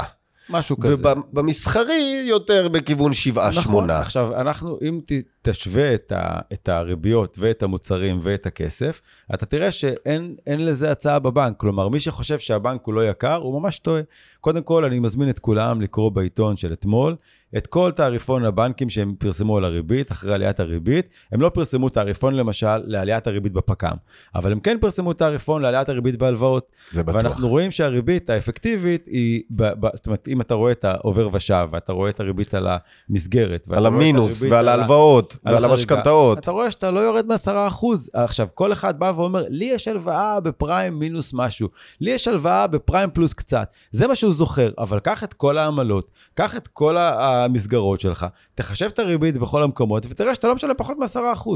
משהו 0.50 0.80
כזה. 0.80 0.94
ובמסחרי 0.94 2.24
יותר 2.28 2.68
בכיוון 2.68 3.12
7-8. 3.34 3.38
נכון, 3.56 3.90
עכשיו 3.90 4.40
אנחנו, 4.40 4.78
אם 4.88 5.00
ת, 5.06 5.12
תשווה 5.42 5.94
את, 5.94 6.12
ה, 6.12 6.38
את 6.52 6.68
הריביות 6.68 7.36
ואת 7.38 7.62
המוצרים 7.62 8.20
ואת 8.22 8.46
הכסף, 8.46 9.00
אתה 9.34 9.46
תראה 9.46 9.72
שאין 9.72 10.36
אין 10.46 10.64
לזה 10.64 10.90
הצעה 10.90 11.18
בבנק. 11.18 11.56
כלומר, 11.56 11.88
מי 11.88 12.00
שחושב 12.00 12.38
שהבנק 12.38 12.80
הוא 12.84 12.94
לא 12.94 13.08
יקר, 13.08 13.34
הוא 13.34 13.60
ממש 13.60 13.78
טועה. 13.78 14.02
קודם 14.40 14.62
כל, 14.62 14.84
אני 14.84 14.98
מזמין 14.98 15.28
את 15.28 15.38
כולם 15.38 15.80
לקרוא 15.80 16.10
בעיתון 16.10 16.56
של 16.56 16.72
אתמול 16.72 17.16
את 17.56 17.66
כל 17.66 17.90
תעריפון 17.90 18.44
הבנקים 18.44 18.90
שהם 18.90 19.14
פרסמו 19.18 19.56
על 19.56 19.64
הריבית, 19.64 20.12
אחרי 20.12 20.34
עליית 20.34 20.60
הריבית. 20.60 21.08
הם 21.32 21.40
לא 21.40 21.48
פרסמו 21.48 21.88
תעריפון 21.88 22.34
למשל 22.34 22.76
לעליית 22.84 23.26
הריבית 23.26 23.52
בפק"ם, 23.52 23.96
אבל 24.34 24.52
הם 24.52 24.60
כן 24.60 24.76
פרסמו 24.80 25.12
תעריפון 25.12 25.62
לעליית 25.62 25.88
הריבית 25.88 26.16
בהלוואות. 26.16 26.72
זה 26.92 27.02
בטוח. 27.02 27.16
ואנחנו 27.16 27.48
רואים 27.48 27.70
שהריבית 27.70 28.30
האפקטיבית 28.30 29.06
היא, 29.06 29.42
ב, 29.50 29.62
ב, 29.80 29.88
זאת 29.94 30.06
אומרת, 30.06 30.28
אם 30.28 30.40
אתה 30.40 30.54
רואה 30.54 30.72
את 30.72 30.84
העובר 30.84 31.28
ושב, 31.32 31.68
ואתה 31.72 31.92
רואה 31.92 32.10
את 32.10 32.20
הריבית 32.20 32.54
על 32.54 32.68
המסגרת, 33.10 33.68
על 33.72 33.86
המינוס 33.86 34.42
ועל 34.42 34.68
ההלוואות. 34.68 35.36
על 35.44 35.54
ועל. 35.54 35.64
המשכנתאות. 35.64 36.38
אתה 36.38 36.50
רואה 36.50 36.70
שאתה 36.70 36.90
לא 36.90 37.00
יורד 37.00 37.26
מ-10%. 37.26 37.86
עכשיו, 38.12 38.48
כל 38.54 38.72
אחד 38.72 38.98
בא 38.98 39.12
ואומר, 39.16 39.44
לי 39.48 39.64
יש 39.64 39.88
הלוואה 39.88 40.40
בפריים 40.40 40.98
מינוס 40.98 41.30
משהו, 41.34 41.68
לי 42.00 42.10
יש 42.10 42.28
הלוואה 42.28 42.66
בפריים 42.66 43.10
פלוס 43.10 43.32
קצת. 43.32 43.72
זה 43.92 44.06
מה 44.06 44.14
שהוא 44.14 44.34
זוכר, 44.34 44.70
אבל 44.78 45.00
קח 45.00 45.24
את 45.24 45.34
כל 45.34 45.58
העמלות, 45.58 46.10
קח 46.34 46.56
את 46.56 46.68
כל 46.68 46.96
המסגרות 46.98 48.00
שלך, 48.00 48.26
תחשב 48.54 48.86
את 48.86 48.98
הריבית 48.98 49.36
בכל 49.36 49.62
המקומות, 49.62 50.06
ותראה 50.08 50.34
שאתה 50.34 50.48
לא 50.48 50.54
משלם 50.54 50.74
פחות 50.76 50.98
מ-10%. 50.98 51.48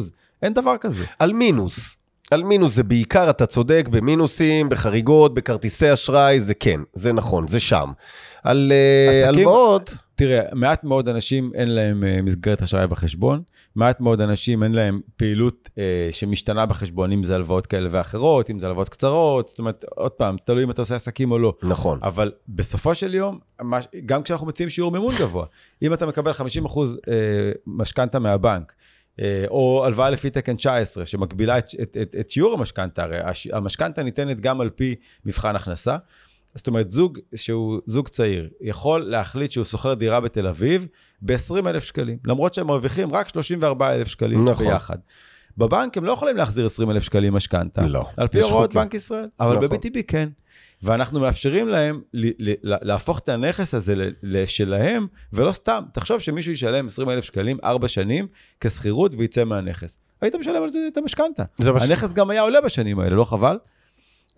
אין 0.42 0.54
דבר 0.54 0.76
כזה. 0.76 1.04
על 1.18 1.32
מינוס. 1.32 2.01
על 2.32 2.44
מינוס 2.44 2.74
זה 2.74 2.82
בעיקר, 2.82 3.30
אתה 3.30 3.46
צודק, 3.46 3.88
במינוסים, 3.90 4.68
בחריגות, 4.68 5.34
בכרטיסי 5.34 5.92
אשראי, 5.92 6.40
זה 6.40 6.54
כן, 6.54 6.80
זה 6.94 7.12
נכון, 7.12 7.48
זה 7.48 7.60
שם. 7.60 7.90
על 8.42 8.72
אה, 8.72 9.28
הלוואות, 9.28 9.94
תראה, 10.14 10.42
מעט 10.52 10.84
מאוד 10.84 11.08
אנשים 11.08 11.50
אין 11.54 11.70
להם 11.70 12.04
אה, 12.04 12.22
מסגרת 12.22 12.62
אשראי 12.62 12.86
בחשבון, 12.86 13.42
מעט 13.76 14.00
מאוד 14.00 14.20
אנשים 14.20 14.62
אין 14.62 14.72
להם 14.72 15.00
פעילות 15.16 15.70
אה, 15.78 16.08
שמשתנה 16.10 16.66
בחשבון, 16.66 17.12
אם 17.12 17.22
זה 17.22 17.34
הלוואות 17.34 17.66
כאלה 17.66 17.88
ואחרות, 17.92 18.50
אם 18.50 18.58
זה 18.58 18.66
הלוואות 18.66 18.88
קצרות, 18.88 19.48
זאת 19.48 19.58
אומרת, 19.58 19.84
עוד 19.96 20.12
פעם, 20.12 20.36
תלוי 20.44 20.64
אם 20.64 20.70
אתה 20.70 20.82
עושה 20.82 20.96
עסקים 20.96 21.30
או 21.30 21.38
לא. 21.38 21.54
נכון. 21.62 21.98
אבל 22.02 22.32
בסופו 22.48 22.94
של 22.94 23.14
יום, 23.14 23.38
גם 24.06 24.22
כשאנחנו 24.22 24.46
מציעים 24.46 24.70
שיעור 24.70 24.92
מימון 24.92 25.14
גבוה, 25.20 25.46
אם 25.82 25.92
אתה 25.92 26.06
מקבל 26.06 26.32
50% 26.32 26.34
אה, 27.08 27.14
משכנתה 27.66 28.18
מהבנק, 28.18 28.72
או 29.48 29.84
הלוואה 29.84 30.10
לפי 30.10 30.30
תקן 30.30 30.56
19, 30.56 31.06
שמגבילה 31.06 31.58
את, 31.58 31.68
את, 31.82 31.96
את, 32.02 32.16
את 32.20 32.30
שיעור 32.30 32.54
המשכנתה, 32.54 33.02
הרי 33.02 33.18
המשכנתה 33.52 34.02
ניתנת 34.02 34.40
גם 34.40 34.60
על 34.60 34.70
פי 34.70 34.94
מבחן 35.24 35.56
הכנסה. 35.56 35.96
זאת 36.54 36.66
אומרת, 36.66 36.90
זוג 36.90 37.18
שהוא 37.34 37.80
זוג 37.86 38.08
צעיר 38.08 38.48
יכול 38.60 39.00
להחליט 39.00 39.50
שהוא 39.50 39.64
שוכר 39.64 39.94
דירה 39.94 40.20
בתל 40.20 40.46
אביב 40.46 40.86
ב-20,000 41.22 41.80
שקלים, 41.80 42.18
למרות 42.24 42.54
שהם 42.54 42.66
מרוויחים 42.66 43.14
רק 43.14 43.28
34,000 43.28 44.08
שקלים 44.08 44.44
נכון. 44.44 44.66
ביחד. 44.66 44.98
בבנק 45.58 45.96
הם 45.96 46.04
לא 46.04 46.12
יכולים 46.12 46.36
להחזיר 46.36 46.66
20,000 46.66 47.02
שקלים 47.02 47.34
משכנתה, 47.34 47.86
לא. 47.86 48.04
על 48.16 48.28
פי 48.28 48.40
הוראות. 48.40 48.74
בנק 48.74 48.94
ישראל, 48.94 49.26
אבל 49.40 49.56
נכון. 49.56 49.68
ב-BTB 49.68 49.98
כן. 50.08 50.28
ואנחנו 50.82 51.20
מאפשרים 51.20 51.68
להם 51.68 52.00
להפוך 52.62 53.18
את 53.18 53.28
הנכס 53.28 53.74
הזה 53.74 53.94
לשלהם, 54.22 55.06
ולא 55.32 55.52
סתם. 55.52 55.82
תחשוב 55.92 56.18
שמישהו 56.18 56.52
ישלם 56.52 56.86
20,000 56.86 57.24
שקלים 57.24 57.58
ארבע 57.64 57.88
שנים 57.88 58.26
כשכירות 58.60 59.14
ויצא 59.18 59.44
מהנכס. 59.44 59.98
היית 60.20 60.34
משלם 60.34 60.62
על 60.62 60.68
זה 60.68 60.78
את 60.92 60.96
המשכנתה. 60.96 61.42
זה 61.58 61.72
מה 61.72 61.80
ש- 61.80 61.82
הנכס 61.90 62.12
גם 62.12 62.30
היה 62.30 62.42
עולה 62.42 62.60
בשנים 62.60 62.98
האלה, 62.98 63.16
לא 63.16 63.24
חבל? 63.24 63.58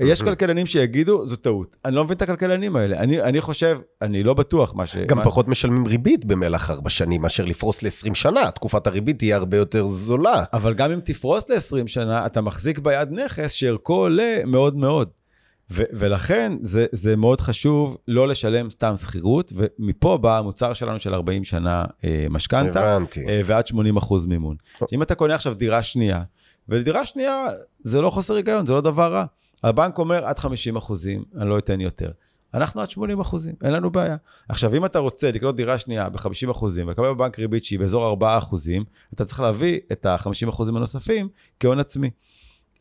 יש. 0.01 0.23
כלכלנים 0.23 0.67
שיגידו, 0.67 1.27
זו 1.27 1.37
טעות. 1.37 1.77
אני 1.85 1.95
לא 1.95 2.05
מבין 2.05 2.17
את 2.17 2.23
הכלכלנים 2.23 2.77
האלה. 2.77 2.99
אני, 2.99 3.23
אני 3.23 3.41
חושב, 3.41 3.79
אני 4.03 4.23
לא 4.23 4.35
בטוח 4.35 4.75
מה 4.75 4.87
ש... 4.87 4.97
גם 4.97 5.17
מה... 5.17 5.25
פחות 5.25 5.49
משלמים 5.49 5.87
ריבית 5.87 6.25
במהלך 6.25 6.71
ארבע 6.71 6.91
שנים 6.91 7.23
מאשר 7.23 7.45
לפרוס 7.45 7.83
ל-20 7.83 8.15
שנה, 8.15 8.51
תקופת 8.51 8.87
הריבית 8.87 9.19
תהיה 9.19 9.37
הרבה 9.37 9.57
יותר 9.57 9.87
זולה. 9.87 10.45
אבל 10.53 10.75
גם 10.75 10.91
אם 10.91 11.01
תפרוס 11.01 11.45
ל-20 11.49 11.87
שנה, 11.87 12.27
אתה 12.27 12.41
מחזיק 12.41 12.79
ביד 12.79 13.09
נכס 13.13 13.53
שערכו 13.53 13.95
עולה 13.95 14.41
מאוד 14.47 14.77
מאוד. 14.77 15.09
ו- 15.71 15.83
ולכן 15.93 16.53
זה, 16.63 16.87
זה 16.93 17.17
מאוד 17.17 17.41
חשוב 17.41 17.97
לא 18.09 18.29
לשלם 18.29 18.71
סתם 18.71 18.95
שכירות, 18.97 19.53
ומפה 19.57 20.19
בא 20.19 20.39
המוצר 20.39 20.75
שלנו 20.75 20.99
של 20.99 21.15
40 21.15 21.45
שנה 21.45 21.85
אה, 22.05 22.27
משכנתה. 22.31 22.99
אה, 23.29 23.41
ועד 23.45 23.67
80 23.67 23.97
אחוז 23.97 24.27
מימון. 24.27 24.57
אם 24.93 25.03
אתה 25.03 25.15
קונה 25.15 25.35
עכשיו 25.35 25.55
דירה 25.55 25.83
שנייה, 25.83 26.23
ולדירה 26.69 27.07
שנייה 27.07 27.47
זה 27.83 28.01
לא 28.01 28.11
חוסר 28.11 28.35
היגיון, 28.35 28.67
זה 28.67 28.73
לא 28.73 28.81
דבר 28.81 29.13
רע. 29.13 29.25
הבנק 29.69 29.99
אומר 29.99 30.25
עד 30.25 30.39
50 30.39 30.77
אחוזים, 30.77 31.25
אני 31.37 31.49
לא 31.49 31.59
אתן 31.59 31.81
יותר. 31.81 32.11
אנחנו 32.55 32.81
עד 32.81 32.91
80 32.91 33.21
אחוזים, 33.21 33.55
אין 33.63 33.73
לנו 33.73 33.91
בעיה. 33.91 34.17
עכשיו, 34.49 34.75
אם 34.75 34.85
אתה 34.85 34.99
רוצה 34.99 35.31
לקנות 35.33 35.57
דירה 35.57 35.79
שנייה 35.79 36.09
ב-50 36.09 36.51
אחוזים 36.51 36.89
ולקבל 36.89 37.09
בבנק 37.09 37.39
ריבית 37.39 37.65
שהיא 37.65 37.79
באזור 37.79 38.07
4 38.07 38.39
אחוזים, 38.39 38.85
אתה 39.15 39.25
צריך 39.25 39.41
להביא 39.41 39.81
את 39.93 40.07
ה-50 40.07 40.49
אחוזים 40.49 40.77
הנוספים 40.77 41.29
כהון 41.61 41.79
עצמי. 41.79 42.11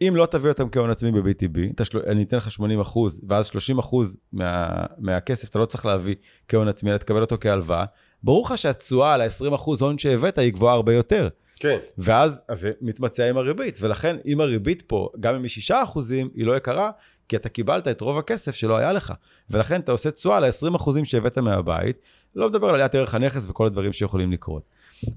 אם 0.01 0.13
לא 0.15 0.25
תביא 0.25 0.49
אותם 0.49 0.69
כהון 0.69 0.89
עצמי 0.89 1.11
ב-BTB, 1.11 1.59
תשל... 1.75 1.99
אני 2.07 2.23
אתן 2.23 2.37
לך 2.37 2.51
80 2.51 2.79
אחוז, 2.79 3.21
ואז 3.27 3.45
30 3.45 3.79
אחוז 3.79 4.17
מה... 4.33 4.67
מהכסף 4.97 5.49
אתה 5.49 5.59
לא 5.59 5.65
צריך 5.65 5.85
להביא 5.85 6.15
כהון 6.47 6.67
עצמי, 6.67 6.89
אלא 6.89 6.97
תקבל 6.97 7.21
אותו 7.21 7.35
כהלוואה. 7.41 7.85
ברור 8.23 8.45
לך 8.45 8.57
שהתשואה 8.57 9.13
על 9.13 9.21
ה-20 9.21 9.55
אחוז 9.55 9.81
הון 9.81 9.97
שהבאת 9.97 10.37
היא 10.37 10.53
גבוהה 10.53 10.75
הרבה 10.75 10.93
יותר. 10.93 11.27
כן. 11.59 11.77
ואז 11.97 12.41
אז 12.47 12.59
זה 12.59 12.71
מתמצע 12.81 13.29
עם 13.29 13.37
הריבית, 13.37 13.77
ולכן 13.81 14.17
אם 14.25 14.41
הריבית 14.41 14.81
פה, 14.81 15.09
גם 15.19 15.35
אם 15.35 15.41
היא 15.41 15.49
6 15.49 15.71
אחוזים, 15.71 16.29
היא 16.35 16.45
לא 16.45 16.57
יקרה, 16.57 16.91
כי 17.27 17.35
אתה 17.35 17.49
קיבלת 17.49 17.87
את 17.87 18.01
רוב 18.01 18.17
הכסף 18.17 18.55
שלא 18.55 18.77
היה 18.77 18.93
לך. 18.93 19.13
ולכן 19.49 19.79
אתה 19.81 19.91
עושה 19.91 20.11
תשואה 20.11 20.39
ל-20 20.39 20.75
אחוזים 20.75 21.05
שהבאת 21.05 21.37
מהבית, 21.37 21.97
לא 22.35 22.49
מדבר 22.49 22.67
על 22.67 22.75
עליית 22.75 22.95
ערך 22.95 23.15
הנכס 23.15 23.49
וכל 23.49 23.65
הדברים 23.65 23.93
שיכולים 23.93 24.31
לקרות. 24.31 24.63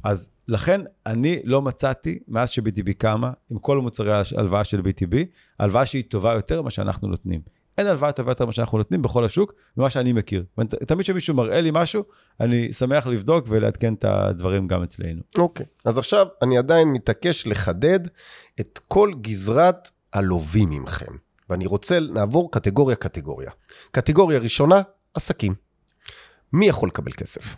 אז 0.04 0.28
לכן 0.48 0.80
אני 1.06 1.40
לא 1.44 1.62
מצאתי, 1.62 2.18
מאז 2.28 2.50
ש-BTB 2.50 2.92
קמה, 2.98 3.32
עם 3.50 3.58
כל 3.58 3.80
מוצרי 3.80 4.12
ההלוואה 4.12 4.64
של 4.64 4.80
BTB, 4.80 5.16
הלוואה 5.58 5.86
שהיא 5.86 6.04
טובה 6.08 6.34
יותר 6.34 6.62
ממה 6.62 6.70
שאנחנו 6.70 7.08
נותנים. 7.08 7.40
אין 7.78 7.86
הלוואה 7.86 8.12
טובה 8.12 8.30
יותר 8.30 8.44
ממה 8.44 8.52
שאנחנו 8.52 8.78
נותנים 8.78 9.02
בכל 9.02 9.24
השוק, 9.24 9.52
ממה 9.76 9.90
שאני 9.90 10.12
מכיר. 10.12 10.44
תמיד 10.86 11.02
כשמישהו 11.02 11.34
מראה 11.34 11.60
לי 11.60 11.70
משהו, 11.72 12.04
אני 12.40 12.72
שמח 12.72 13.06
לבדוק 13.06 13.44
ולעדכן 13.48 13.94
את 13.94 14.04
הדברים 14.04 14.68
גם 14.68 14.82
אצלנו. 14.82 15.22
אוקיי. 15.38 15.66
אז 15.84 15.98
עכשיו 15.98 16.26
אני 16.42 16.58
עדיין 16.58 16.88
מתעקש 16.88 17.46
לחדד 17.46 18.00
את 18.60 18.80
כל 18.88 19.12
גזרת 19.20 19.90
הלווים 20.12 20.70
ממכם. 20.70 21.12
ואני 21.50 21.66
רוצה 21.66 21.98
לעבור 22.00 22.50
קטגוריה-קטגוריה. 22.50 23.50
קטגוריה 23.90 24.38
ראשונה, 24.38 24.82
עסקים. 25.14 25.54
מי 26.52 26.66
יכול 26.66 26.88
לקבל 26.88 27.12
כסף? 27.12 27.56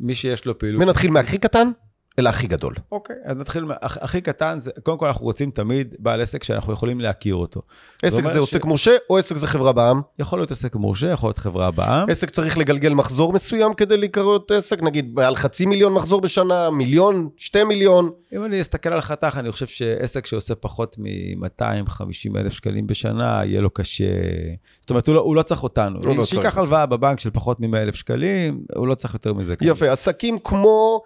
מי 0.00 0.14
שיש 0.14 0.44
לו 0.44 0.58
פעילות... 0.58 0.82
ונתחיל 0.82 1.10
מהכי 1.10 1.38
קטן 1.38 1.70
אל 2.18 2.26
הכי 2.26 2.46
גדול. 2.46 2.74
אוקיי, 2.92 3.16
אז 3.24 3.36
נתחיל, 3.36 3.64
הכי 3.80 4.20
קטן, 4.20 4.60
זה, 4.60 4.70
קודם 4.82 4.98
כל 4.98 5.06
אנחנו 5.06 5.26
רוצים 5.26 5.50
תמיד 5.50 5.94
בעל 5.98 6.20
עסק 6.20 6.42
שאנחנו 6.42 6.72
יכולים 6.72 7.00
להכיר 7.00 7.34
אותו. 7.34 7.62
עסק 8.02 8.24
זה 8.24 8.38
עוסק 8.38 8.64
מורשה 8.64 8.96
או 9.10 9.18
עסק 9.18 9.36
זה 9.36 9.46
חברה 9.46 9.72
בע"מ? 9.72 10.00
יכול 10.18 10.38
להיות 10.38 10.50
עסק 10.50 10.76
מורשה, 10.76 11.06
יכול 11.10 11.28
להיות 11.28 11.38
חברה 11.38 11.70
בע"מ. 11.70 12.10
עסק 12.10 12.30
צריך 12.30 12.58
לגלגל 12.58 12.94
מחזור 12.94 13.32
מסוים 13.32 13.74
כדי 13.74 13.96
להיקראות 13.96 14.50
עסק, 14.50 14.82
נגיד 14.82 15.14
מעל 15.14 15.36
חצי 15.36 15.66
מיליון 15.66 15.92
מחזור 15.92 16.20
בשנה, 16.20 16.70
מיליון, 16.70 17.28
שתי 17.36 17.64
מיליון. 17.64 18.10
אם 18.32 18.44
אני 18.44 18.60
אסתכל 18.60 18.92
על 18.92 18.98
החתך, 18.98 19.36
אני 19.38 19.52
חושב 19.52 19.66
שעסק 19.66 20.26
שעושה 20.26 20.54
פחות 20.54 20.96
מ-250 20.98 22.38
אלף 22.38 22.52
שקלים 22.52 22.86
בשנה, 22.86 23.40
יהיה 23.44 23.60
לו 23.60 23.70
קשה. 23.70 24.04
זאת 24.80 24.90
אומרת, 24.90 25.06
הוא 25.06 25.14
לא, 25.14 25.20
הוא 25.20 25.36
לא 25.36 25.42
צריך 25.42 25.62
אותנו. 25.62 25.98
הוא 25.98 26.16
לא 26.16 26.22
צריך 26.22 26.26
שייקח. 26.26 26.58
הלוואה 26.58 26.86
בבנק 26.86 27.20
של 27.20 27.30
פחות 27.30 27.60
מ-100 27.60 27.76
אלף 27.76 27.94
שקלים, 27.94 28.60
הוא 28.76 28.86
לא 28.86 28.94
צריך 28.94 29.14
יותר 29.14 29.32
מזה. 29.32 29.54
יפה, 29.60 29.92
עסקים 29.92 30.38
כמו 30.38 31.02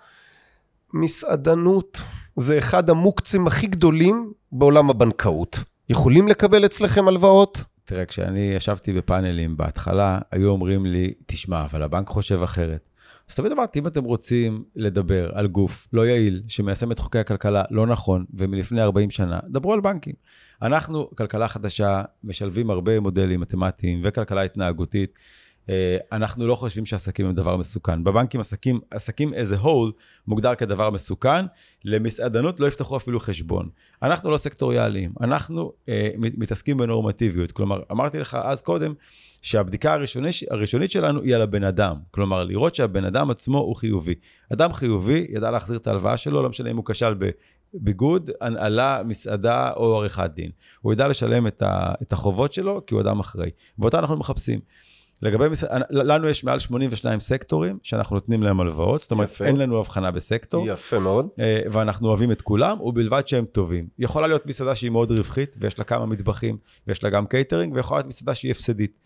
מסעדנות, 0.94 2.02
זה 2.36 2.58
אחד 2.58 2.90
המוקצים 2.90 3.46
הכי 3.46 3.66
גדולים 3.66 4.32
בעולם 4.52 4.90
הבנקאות. 4.90 5.58
יכולים 5.88 6.28
לקבל 6.28 6.64
אצלכם 6.64 7.08
הלוואות? 7.08 7.64
תראה, 7.84 8.04
כשאני 8.04 8.40
ישבתי 8.40 8.92
בפאנלים 8.92 9.56
בהתחלה, 9.56 10.18
היו 10.30 10.50
אומרים 10.50 10.86
לי, 10.86 11.14
תשמע, 11.26 11.64
אבל 11.64 11.82
הבנק 11.82 12.08
חושב 12.08 12.42
אחרת. 12.42 12.88
אז 13.30 13.34
תמיד 13.34 13.52
אמרתי, 13.52 13.78
אם 13.78 13.86
אתם 13.86 14.04
רוצים 14.04 14.64
לדבר 14.76 15.30
על 15.34 15.46
גוף 15.46 15.88
לא 15.92 16.06
יעיל, 16.06 16.42
שמיישם 16.48 16.92
את 16.92 16.98
חוקי 16.98 17.18
הכלכלה 17.18 17.62
לא 17.70 17.86
נכון, 17.86 18.24
ומלפני 18.34 18.82
40 18.82 19.10
שנה, 19.10 19.40
דברו 19.48 19.72
על 19.72 19.80
בנקים. 19.80 20.14
אנחנו, 20.62 21.10
כלכלה 21.16 21.48
חדשה, 21.48 22.02
משלבים 22.24 22.70
הרבה 22.70 23.00
מודלים 23.00 23.40
מתמטיים 23.40 24.00
וכלכלה 24.04 24.42
התנהגותית. 24.42 25.12
אה, 25.70 25.96
אנחנו 26.12 26.46
לא 26.46 26.54
חושבים 26.54 26.86
שעסקים 26.86 27.26
הם 27.26 27.34
דבר 27.34 27.56
מסוכן. 27.56 28.04
בבנקים 28.04 28.40
עסקים, 28.40 28.80
עסקים 28.90 29.32
as 29.34 29.60
a 29.60 29.64
whole 29.64 29.92
מוגדר 30.26 30.54
כדבר 30.54 30.90
מסוכן, 30.90 31.46
למסעדנות 31.84 32.60
לא 32.60 32.66
יפתחו 32.66 32.96
אפילו 32.96 33.20
חשבון. 33.20 33.68
אנחנו 34.02 34.30
לא 34.30 34.38
סקטוריאליים, 34.38 35.12
אנחנו 35.20 35.72
אה, 35.88 36.10
מת- 36.16 36.38
מתעסקים 36.38 36.76
בנורמטיביות. 36.76 37.52
כלומר, 37.52 37.80
אמרתי 37.92 38.18
לך 38.18 38.38
אז 38.42 38.62
קודם, 38.62 38.94
שהבדיקה 39.42 39.94
הראשונית, 39.94 40.34
הראשונית 40.50 40.90
שלנו 40.90 41.22
היא 41.22 41.34
על 41.34 41.42
הבן 41.42 41.64
אדם. 41.64 41.96
כלומר, 42.10 42.44
לראות 42.44 42.74
שהבן 42.74 43.04
אדם 43.04 43.30
עצמו 43.30 43.58
הוא 43.58 43.76
חיובי. 43.76 44.14
אדם 44.52 44.72
חיובי 44.72 45.26
ידע 45.28 45.50
להחזיר 45.50 45.76
את 45.76 45.86
ההלוואה 45.86 46.16
שלו, 46.16 46.42
לא 46.42 46.48
משנה 46.48 46.70
אם 46.70 46.76
הוא 46.76 46.84
כשל 46.84 47.14
ב... 47.18 47.30
ביגוד, 47.74 48.30
הנעלה, 48.40 49.02
מסעדה 49.04 49.72
או 49.72 49.96
עריכת 49.98 50.30
דין. 50.34 50.50
הוא 50.80 50.92
ידע 50.92 51.08
לשלם 51.08 51.46
את, 51.46 51.62
ה, 51.62 51.92
את 52.02 52.12
החובות 52.12 52.52
שלו 52.52 52.82
כי 52.86 52.94
הוא 52.94 53.00
אדם 53.02 53.20
אחראי. 53.20 53.50
ואותה 53.78 53.98
אנחנו 53.98 54.16
מחפשים. 54.16 54.60
לגבי. 55.22 55.44
לנו 55.90 56.28
יש 56.28 56.44
מעל 56.44 56.58
82 56.58 57.20
סקטורים 57.20 57.78
שאנחנו 57.82 58.16
נותנים 58.16 58.42
להם 58.42 58.60
הלוואות, 58.60 59.02
זאת 59.02 59.10
אומרת, 59.10 59.28
יפה. 59.28 59.44
אין 59.44 59.56
לנו 59.56 59.80
הבחנה 59.80 60.10
בסקטור. 60.10 60.68
יפה 60.68 60.98
מאוד. 60.98 61.28
אה, 61.38 61.60
ואנחנו 61.72 62.08
אוהבים 62.08 62.32
את 62.32 62.42
כולם, 62.42 62.80
ובלבד 62.80 63.28
שהם 63.28 63.44
טובים. 63.44 63.88
יכולה 63.98 64.26
להיות 64.26 64.46
מסעדה 64.46 64.74
שהיא 64.74 64.90
מאוד 64.90 65.12
רווחית, 65.12 65.56
ויש 65.60 65.78
לה 65.78 65.84
כמה 65.84 66.06
מטבחים, 66.06 66.56
ויש 66.86 67.04
לה 67.04 67.10
גם 67.10 67.26
קייטרינג, 67.26 67.74
ויכולה 67.74 67.98
להיות 67.98 68.08
מסעדה 68.08 68.34
שהיא 68.34 68.50
הפסדית. 68.50 68.98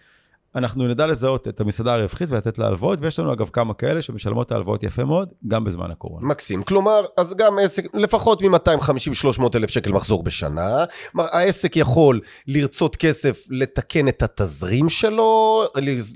אנחנו 0.55 0.89
נדע 0.89 1.07
לזהות 1.07 1.49
את 1.49 1.61
המסעדה 1.61 1.95
הרווחית 1.95 2.31
ולתת 2.31 2.59
לה 2.59 2.67
הלוואות, 2.67 2.99
ויש 3.03 3.19
לנו 3.19 3.33
אגב 3.33 3.49
כמה 3.53 3.75
כאלה 3.75 4.03
שמשלמות 4.03 4.47
את 4.47 4.53
ההלוואות 4.53 4.83
יפה 4.83 5.05
מאוד, 5.05 5.29
גם 5.49 5.65
בזמן 5.65 5.91
הקורונה. 5.91 6.27
מקסים. 6.27 6.63
כלומר, 6.63 7.05
אז 7.17 7.35
גם 7.35 7.59
עסק, 7.59 7.95
לפחות 7.95 8.43
מ-250-300 8.43 9.43
אלף 9.55 9.71
שקל 9.71 9.93
מחזור 9.93 10.23
בשנה. 10.23 10.85
העסק 11.15 11.77
יכול 11.77 12.21
לרצות 12.47 12.97
כסף 12.97 13.47
לתקן 13.51 14.09
את 14.09 14.23
התזרים 14.23 14.89
שלו, 14.89 15.63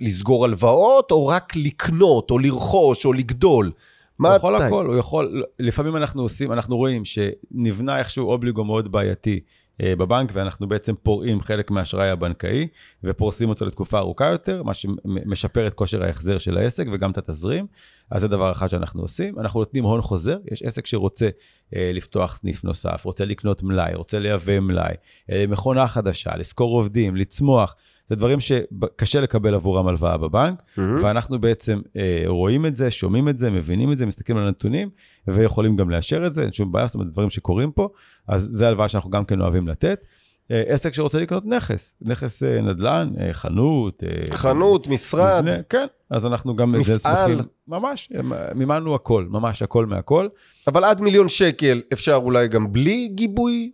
לסגור 0.01 0.45
הלוואות, 0.45 1.11
או 1.11 1.26
רק 1.26 1.57
לקנות, 1.57 2.30
או 2.30 2.39
לרכוש, 2.39 3.05
או 3.05 3.12
לגדול. 3.12 3.72
מה 4.18 4.28
הוא 4.28 4.37
יכול 4.37 4.57
הכל, 4.57 4.87
הוא 4.87 4.97
יכול, 4.97 5.45
לפעמים 5.59 5.97
אנחנו 5.97 6.22
עושים, 6.22 6.53
אנחנו 6.53 6.76
רואים 6.76 7.03
שנבנה 7.05 7.99
איכשהו 7.99 8.30
אובליגו 8.30 8.64
מאוד 8.64 8.93
בעייתי 8.93 9.41
בבנק, 9.83 10.30
ואנחנו 10.33 10.68
בעצם 10.68 10.95
פורעים 11.03 11.41
חלק 11.41 11.70
מהאשראי 11.70 12.11
הבנקאי, 12.11 12.68
ופורסים 13.05 13.49
אותו 13.49 13.64
לתקופה 13.64 13.99
ארוכה 13.99 14.26
יותר, 14.26 14.62
מה 14.62 14.74
שמשפר 14.74 15.66
את 15.66 15.74
כושר 15.74 16.05
ההחזר 16.05 16.39
של 16.39 16.59
העסק 16.59 16.87
וגם 16.93 17.11
את 17.11 17.18
התזרים. 17.18 17.66
אז 18.11 18.20
זה 18.20 18.28
דבר 18.28 18.53
אחד 18.53 18.68
שאנחנו 18.68 19.03
עושים. 19.03 19.39
אנחנו 19.39 19.61
נותנים 19.61 19.85
הון 19.85 20.03
חוזר, 20.03 20.37
יש 20.51 20.62
עסק 20.62 20.87
שרוצה 20.87 21.28
אה, 21.76 21.91
לפתוח 21.95 22.37
סניף 22.37 22.64
נוסף, 22.64 23.05
רוצה 23.05 23.24
לקנות 23.24 23.62
מלאי, 23.62 23.95
רוצה 23.95 24.18
לייבא 24.18 24.61
מלאי, 24.61 24.95
אה, 25.30 25.45
מכונה 25.49 25.89
חדשה, 25.89 26.37
לשכור 26.37 26.78
עובדים, 26.78 27.16
לצמוח. 27.16 27.74
זה 28.13 28.17
דברים 28.17 28.41
שקשה 28.41 29.21
לקבל 29.21 29.55
עבורם 29.55 29.89
הלוואה 29.89 30.17
בבנק, 30.17 30.63
מהמם. 30.77 31.05
ואנחנו 31.05 31.39
בעצם 31.39 31.81
אה, 31.97 32.23
רואים 32.27 32.67
את 32.67 32.77
זה, 32.77 32.91
שומעים 32.91 33.29
את 33.29 33.39
זה, 33.39 33.51
מבינים 33.51 33.93
את 33.93 33.99
זה, 33.99 34.07
מסתכלים 34.07 34.39
על 34.39 34.47
הנתונים, 34.47 34.91
ויכולים 35.29 35.77
גם 35.77 35.91
לאשר 35.91 36.27
את 36.27 36.35
זה, 36.35 36.43
אין 36.43 36.53
שום 36.53 36.73
בעיה, 36.73 36.87
זאת 36.87 36.95
אומרת, 36.95 37.09
דברים 37.09 37.31
שקורים 37.31 37.71
פה, 37.73 37.89
אז 38.29 38.49
זה 38.51 38.69
הלוואה 38.69 38.89
שאנחנו 38.89 39.11
גם 39.11 39.25
כן 39.25 39.41
אוהבים 39.41 39.69
לתת. 39.69 40.05
אה, 40.51 40.63
עסק 40.67 40.95
שרוצה 40.95 41.21
לקנות 41.21 41.47
נכס, 41.47 41.95
נכס 42.01 42.43
אה, 42.43 42.61
נדל"ן, 42.61 43.13
אה, 43.21 43.33
חנות. 43.33 44.03
אה, 44.05 44.37
חנות, 44.37 44.87
משרד. 44.87 45.43
מבנה, 45.45 45.63
כן, 45.69 45.87
אז 46.11 46.27
אנחנו 46.27 46.57
גם 46.57 46.73
מפעל. 46.73 46.99
שמחים, 46.99 47.39
ממש, 47.69 48.09
אה, 48.15 48.55
מימנו 48.55 48.95
הכל, 48.95 49.27
ממש 49.31 49.63
הכל 49.63 49.87
מהכל. 49.87 50.29
אבל 50.67 50.85
עד 50.85 51.01
מיליון 51.01 51.29
שקל 51.29 51.83
אפשר 51.93 52.15
אולי 52.15 52.49
גם 52.49 52.73
בלי 52.73 53.09
גיבוי 53.09 53.71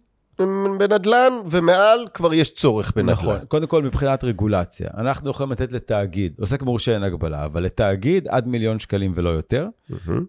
בנדל"ן, 0.78 1.32
ומעל 1.50 2.06
כבר 2.14 2.34
יש 2.34 2.54
צורך 2.54 2.92
בנדל"ן. 2.96 3.12
נכון, 3.12 3.38
קודם 3.48 3.66
כל 3.66 3.82
מבחינת 3.82 4.24
רגולציה, 4.24 4.88
אנחנו 4.96 5.30
יכולים 5.30 5.52
לתת 5.52 5.72
לתאגיד, 5.72 6.32
עוסק 6.40 6.62
מורשה 6.62 6.94
אין 6.94 7.02
הגבלה, 7.02 7.44
אבל 7.44 7.62
לתאגיד 7.62 8.28
עד 8.28 8.46
מיליון 8.46 8.78
שקלים 8.78 9.12
ולא 9.14 9.30
יותר. 9.30 9.68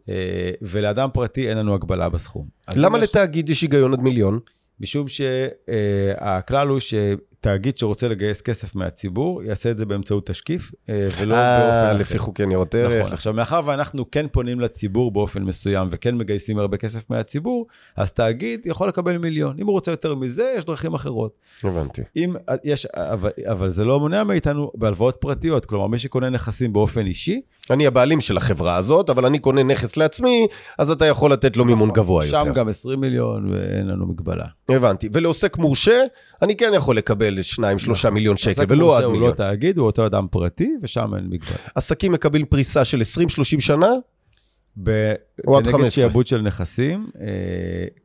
אה, 0.09 0.51
ולאדם 0.61 1.09
פרטי 1.13 1.49
אין 1.49 1.57
לנו 1.57 1.73
הגבלה 1.73 2.09
בסכום. 2.09 2.47
למה 2.75 2.97
לתאגיד 2.97 3.49
יש 3.49 3.61
היגיון 3.61 3.93
עד 3.93 4.01
מיליון? 4.01 4.39
משום 4.79 5.05
שהכלל 5.07 6.67
הוא 6.67 6.79
שתאגיד 7.39 7.77
שרוצה 7.77 8.07
לגייס 8.07 8.41
כסף 8.41 8.75
מהציבור, 8.75 9.43
יעשה 9.43 9.71
את 9.71 9.77
זה 9.77 9.85
באמצעות 9.85 10.25
תשקיף, 10.25 10.71
אה, 10.89 11.07
ולא 11.17 11.35
אה, 11.35 11.59
באופן 11.59 12.15
אחר. 12.15 12.23
חוקי 12.23 12.45
ניירות 12.45 12.75
ערך. 12.75 13.01
נכון, 13.01 13.13
עכשיו 13.13 13.33
מאחר 13.33 13.61
ואנחנו 13.65 14.11
כן 14.11 14.25
פונים 14.31 14.59
לציבור 14.59 15.11
באופן 15.11 15.43
מסוים 15.43 15.87
וכן 15.91 16.15
מגייסים 16.15 16.59
הרבה 16.59 16.77
כסף 16.77 17.09
מהציבור, 17.09 17.67
אז 17.95 18.11
תאגיד 18.11 18.61
יכול 18.65 18.87
לקבל 18.87 19.17
מיליון. 19.17 19.55
אם 19.59 19.65
הוא 19.65 19.73
רוצה 19.73 19.91
יותר 19.91 20.15
מזה, 20.15 20.53
יש 20.57 20.65
דרכים 20.65 20.93
אחרות. 20.93 21.31
הבנתי. 21.63 22.01
אם 22.15 22.33
יש, 22.63 22.85
אבל, 22.85 23.29
אבל 23.45 23.69
זה 23.69 23.85
לא 23.85 23.99
מונע 23.99 24.23
מאיתנו 24.23 24.71
בהלוואות 24.75 25.15
פרטיות, 25.19 25.65
כלומר 25.65 25.87
מי 25.87 25.97
שקונה 25.97 26.29
נכסים 26.29 26.73
באופן 26.73 27.05
אישי, 27.05 27.41
אני 27.69 27.87
הבעלים 27.87 28.21
של 28.21 28.37
החברה 28.37 28.75
הזאת, 28.75 29.09
אבל 29.09 29.25
אני 29.25 29.39
קונה 29.39 29.63
נכס 29.63 29.97
לעצמי, 29.97 30.47
אז 30.77 30.91
אתה 30.91 31.05
יכול 31.05 31.33
לתת 31.33 31.57
לו 31.57 31.65
מימון 31.65 31.91
גבוה 31.91 32.25
יותר. 32.25 32.43
שם 32.43 32.53
גם 32.53 32.67
20 32.67 33.01
מיליון 33.01 33.51
ואין 33.51 33.87
לנו 33.87 34.05
מגבלה. 34.05 34.45
הבנתי. 34.69 35.09
ולעוסק 35.13 35.57
מורשה, 35.57 36.01
אני 36.41 36.55
כן 36.55 36.71
יכול 36.75 36.97
לקבל 36.97 37.28
2-3 38.05 38.09
מיליון 38.09 38.37
שקל, 38.37 38.65
ולא 38.69 38.97
עד 38.97 39.03
הוא 39.03 39.11
מיליון. 39.11 39.29
לא 39.29 39.35
תאגיד, 39.35 39.77
הוא 39.77 39.85
אותו 39.85 40.05
אדם 40.05 40.27
פרטי, 40.31 40.71
ושם 40.81 41.15
אין 41.15 41.25
מגבלה. 41.29 41.57
עסקים 41.75 42.11
מקבלים 42.11 42.45
פריסה 42.45 42.85
של 42.85 43.01
20-30 43.01 43.59
שנה, 43.59 43.89
ב- 44.83 45.13
או 45.47 45.57
עד 45.57 45.63
כנגד 45.63 45.77
15. 45.77 45.89
שיעבוד 46.03 46.27
של 46.27 46.41
נכסים, 46.41 47.09
אה, 47.21 47.25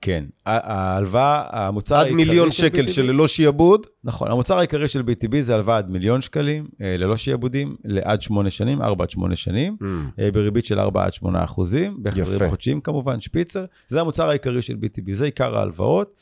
כן. 0.01 0.25
ההלוואה, 0.47 1.45
המוצר 1.51 1.95
עד 1.95 2.01
העיקרי 2.01 2.25
מיליון 2.25 2.51
של 2.51 2.63
שקל 2.63 2.85
BTB 2.85 2.91
שללא 2.91 3.27
שיעבוד. 3.29 3.87
נכון, 4.05 4.31
המוצר 4.31 4.59
העיקרי 4.59 4.89
של 4.89 5.01
BTB 5.01 5.37
זה 5.41 5.55
הלוואה 5.55 5.77
עד 5.79 5.91
מיליון 5.91 6.21
שקלים, 6.21 6.67
אה, 6.83 6.97
ללא 6.99 7.17
שיעבודים, 7.17 7.77
לעד 7.85 8.21
שמונה 8.23 8.51
שנים, 8.51 8.83
ארבע 8.83 9.05
עד 9.05 9.11
שמונה 9.11 9.37
שנים, 9.37 9.77
אה, 10.19 10.31
בריבית 10.33 10.67
של 10.67 10.81
4 10.81 11.05
עד 11.05 11.13
8 11.15 11.45
אחוזים, 11.45 11.97
בהחזרים 11.99 12.37
יפה. 12.37 12.49
חודשיים 12.49 12.81
כמובן, 12.81 13.21
שפיצר. 13.21 13.65
זה 13.89 14.01
המוצר 14.01 14.29
העיקרי 14.29 14.63
של 14.63 14.75
BTB, 14.75 15.13
זה 15.13 15.25
עיקר 15.25 15.59
ההלוואות, 15.59 16.15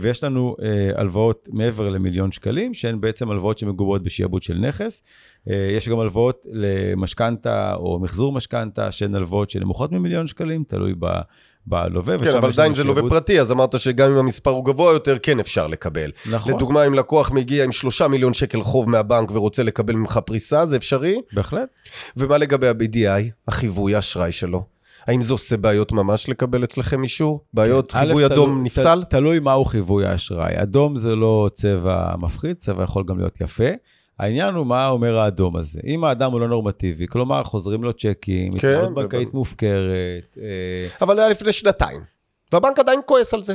ויש 0.00 0.24
לנו 0.24 0.56
אה, 0.62 1.00
הלוואות 1.00 1.48
מעבר 1.52 1.90
למיליון 1.90 2.32
שקלים, 2.32 2.74
שהן 2.74 3.00
בעצם 3.00 3.30
הלוואות 3.30 3.58
שמגובות 3.58 4.02
בשעבוד 4.02 4.42
של 4.42 4.58
נכס. 4.58 5.02
אה, 5.50 5.68
יש 5.76 5.88
גם 5.88 6.00
הלוואות 6.00 6.46
למשכנתה 6.52 7.74
או 7.74 7.98
מחזור 7.98 8.32
משכנתה, 8.32 8.92
שהן 8.92 9.14
הלוואות 9.14 9.50
שנמוכות 9.50 9.92
ממיליון 9.92 10.26
שקלים, 10.26 10.64
תלוי 10.64 10.94
ב... 10.98 11.06
בלווה, 11.66 12.18
כן, 12.18 12.36
אבל 12.36 12.48
עדיין 12.52 12.74
זה 12.74 12.84
לווה 12.84 13.02
פרטי, 13.08 13.40
אז 13.40 13.52
אמרת 13.52 13.80
שגם 13.80 14.12
אם 14.12 14.18
המספר 14.18 14.50
הוא 14.50 14.64
גבוה 14.64 14.92
יותר, 14.92 15.18
כן 15.22 15.40
אפשר 15.40 15.66
לקבל. 15.66 16.10
נכון, 16.30 16.52
לדוגמה, 16.52 16.86
אם 16.86 16.94
לקוח 16.94 17.30
מגיע 17.30 17.64
עם 17.64 17.72
3 17.72 18.02
מיליון 18.02 18.34
שקל 18.34 18.62
חוב 18.62 18.90
מהבנק 18.90 19.30
ורוצה 19.30 19.62
לקבל 19.62 19.94
ממך 19.94 20.20
פריסה, 20.26 20.66
זה 20.66 20.76
אפשרי? 20.76 21.20
בהחלט. 21.32 21.68
ומה 22.16 22.38
לגבי 22.38 22.68
ה-BDI, 22.68 23.30
החיווי 23.48 23.94
האשראי 23.94 24.32
שלו? 24.32 24.71
האם 25.06 25.22
זה 25.22 25.32
עושה 25.32 25.56
בעיות 25.56 25.92
ממש 25.92 26.28
לקבל 26.28 26.64
אצלכם 26.64 27.02
אישור? 27.02 27.44
בעיות 27.54 27.92
א', 27.94 27.98
חיווי 27.98 28.08
תלוי- 28.12 28.26
אדום 28.26 28.62
נפסל? 28.64 29.02
ת- 29.04 29.10
תלוי 29.10 29.38
מהו 29.38 29.64
חיווי 29.64 30.06
האשראי. 30.06 30.62
אדום 30.62 30.96
זה 30.96 31.16
לא 31.16 31.48
צבע 31.54 32.14
מפחיד, 32.18 32.56
צבע 32.56 32.82
יכול 32.84 33.04
גם 33.06 33.18
להיות 33.18 33.40
יפה. 33.40 33.64
העניין 34.18 34.54
הוא 34.54 34.66
מה 34.66 34.88
אומר 34.88 35.18
האדום 35.18 35.56
הזה. 35.56 35.80
אם 35.86 36.04
האדם 36.04 36.32
הוא 36.32 36.40
לא 36.40 36.48
נורמטיבי, 36.48 37.06
כלומר 37.08 37.42
חוזרים 37.44 37.82
לו 37.84 37.92
צ'קים, 37.92 38.52
כן, 38.52 38.68
התנהלות 38.68 38.94
בנקאית 38.94 39.28
אבל- 39.28 39.36
מופקרת, 39.38 40.38
אה, 40.42 40.46
אבל 41.00 41.18
היה 41.18 41.28
לפני 41.28 41.52
שנתיים. 41.52 42.00
והבנק 42.52 42.78
עדיין 42.78 43.00
כועס 43.06 43.34
על 43.34 43.42
זה. 43.42 43.54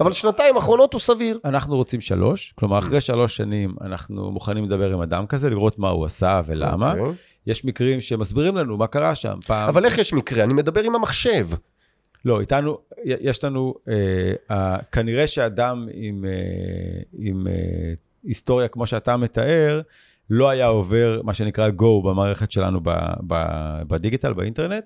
אבל 0.00 0.12
שנתיים 0.12 0.56
אחרונות 0.56 0.92
הוא 0.92 1.00
סביר. 1.00 1.38
אנחנו 1.44 1.76
רוצים 1.76 2.00
שלוש, 2.00 2.54
כלומר 2.58 2.78
אחרי 2.78 3.00
שלוש 3.00 3.36
שנים 3.36 3.74
אנחנו 3.80 4.30
מוכנים 4.30 4.64
לדבר 4.64 4.92
עם 4.92 5.00
אדם 5.00 5.26
כזה, 5.26 5.50
לראות 5.50 5.78
מה 5.78 5.88
הוא 5.88 6.04
עשה 6.04 6.40
ולמה. 6.46 6.92
אוקיי. 6.92 7.12
יש 7.46 7.64
מקרים 7.64 8.00
שמסבירים 8.00 8.56
לנו 8.56 8.76
מה 8.76 8.86
קרה 8.86 9.14
שם. 9.14 9.38
פעם... 9.46 9.68
אבל 9.68 9.84
איך 9.84 9.98
יש 9.98 10.12
מקרה? 10.12 10.44
אני 10.44 10.54
מדבר 10.54 10.80
עם 10.80 10.94
המחשב. 10.94 11.48
לא, 12.24 12.40
איתנו, 12.40 12.78
יש 13.04 13.44
לנו, 13.44 13.74
אה, 13.88 13.94
אה, 14.50 14.78
כנראה 14.92 15.26
שאדם 15.26 15.88
עם, 15.92 16.24
אה, 16.24 17.02
עם 17.18 17.46
אה, 17.46 17.92
היסטוריה 18.24 18.68
כמו 18.68 18.86
שאתה 18.86 19.16
מתאר, 19.16 19.80
לא 20.30 20.50
היה 20.50 20.66
עובר 20.66 21.20
מה 21.24 21.34
שנקרא 21.34 21.68
go 21.68 22.04
במערכת 22.04 22.52
שלנו 22.52 22.80
ב, 22.82 22.90
ב, 23.26 23.34
בדיגיטל, 23.88 24.32
באינטרנט, 24.32 24.84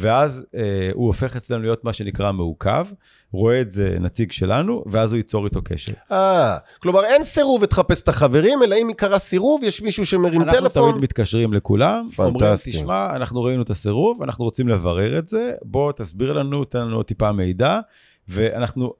ואז 0.00 0.44
אה, 0.54 0.90
הוא 0.94 1.06
הופך 1.06 1.36
אצלנו 1.36 1.62
להיות 1.62 1.84
מה 1.84 1.92
שנקרא 1.92 2.32
מעוכב, 2.32 2.86
רואה 3.32 3.60
את 3.60 3.70
זה 3.72 3.96
נציג 4.00 4.32
שלנו, 4.32 4.84
ואז 4.86 5.12
הוא 5.12 5.16
ייצור 5.16 5.44
איתו 5.44 5.62
קשר. 5.64 5.92
אה, 6.12 6.56
כלומר 6.82 7.04
אין 7.04 7.24
סירוב 7.24 7.62
ותחפש 7.62 8.02
את 8.02 8.08
החברים, 8.08 8.62
אלא 8.62 8.76
אם 8.82 8.90
יקרה 8.90 9.18
סירוב, 9.18 9.64
יש 9.64 9.82
מישהו 9.82 10.06
שמרים 10.06 10.42
אנחנו 10.42 10.60
טלפון. 10.60 10.90
תמיד 10.90 11.02
מתקשרים 11.02 11.52
לכולם, 11.52 12.08
אומרים, 12.18 12.38
פנטסטי. 12.38 12.70
תשמע, 12.70 13.16
אנחנו 13.16 13.42
ראינו 13.42 13.62
את 13.62 13.70
הסירוב, 13.70 14.22
אנחנו 14.22 14.44
רוצים 14.44 14.68
לברר 14.68 15.18
את 15.18 15.28
זה, 15.28 15.52
בוא 15.62 15.92
תסביר 15.92 16.32
לנו, 16.32 16.64
תן 16.64 16.80
לנו 16.80 17.02
טיפה 17.02 17.32
מידע, 17.32 17.80
ואנחנו, 18.28 18.92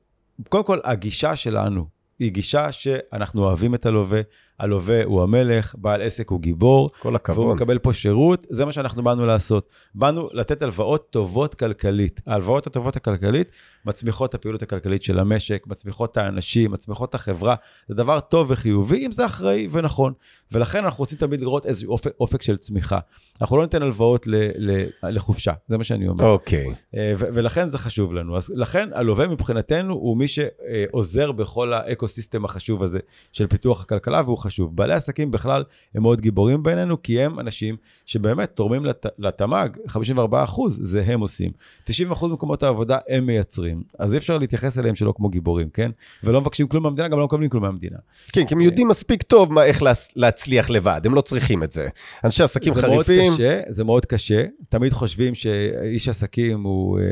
קודם 0.49 0.65
כל, 0.65 0.79
הגישה 0.85 1.37
שלנו 1.37 1.87
היא 2.19 2.33
גישה 2.33 2.73
שאנחנו 2.73 3.45
אוהבים 3.45 3.75
את 3.75 3.87
הלווה, 3.87 4.21
הלווה 4.59 5.05
הוא 5.05 5.23
המלך, 5.23 5.75
בעל 5.79 6.03
עסק 6.03 6.31
הוא 6.31 6.41
גיבור, 6.41 6.91
כל 6.99 7.09
והוא 7.09 7.17
הכבוד. 7.17 7.57
מקבל 7.57 7.79
פה 7.79 7.93
שירות, 7.93 8.47
זה 8.51 8.65
מה 8.65 8.73
שאנחנו 8.73 9.03
באנו 9.03 9.27
לעשות. 9.27 9.69
באנו 9.95 10.29
לתת 10.33 10.63
הלוואות 10.63 11.11
טובות 11.11 11.55
כלכלית. 11.55 12.21
ההלוואות 12.27 12.67
הטובות 12.67 12.97
הכלכלית 12.97 13.49
מצמיחות 13.85 14.31
את 14.31 14.35
הפעילות 14.35 14.63
הכלכלית 14.63 15.03
של 15.03 15.19
המשק, 15.19 15.65
מצמיחות 15.67 16.13
את 16.13 16.17
האנשים, 16.17 16.71
מצמיחות 16.71 17.11
את 17.11 17.15
החברה. 17.15 17.55
זה 17.89 17.95
דבר 17.95 18.21
טוב 18.21 18.47
וחיובי, 18.51 19.07
אם 19.07 19.13
זה 19.13 19.27
אחראי 19.27 19.69
ונכון. 19.71 20.13
ולכן 20.53 20.85
אנחנו 20.85 21.03
רוצים 21.03 21.19
תמיד 21.19 21.41
לראות 21.41 21.67
איזשהו 21.67 21.93
אופק, 21.93 22.11
אופק 22.21 22.43
של 22.43 22.57
צמיחה. 22.57 22.99
אנחנו 23.41 23.57
לא 23.57 23.63
ניתן 23.63 23.83
הלוואות 23.83 24.27
ל, 24.27 24.35
ל, 24.57 24.87
לחופשה, 25.03 25.53
זה 25.67 25.79
מה 25.79 25.85
שאני 25.85 26.09
אומר. 26.09 26.25
אוקיי. 26.25 26.75
אה, 26.97 27.13
ו- 27.19 27.27
ולכן 27.35 27.71
זה 27.71 27.79
חשוב 27.79 28.15
לנו. 28.15 28.37
אז 28.37 28.53
לכן 28.55 28.89
הלווה 28.95 29.29
מבחינתנו 29.29 29.95
הוא 29.95 30.17
מי 30.17 30.27
שעוזר 30.29 31.33
בכל 31.33 31.73
האקו-סיסטם 31.73 32.45
החשוב 32.45 32.83
הזה 32.83 32.99
של 33.33 33.47
פיתוח 33.47 33.83
הכלכלה, 33.83 34.23
והוא 34.25 34.39
חשוב. 34.49 34.77
בעלי 34.77 34.95
עסקים 34.95 35.31
בכלל 35.31 35.65
הם 35.95 36.03
מאוד 36.03 36.21
גיבורים 36.21 36.63
בעינינו, 36.63 37.03
כי 37.03 37.21
הם 37.21 37.41
אנשים 37.41 37.77
שבאמת 38.07 38.51
תורמים 38.57 38.85
לת- 38.85 39.07
לתמ"ג, 39.19 39.69
54 39.89 40.45
אחוז, 40.45 40.79
זה 40.83 41.03
הם 41.07 41.21
עושים. 41.21 41.51
90 41.85 42.11
אחוז 42.13 42.31
ממקומות 42.31 42.63
העבודה 42.63 42.99
הם 43.09 43.27
מייצרים. 43.27 43.83
אז 43.99 44.13
אי 44.13 44.19
אפשר 44.19 44.39
להתייחס 44.39 44.79
אליהם 44.79 44.95
שלא 44.95 45.13
כמו 45.17 45.29
גיבורים, 45.29 45.69
כן? 45.71 45.91
ולא 46.25 46.41
מבקשים 46.41 46.69
כלום 46.69 46.83
מהמדינה, 46.83 47.09
גם 47.09 47.19
לא 47.19 47.25
מקבלים 47.25 47.49
כלום 47.51 47.63
מהמדינה. 47.63 47.97
כן, 48.33 48.47
כי 48.47 48.55
הם 48.55 48.61
יודעים 48.61 48.89
מספיק 48.89 49.23
טוב 49.23 49.53
מה, 49.53 49.65
איך 49.65 49.83
להס- 49.83 50.13
להצליח 50.17 50.71
לבד, 50.71 51.01
הם 51.05 51.15
לא 51.15 51.21
צריכים 51.21 51.63
את 51.63 51.73
זה. 51.73 51.89
אנשי 52.25 52.43
עסקים 52.43 52.75
זה 52.75 52.81
חריפים, 52.83 53.23
מאוד 53.27 53.35
קשה, 53.41 53.61
זה 53.69 53.85
מאוד 53.85 54.07
קשה. 54.07 54.45
תמיד 54.69 54.93
חושבים 54.93 55.35
שאיש 55.35 56.09
עסקים 56.09 56.63
הוא 56.63 56.99
אה, 56.99 57.05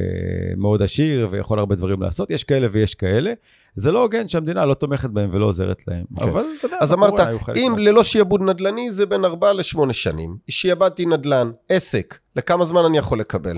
מאוד 0.56 0.82
עשיר 0.82 1.28
ויכול 1.30 1.58
הרבה 1.58 1.74
דברים 1.74 2.02
לעשות, 2.02 2.30
יש 2.30 2.44
כאלה 2.44 2.66
ויש 2.72 2.94
כאלה. 2.94 3.32
זה 3.76 3.92
לא 3.92 4.02
הוגן 4.02 4.28
שהמדינה 4.28 4.64
לא 4.64 4.74
תומכת 4.74 5.10
בהם 5.10 5.30
ולא 5.32 5.44
עוזרת 5.44 5.78
להם. 5.88 6.04
כן. 6.16 6.28
אבל 6.28 6.44
אתה 6.58 6.66
יודע, 6.66 6.76
אז 6.80 6.92
אמרת, 6.92 7.20
אם 7.56 7.74
ללא 7.78 8.02
שיעבוד 8.04 8.42
נדל"ני 8.42 8.90
זה 8.90 9.06
בין 9.06 9.24
4 9.24 9.52
ל-8 9.52 9.92
שנים. 9.92 10.36
שיעבדתי 10.48 11.06
נדל"ן, 11.06 11.50
עסק, 11.68 12.18
לכמה 12.36 12.64
זמן 12.64 12.84
אני 12.84 12.98
יכול 12.98 13.20
לקבל 13.20 13.56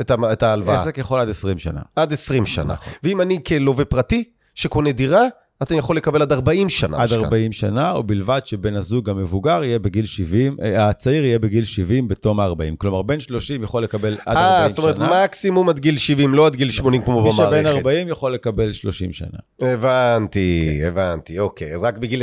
את 0.00 0.42
ההלוואה? 0.42 0.82
עסק 0.82 0.98
יכול 0.98 1.20
עד 1.20 1.28
20 1.28 1.58
שנה. 1.58 1.80
עד 1.96 2.12
20 2.12 2.46
שנה. 2.46 2.74
ואם 3.02 3.20
אני 3.20 3.38
כלווה 3.46 3.84
פרטי, 3.84 4.24
שקונה 4.54 4.92
דירה, 4.92 5.22
אתה 5.62 5.74
יכול 5.74 5.96
לקבל 5.96 6.22
עד 6.22 6.32
40 6.32 6.68
שנה. 6.68 6.96
עד 6.96 7.04
משכנתה. 7.04 7.24
40 7.24 7.52
שנה, 7.52 7.98
ובלבד 7.98 8.40
שבן 8.44 8.74
הזוג 8.76 9.10
המבוגר 9.10 9.64
יהיה 9.64 9.78
בגיל 9.78 10.06
70, 10.06 10.56
אה, 10.62 10.88
הצעיר 10.88 11.24
יהיה 11.24 11.38
בגיל 11.38 11.64
70 11.64 12.08
בתום 12.08 12.40
ה-40. 12.40 12.76
כלומר, 12.78 13.02
בן 13.02 13.20
30 13.20 13.62
יכול 13.62 13.82
לקבל 13.82 14.16
עד 14.26 14.36
40 14.36 14.36
שנה. 14.36 14.62
אה, 14.62 14.68
זאת 14.68 14.78
אומרת, 14.78 14.98
מקסימום 14.98 15.68
עד 15.68 15.78
גיל 15.78 15.96
70, 15.96 16.34
לא 16.34 16.46
עד 16.46 16.56
גיל 16.56 16.70
80 16.70 17.02
כמו 17.02 17.22
מי 17.22 17.30
במערכת. 17.30 17.64
שבן 17.64 17.66
40 17.66 18.08
יכול 18.08 18.34
לקבל 18.34 18.72
30 18.72 19.12
שנה. 19.12 19.38
הבנתי, 19.60 20.80
הבנתי, 20.86 21.38
אוקיי. 21.38 21.74
אז 21.74 21.82
רק 21.82 21.98
בגיל... 21.98 22.22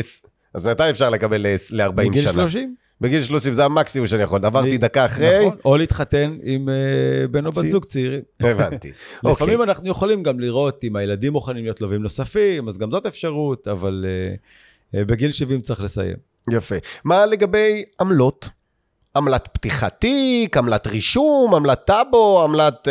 אז 0.53 0.65
מתי 0.65 0.89
אפשר 0.89 1.09
לקבל 1.09 1.41
ל-40 1.71 1.91
בגיל 1.91 2.21
שנה? 2.21 2.33
30. 2.33 2.75
בגיל 3.01 3.21
30 3.21 3.53
זה 3.53 3.65
המקסימום 3.65 4.07
שאני 4.07 4.23
יכול. 4.23 4.45
עברתי 4.45 4.77
דקה 4.77 5.05
אחרי, 5.05 5.45
נכון, 5.45 5.57
או 5.65 5.77
להתחתן 5.77 6.37
עם 6.43 6.69
אה, 6.69 7.27
בן 7.27 7.45
או 7.45 7.51
בת. 7.51 7.69
זוג 7.69 7.85
צעירים. 7.85 8.21
הבנתי. 8.39 8.91
אוקיי. 9.23 9.31
לפעמים 9.31 9.61
אנחנו 9.61 9.87
יכולים 9.89 10.23
גם 10.23 10.39
לראות 10.39 10.83
אם 10.83 10.95
הילדים 10.95 11.33
מוכנים 11.33 11.63
להיות 11.63 11.81
לווים 11.81 12.01
נוספים, 12.01 12.67
אז 12.67 12.77
גם 12.77 12.91
זאת 12.91 13.05
אפשרות, 13.05 13.67
אבל 13.67 14.05
אה, 14.07 14.99
אה, 14.99 15.05
בגיל 15.05 15.31
70 15.31 15.61
צריך 15.61 15.81
לסיים. 15.81 16.15
יפה. 16.51 16.75
מה 17.03 17.25
לגבי 17.25 17.83
עמלות? 17.99 18.49
עמלת 19.15 19.47
פתיחת 19.53 19.95
תיק, 19.99 20.57
עמלת 20.57 20.87
רישום, 20.87 21.55
עמלת 21.55 21.85
טאבו, 21.85 22.43
עמלת... 22.43 22.87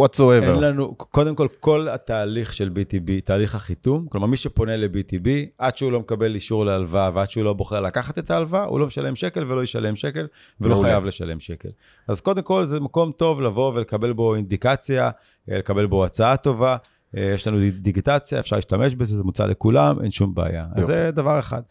אה, 0.00 0.04
אין 0.04 0.44
whatsoever. 0.44 0.60
לנו, 0.60 0.94
קודם 0.94 1.34
כל, 1.34 1.48
כל 1.60 1.88
התהליך 1.88 2.52
של 2.52 2.70
BTB, 2.74 3.10
תהליך 3.24 3.54
החיתום, 3.54 4.06
כלומר, 4.08 4.26
מי 4.26 4.36
שפונה 4.36 4.76
ל-BTB, 4.76 5.28
עד 5.58 5.76
שהוא 5.76 5.92
לא 5.92 6.00
מקבל 6.00 6.34
אישור 6.34 6.66
להלוואה 6.66 7.10
ועד 7.14 7.30
שהוא 7.30 7.44
לא 7.44 7.52
בוחר 7.52 7.80
לקחת 7.80 8.18
את 8.18 8.30
ההלוואה, 8.30 8.64
הוא 8.64 8.80
לא 8.80 8.86
משלם 8.86 9.16
שקל 9.16 9.52
ולא 9.52 9.62
ישלם 9.62 9.96
שקל, 9.96 10.26
ולא 10.60 10.74
מעולה. 10.74 10.88
חייב 10.88 11.04
לשלם 11.04 11.40
שקל. 11.40 11.68
אז 12.08 12.20
קודם 12.20 12.42
כל, 12.42 12.64
זה 12.64 12.80
מקום 12.80 13.12
טוב 13.12 13.40
לבוא 13.40 13.72
ולקבל 13.74 14.12
בו 14.12 14.34
אינדיקציה, 14.34 15.10
אה, 15.50 15.58
לקבל 15.58 15.86
בו 15.86 16.04
הצעה 16.04 16.36
טובה. 16.36 16.76
אה, 17.16 17.22
יש 17.34 17.46
לנו 17.46 17.58
דיגיטציה, 17.80 18.40
אפשר 18.40 18.56
להשתמש 18.56 18.94
בזה, 18.94 19.16
זה 19.16 19.24
מוצע 19.24 19.46
לכולם, 19.46 20.02
אין 20.02 20.10
שום 20.10 20.34
בעיה. 20.34 20.66
אז 20.72 20.80
יופי. 20.80 20.92
זה 20.92 21.10
דבר 21.10 21.38
אחד. 21.38 21.62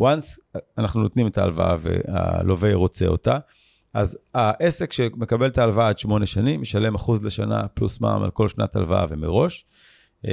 once 0.00 0.58
אנחנו 0.78 1.02
נותנים 1.02 1.26
את 1.26 1.38
ההלוואה 1.38 1.76
והלווה 1.80 2.74
רוצה 2.74 3.06
אותה, 3.06 3.38
אז 3.94 4.18
העסק 4.34 4.92
שמקבל 4.92 5.46
את 5.46 5.58
ההלוואה 5.58 5.88
עד 5.88 5.98
שמונה 5.98 6.26
שנים, 6.26 6.60
משלם 6.60 6.94
אחוז 6.94 7.24
לשנה 7.24 7.68
פלוס 7.74 8.00
מע"מ 8.00 8.22
על 8.22 8.30
כל 8.30 8.48
שנת 8.48 8.76
הלוואה 8.76 9.04
ומראש, 9.08 9.64
אה, 10.26 10.32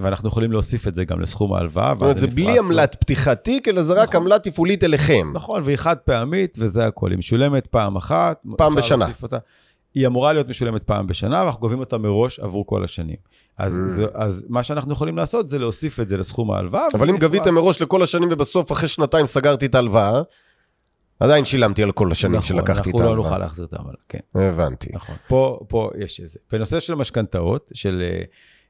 ואנחנו 0.00 0.28
יכולים 0.28 0.52
להוסיף 0.52 0.88
את 0.88 0.94
זה 0.94 1.04
גם 1.04 1.20
לסכום 1.20 1.54
ההלוואה. 1.54 1.92
זאת 1.94 2.02
אומרת, 2.02 2.18
זה 2.18 2.26
בלי 2.26 2.58
עמלת 2.58 2.94
פתיחת 3.00 3.44
תיק, 3.44 3.68
אלא 3.68 3.82
זה 3.82 3.92
רק 3.92 4.08
נכון. 4.08 4.22
עמלה 4.22 4.38
תפעולית 4.38 4.84
אליכם. 4.84 5.30
נכון, 5.34 5.62
והיא 5.64 5.76
חד 5.76 5.96
פעמית, 5.96 6.56
וזה 6.60 6.86
הכול. 6.86 7.10
היא 7.10 7.18
משולמת 7.18 7.66
פעם 7.66 7.96
אחת. 7.96 8.42
פעם 8.56 8.74
בשנה. 8.74 9.06
היא 9.94 10.06
אמורה 10.06 10.32
להיות 10.32 10.48
משולמת 10.48 10.82
פעם 10.82 11.06
בשנה, 11.06 11.42
ואנחנו 11.42 11.60
גובים 11.60 11.78
אותה 11.80 11.98
מראש 11.98 12.40
עבור 12.40 12.66
כל 12.66 12.84
השנים. 12.84 13.16
אז, 13.58 13.80
Mm. 13.86 13.88
זה, 13.88 14.06
אז 14.14 14.44
מה 14.48 14.62
שאנחנו 14.62 14.92
יכולים 14.92 15.16
לעשות 15.16 15.48
זה 15.48 15.58
להוסיף 15.58 16.00
את 16.00 16.08
זה 16.08 16.16
לסכום 16.16 16.50
ההלוואה. 16.50 16.86
אבל 16.94 17.08
אם. 17.10 17.16
גביתם 17.16 17.54
מראש 17.54 17.82
לכל 17.82 18.02
השנים 18.02 18.28
ובסוף 18.32 18.72
אחרי 18.72 18.88
שנתיים 18.88 19.26
סגרתי 19.26 19.66
את 19.66 19.74
ההלוואה, 19.74 20.22
עדיין 21.20 21.44
שילמתי 21.44 21.82
על 21.82 21.92
כל 21.92 22.12
השנים 22.12 22.32
נכון, 22.36 22.46
שלקחתי 22.48 22.80
את 22.80 22.86
אנחנו 22.86 23.00
לא 23.02 23.08
ההלוואה. 23.08 23.30
נוכל 23.30 23.38
להחזיר 23.38 23.64
את 23.64 23.72
העמלה, 23.72 23.94
כן. 24.08 24.18
הבנתי. 24.34 24.90
נכון. 24.92 25.14
פה, 25.28 25.60
פה 25.68 25.90
יש 25.98 26.20
איזה. 26.20 26.38
בנושא 26.52 26.80
של 26.80 26.94
משכנתאות, 26.94 27.70
של 27.74 28.02
אה, 28.02 28.22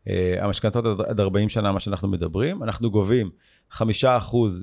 אה, 0.09 0.45
המשכנתאות 0.45 0.87
עד- 0.87 1.01
עד 1.07 1.21
40 1.21 1.49
שנה, 1.49 1.73
מה 1.73 1.81
שאנחנו 1.81 2.09
מדברים, 2.09 2.63
אנחנו 2.63 2.91
גובים 2.91 3.31
5% 3.73 3.87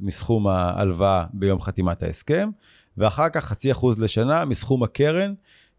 מסכום 0.01 0.47
ההלוואה 0.47 1.23
ביום 1.33 1.61
חתימת 1.61 2.03
ההסכם, 2.03 2.49
ואחר 2.97 3.29
כך 3.29 3.45
חצי 3.45 3.71
אחוז 3.71 4.01
לשנה 4.01 4.45
מסכום 4.45 4.83
הקרן 4.83 5.33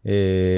אה, 0.07 0.11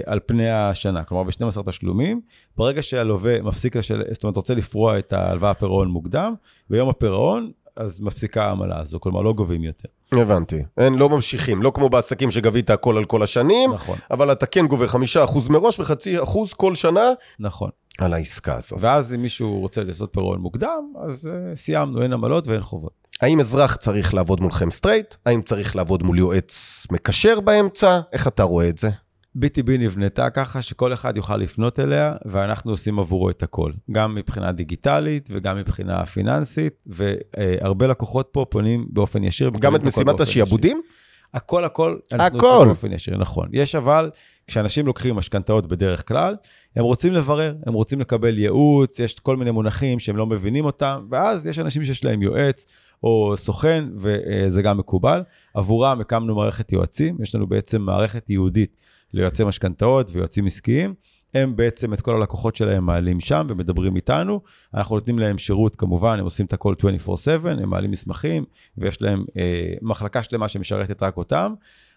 על 0.05 0.19
פני 0.25 0.49
השנה, 0.51 1.03
כלומר 1.03 1.23
ב-12 1.23 1.63
תשלומים. 1.65 2.21
ברגע 2.57 2.83
שהלווה 2.83 3.41
מפסיק 3.41 3.75
לשלם, 3.75 4.03
זאת 4.11 4.23
אומרת, 4.23 4.35
רוצה 4.35 4.55
לפרוע 4.55 4.99
את 4.99 5.13
ההלוואה 5.13 5.53
פירעון 5.53 5.87
מוקדם, 5.87 6.33
ביום 6.69 6.89
הפירעון, 6.89 7.51
אז 7.75 8.01
מפסיקה 8.01 8.43
העמלה 8.43 8.79
הזו, 8.79 8.99
כלומר 8.99 9.21
לא 9.21 9.33
גובים 9.33 9.63
יותר. 9.63 9.89
הבנתי. 10.11 10.63
אין, 10.77 10.93
לא 10.93 11.09
ממשיכים, 11.09 11.61
לא 11.61 11.71
כמו 11.75 11.89
בעסקים 11.89 12.31
שגבית 12.31 12.69
הכל 12.69 12.97
על 12.97 13.05
כל 13.05 13.23
השנים, 13.23 13.73
נכון, 13.73 13.97
אבל 14.11 14.31
אתה 14.31 14.45
כן 14.45 14.67
גובה 14.67 14.87
חמישה 14.87 15.23
אחוז 15.23 15.49
מראש 15.49 15.79
וחצי 15.79 16.23
אחוז 16.23 16.53
כל 16.53 16.75
שנה 16.75 17.09
נכון. 17.39 17.69
על 17.99 18.13
העסקה 18.13 18.55
הזאת. 18.55 18.79
ואז 18.81 19.13
אם 19.13 19.21
מישהו 19.21 19.59
רוצה 19.59 19.83
לעשות 19.83 20.09
פירעון 20.13 20.39
מוקדם, 20.39 20.93
אז 21.03 21.29
אה, 21.29 21.55
סיימנו, 21.55 22.01
אין 22.01 22.13
עמלות 22.13 22.47
ואין 22.47 22.61
חובות. 22.61 23.01
האם 23.21 23.39
אזרח 23.39 23.75
צריך 23.75 24.13
לעבוד 24.13 24.41
מולכם 24.41 24.71
straight? 24.71 25.15
האם 25.25 25.41
צריך 25.41 25.75
לעבוד 25.75 26.03
מול 26.03 26.19
יועץ 26.19 26.87
מקשר 26.91 27.39
באמצע? 27.39 27.99
איך 28.13 28.27
אתה 28.27 28.43
רואה 28.43 28.69
את 28.69 28.77
זה? 28.77 28.89
BTB 29.37 29.71
נבנתה 29.79 30.29
ככה 30.29 30.61
שכל 30.61 30.93
אחד 30.93 31.17
יוכל 31.17 31.37
לפנות 31.37 31.79
אליה, 31.79 32.15
ואנחנו 32.25 32.71
עושים 32.71 32.99
עבורו 32.99 33.29
את 33.29 33.43
הכל. 33.43 33.71
גם 33.91 34.15
מבחינה 34.15 34.51
דיגיטלית 34.51 35.29
וגם 35.31 35.57
מבחינה 35.57 36.05
פיננסית, 36.05 36.73
והרבה 36.85 37.87
לקוחות 37.87 38.29
פה 38.31 38.45
פונים 38.49 38.87
באופן 38.89 39.23
ישיר. 39.23 39.51
גם 39.59 39.75
את 39.75 39.83
משימת 39.83 40.19
השעבודים? 40.19 40.77
ישיר. 40.77 40.91
הכל, 41.33 41.65
הכל, 41.65 41.97
אנחנו 42.11 42.37
הכל. 42.37 42.47
עושים 42.47 42.67
באופן 42.67 42.91
ישיר, 42.91 43.17
נכון. 43.17 43.49
יש 43.53 43.75
אבל, 43.75 44.09
כשאנשים 44.47 44.85
לוקחים 44.85 45.15
משכנתאות 45.15 45.67
בדרך 45.67 46.07
כלל, 46.07 46.35
הם 46.75 46.83
רוצים 46.83 47.13
לברר, 47.13 47.55
הם 47.65 47.73
רוצים 47.73 48.01
לקבל 48.01 48.37
ייעוץ, 48.37 48.99
יש 48.99 49.19
כל 49.19 49.37
מיני 49.37 49.51
מונחים 49.51 49.99
שהם 49.99 50.17
לא 50.17 50.25
מבינים 50.25 50.65
אותם, 50.65 51.05
ואז 51.09 51.47
יש 51.47 51.59
אנשים 51.59 51.83
שיש 51.83 52.05
להם 52.05 52.21
יועץ 52.21 52.65
או 53.03 53.33
סוכן, 53.37 53.85
וזה 53.95 54.61
גם 54.61 54.77
מקובל. 54.77 55.23
עבורם 55.53 56.01
הקמנו 56.01 56.35
מערכת 56.35 56.71
יועצים, 56.71 57.17
יש 57.21 57.35
לנו 57.35 57.47
בעצם 57.47 57.81
מערכת 57.81 58.29
ייעודית 58.29 58.77
ליועצי 59.13 59.43
משכנתאות 59.43 60.09
ויועצים 60.11 60.47
עסקיים. 60.47 60.93
הם 61.33 61.55
בעצם 61.55 61.93
את 61.93 62.01
כל 62.01 62.15
הלקוחות 62.15 62.55
שלהם 62.55 62.85
מעלים 62.85 63.19
שם 63.19 63.47
ומדברים 63.49 63.95
איתנו. 63.95 64.41
אנחנו 64.73 64.95
נותנים 64.95 65.19
להם 65.19 65.37
שירות, 65.37 65.75
כמובן, 65.75 66.19
הם 66.19 66.25
עושים 66.25 66.45
את 66.45 66.53
הכל 66.53 66.75
24/7, 67.07 67.47
הם 67.47 67.69
מעלים 67.69 67.91
מסמכים, 67.91 68.45
ויש 68.77 69.01
להם 69.01 69.25
אה, 69.37 69.73
מחלקה 69.81 70.23
שלמה 70.23 70.47
שמשרתת 70.47 71.03
רק 71.03 71.17
אותם. 71.17 71.53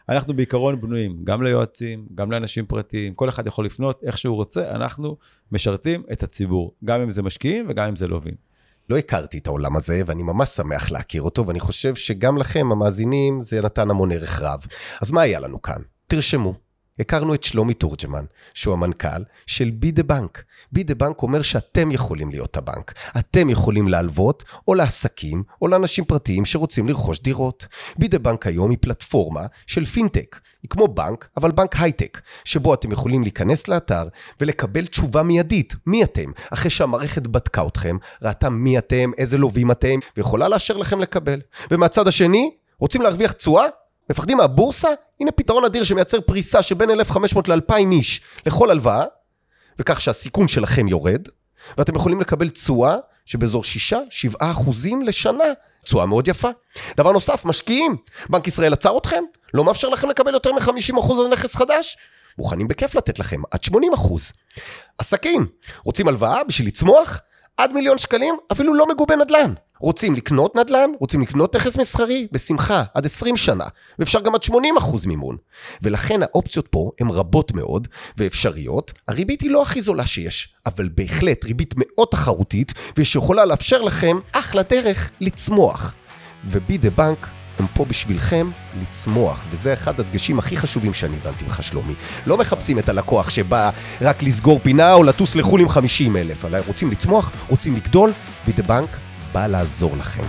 אנחנו 0.09 0.35
בעיקרון 0.35 0.81
בנויים 0.81 1.21
גם 1.25 1.43
ליועצים, 1.43 2.07
גם 2.15 2.33
לאנשים 2.33 2.67
פרטיים, 2.67 3.15
כל 3.15 3.29
אחד 3.29 3.47
יכול 3.47 3.65
לפנות 3.65 4.01
איך 4.03 4.19
שהוא 4.19 4.37
רוצה, 4.37 4.71
אנחנו 4.71 5.17
משרתים 5.53 6.03
את 6.13 6.23
הציבור, 6.23 6.75
גם 6.85 7.01
אם 7.01 7.11
זה 7.11 7.23
משקיעים 7.23 7.67
וגם 7.69 7.89
אם 7.89 7.97
זה 7.97 8.07
לווים. 8.07 8.35
לא 8.91 8.99
הכרתי 8.99 9.39
את 9.39 9.47
העולם 9.47 9.77
הזה, 9.77 10.03
ואני 10.07 10.23
ממש 10.23 10.49
שמח 10.49 10.91
להכיר 10.91 11.23
אותו, 11.23 11.47
ואני 11.47 11.61
חושב 11.61 11.95
שגם 11.95 12.39
לכם, 12.39 12.73
המאזינים, 12.73 13.41
זה 13.41 13.61
נתן 13.61 13.91
המון 13.91 14.13
ערך 14.13 14.43
רב. 14.43 14.67
אז 15.03 15.11
מה 15.11 15.21
היה 15.21 15.41
לנו 15.41 15.63
כאן? 15.63 15.79
תרשמו. 16.07 16.64
הכרנו 16.99 17.35
את 17.35 17.43
שלומי 17.43 17.75
תורג'מן, 17.75 18.25
שהוא 18.55 18.75
המנכ"ל 18.75 19.23
של 19.47 19.71
Be 19.71 19.91
The 19.91 20.03
Bank. 20.03 20.45
Be 20.73 20.83
The 20.83 20.95
Bank 20.95 21.23
אומר 21.23 21.43
שאתם 21.43 21.91
יכולים 21.91 22.31
להיות 22.31 22.57
הבנק. 22.57 22.95
אתם 23.19 23.51
יכולים 23.51 23.89
להלוות, 23.89 24.45
או 24.69 24.75
לעסקים, 24.75 25.43
או 25.63 25.69
לאנשים 25.69 26.05
פרטיים 26.05 26.45
שרוצים 26.45 26.89
לרכוש 26.89 27.21
דירות. 27.21 27.67
Be 27.99 28.09
The 28.09 28.19
Bank 28.19 28.47
היום 28.47 28.71
היא 28.71 28.79
פלטפורמה 28.81 29.47
של 29.67 29.85
פינטק. 29.85 30.41
היא 30.63 30.71
כמו 30.71 30.89
בנק, 30.89 31.29
אבל 31.37 31.51
בנק 31.51 31.77
הייטק, 31.77 32.21
שבו 32.45 32.75
אתם 32.75 32.93
יכולים 32.93 33.23
להיכנס 33.23 33.69
לאתר 33.69 34.09
ולקבל 34.41 34.87
תשובה 34.87 35.23
מיידית, 35.23 35.75
מי 35.87 36.05
אתם, 36.05 36.31
אחרי 36.51 36.71
שהמערכת 36.71 37.27
בדקה 37.27 37.67
אתכם, 37.67 37.97
ראתה 38.23 38.51
מי 38.51 38.79
אתם, 38.79 39.11
איזה 39.19 39.39
לווים 39.39 39.71
אתם, 39.71 39.99
ויכולה 40.17 40.49
לאשר 40.49 40.77
לכם 40.77 41.01
לקבל. 41.01 41.41
ומהצד 41.71 42.09
השני, 42.09 42.51
רוצים 42.79 43.03
להרוויח 43.03 43.33
תשואה? 43.33 43.65
מפחדים 44.11 44.37
מהבורסה? 44.37 44.89
הנה 45.21 45.33
פתרון 45.33 45.65
אדיר 45.65 45.85
שמייצר 45.85 46.21
פריסה 46.21 46.63
של 46.63 46.75
בין 46.75 46.91
1,500 46.91 47.49
ל-2,000 47.49 47.93
איש 47.93 48.21
לכל 48.47 48.71
הלוואה, 48.71 49.05
וכך 49.79 50.01
שהסיכון 50.01 50.49
שלכם 50.49 50.89
יורד, 50.89 51.29
ואתם 51.79 51.95
יכולים 51.95 52.21
לקבל 52.21 52.49
תשואה 52.49 52.97
שבאזור 53.27 53.63
6-7 53.93 53.97
אחוזים 54.39 55.03
לשנה. 55.03 55.45
תשואה 55.85 56.07
מאוד 56.07 56.29
יפה. 56.29 56.49
דבר 56.97 57.13
נוסף, 57.13 57.45
משקיעים. 57.45 57.97
בנק 58.29 58.47
ישראל 58.47 58.73
עצר 58.73 58.99
אתכם? 58.99 59.25
לא 59.55 59.65
מאפשר 59.65 59.89
לכם 59.89 60.11
לקבל 60.11 60.35
יותר 60.35 60.53
מ-50 60.53 61.01
אחוז 61.01 61.27
על 61.27 61.33
נכס 61.33 61.55
חדש? 61.55 61.97
מוכנים 62.39 62.69
בכיף 62.69 62.95
לתת 62.95 63.19
לכם 63.19 63.43
עד 63.51 63.63
80 63.65 63.93
אחוז. 63.93 64.33
עסקים, 64.99 65.47
רוצים 65.85 66.09
הלוואה 66.09 66.45
בשביל 66.45 66.69
לצמוח? 66.69 67.21
עד 67.57 67.73
מיליון 67.73 67.99
שקלים, 67.99 68.37
אפילו 68.53 68.75
לא 68.75 68.87
מגובה 68.87 69.17
נדל"ן. 69.17 69.53
רוצים 69.85 70.15
לקנות 70.15 70.57
נדל"ן? 70.57 70.91
רוצים 71.01 71.21
לקנות 71.21 71.57
נכס 71.57 71.77
מסחרי? 71.77 72.27
בשמחה, 72.33 72.83
עד 72.95 73.07
20 73.07 73.37
שנה, 73.37 73.65
ואפשר 73.99 74.21
גם 74.21 74.35
עד 74.35 74.43
80 74.43 74.77
אחוז 74.77 75.07
מימון. 75.07 75.37
ולכן 75.83 76.23
האופציות 76.23 76.69
פה 76.69 76.91
הן 77.01 77.09
רבות 77.09 77.53
מאוד 77.55 77.89
ואפשריות. 78.17 78.93
הריבית 79.09 79.41
היא 79.41 79.51
לא 79.51 79.63
הכי 79.63 79.81
זולה 79.81 80.07
שיש, 80.07 80.55
אבל 80.67 80.89
בהחלט 80.89 81.45
ריבית 81.45 81.75
מאוד 81.77 82.09
תחרותית, 82.11 82.73
ושיכולה 82.97 83.45
לאפשר 83.45 83.83
לכם 83.83 84.19
אחלה 84.33 84.63
דרך 84.63 85.11
לצמוח. 85.21 85.95
ובי 86.47 86.79
דה 86.79 86.91
בנק 86.91 87.29
הם 87.59 87.67
פה 87.75 87.85
בשבילכם 87.85 88.51
לצמוח, 88.83 89.45
וזה 89.51 89.73
אחד 89.73 90.01
הדגשים 90.01 90.39
הכי 90.39 90.57
חשובים 90.57 90.95
שאני 90.95 91.17
הבנתי 91.17 91.45
ממך, 91.45 91.63
שלומי. 91.63 91.95
לא 92.27 92.39
מחפשים 92.39 92.79
את 92.79 92.89
הלקוח 92.89 93.31
שבא 93.31 93.71
רק 94.01 94.23
לסגור 94.23 94.61
פינה 94.63 94.93
או 94.93 95.03
לטוס 95.03 95.37
לחו"ל 95.37 95.61
עם 95.61 95.69
50 95.69 96.17
אלף, 96.17 96.45
אלא 96.45 96.59
רוצים 96.67 96.91
לצמוח, 96.91 97.33
רוצים 97.49 97.77
לגדול, 97.77 98.13
בי 98.47 98.53
דה 98.53 98.63
בנק 98.63 98.89
בא 99.35 99.47
לעזור 99.47 99.97
לכם. 99.97 100.23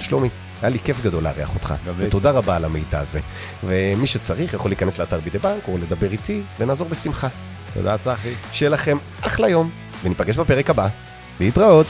שלומי, 0.00 0.28
היה 0.62 0.70
לי 0.70 0.78
כיף 0.78 1.04
גדול 1.04 1.22
לארח 1.22 1.54
אותך. 1.54 1.74
ותודה 1.96 2.30
רבה 2.30 2.56
על 2.56 2.64
המידע 2.64 3.00
הזה. 3.00 3.20
ומי 3.64 4.06
שצריך 4.06 4.54
יכול 4.54 4.70
להיכנס 4.70 4.98
לאתר 4.98 5.20
בי 5.20 5.30
דה 5.30 5.38
בנק 5.38 5.68
או 5.68 5.78
לדבר 5.78 6.12
איתי, 6.12 6.42
ונעזור 6.58 6.88
בשמחה. 6.88 7.28
תודה, 7.74 7.98
צחי. 7.98 8.34
שיהיה 8.52 8.70
לכם 8.70 8.96
אחלה 9.20 9.48
יום, 9.48 9.70
וניפגש 10.04 10.38
בפרק 10.38 10.70
הבא. 10.70 10.88
להתראות. 11.40 11.86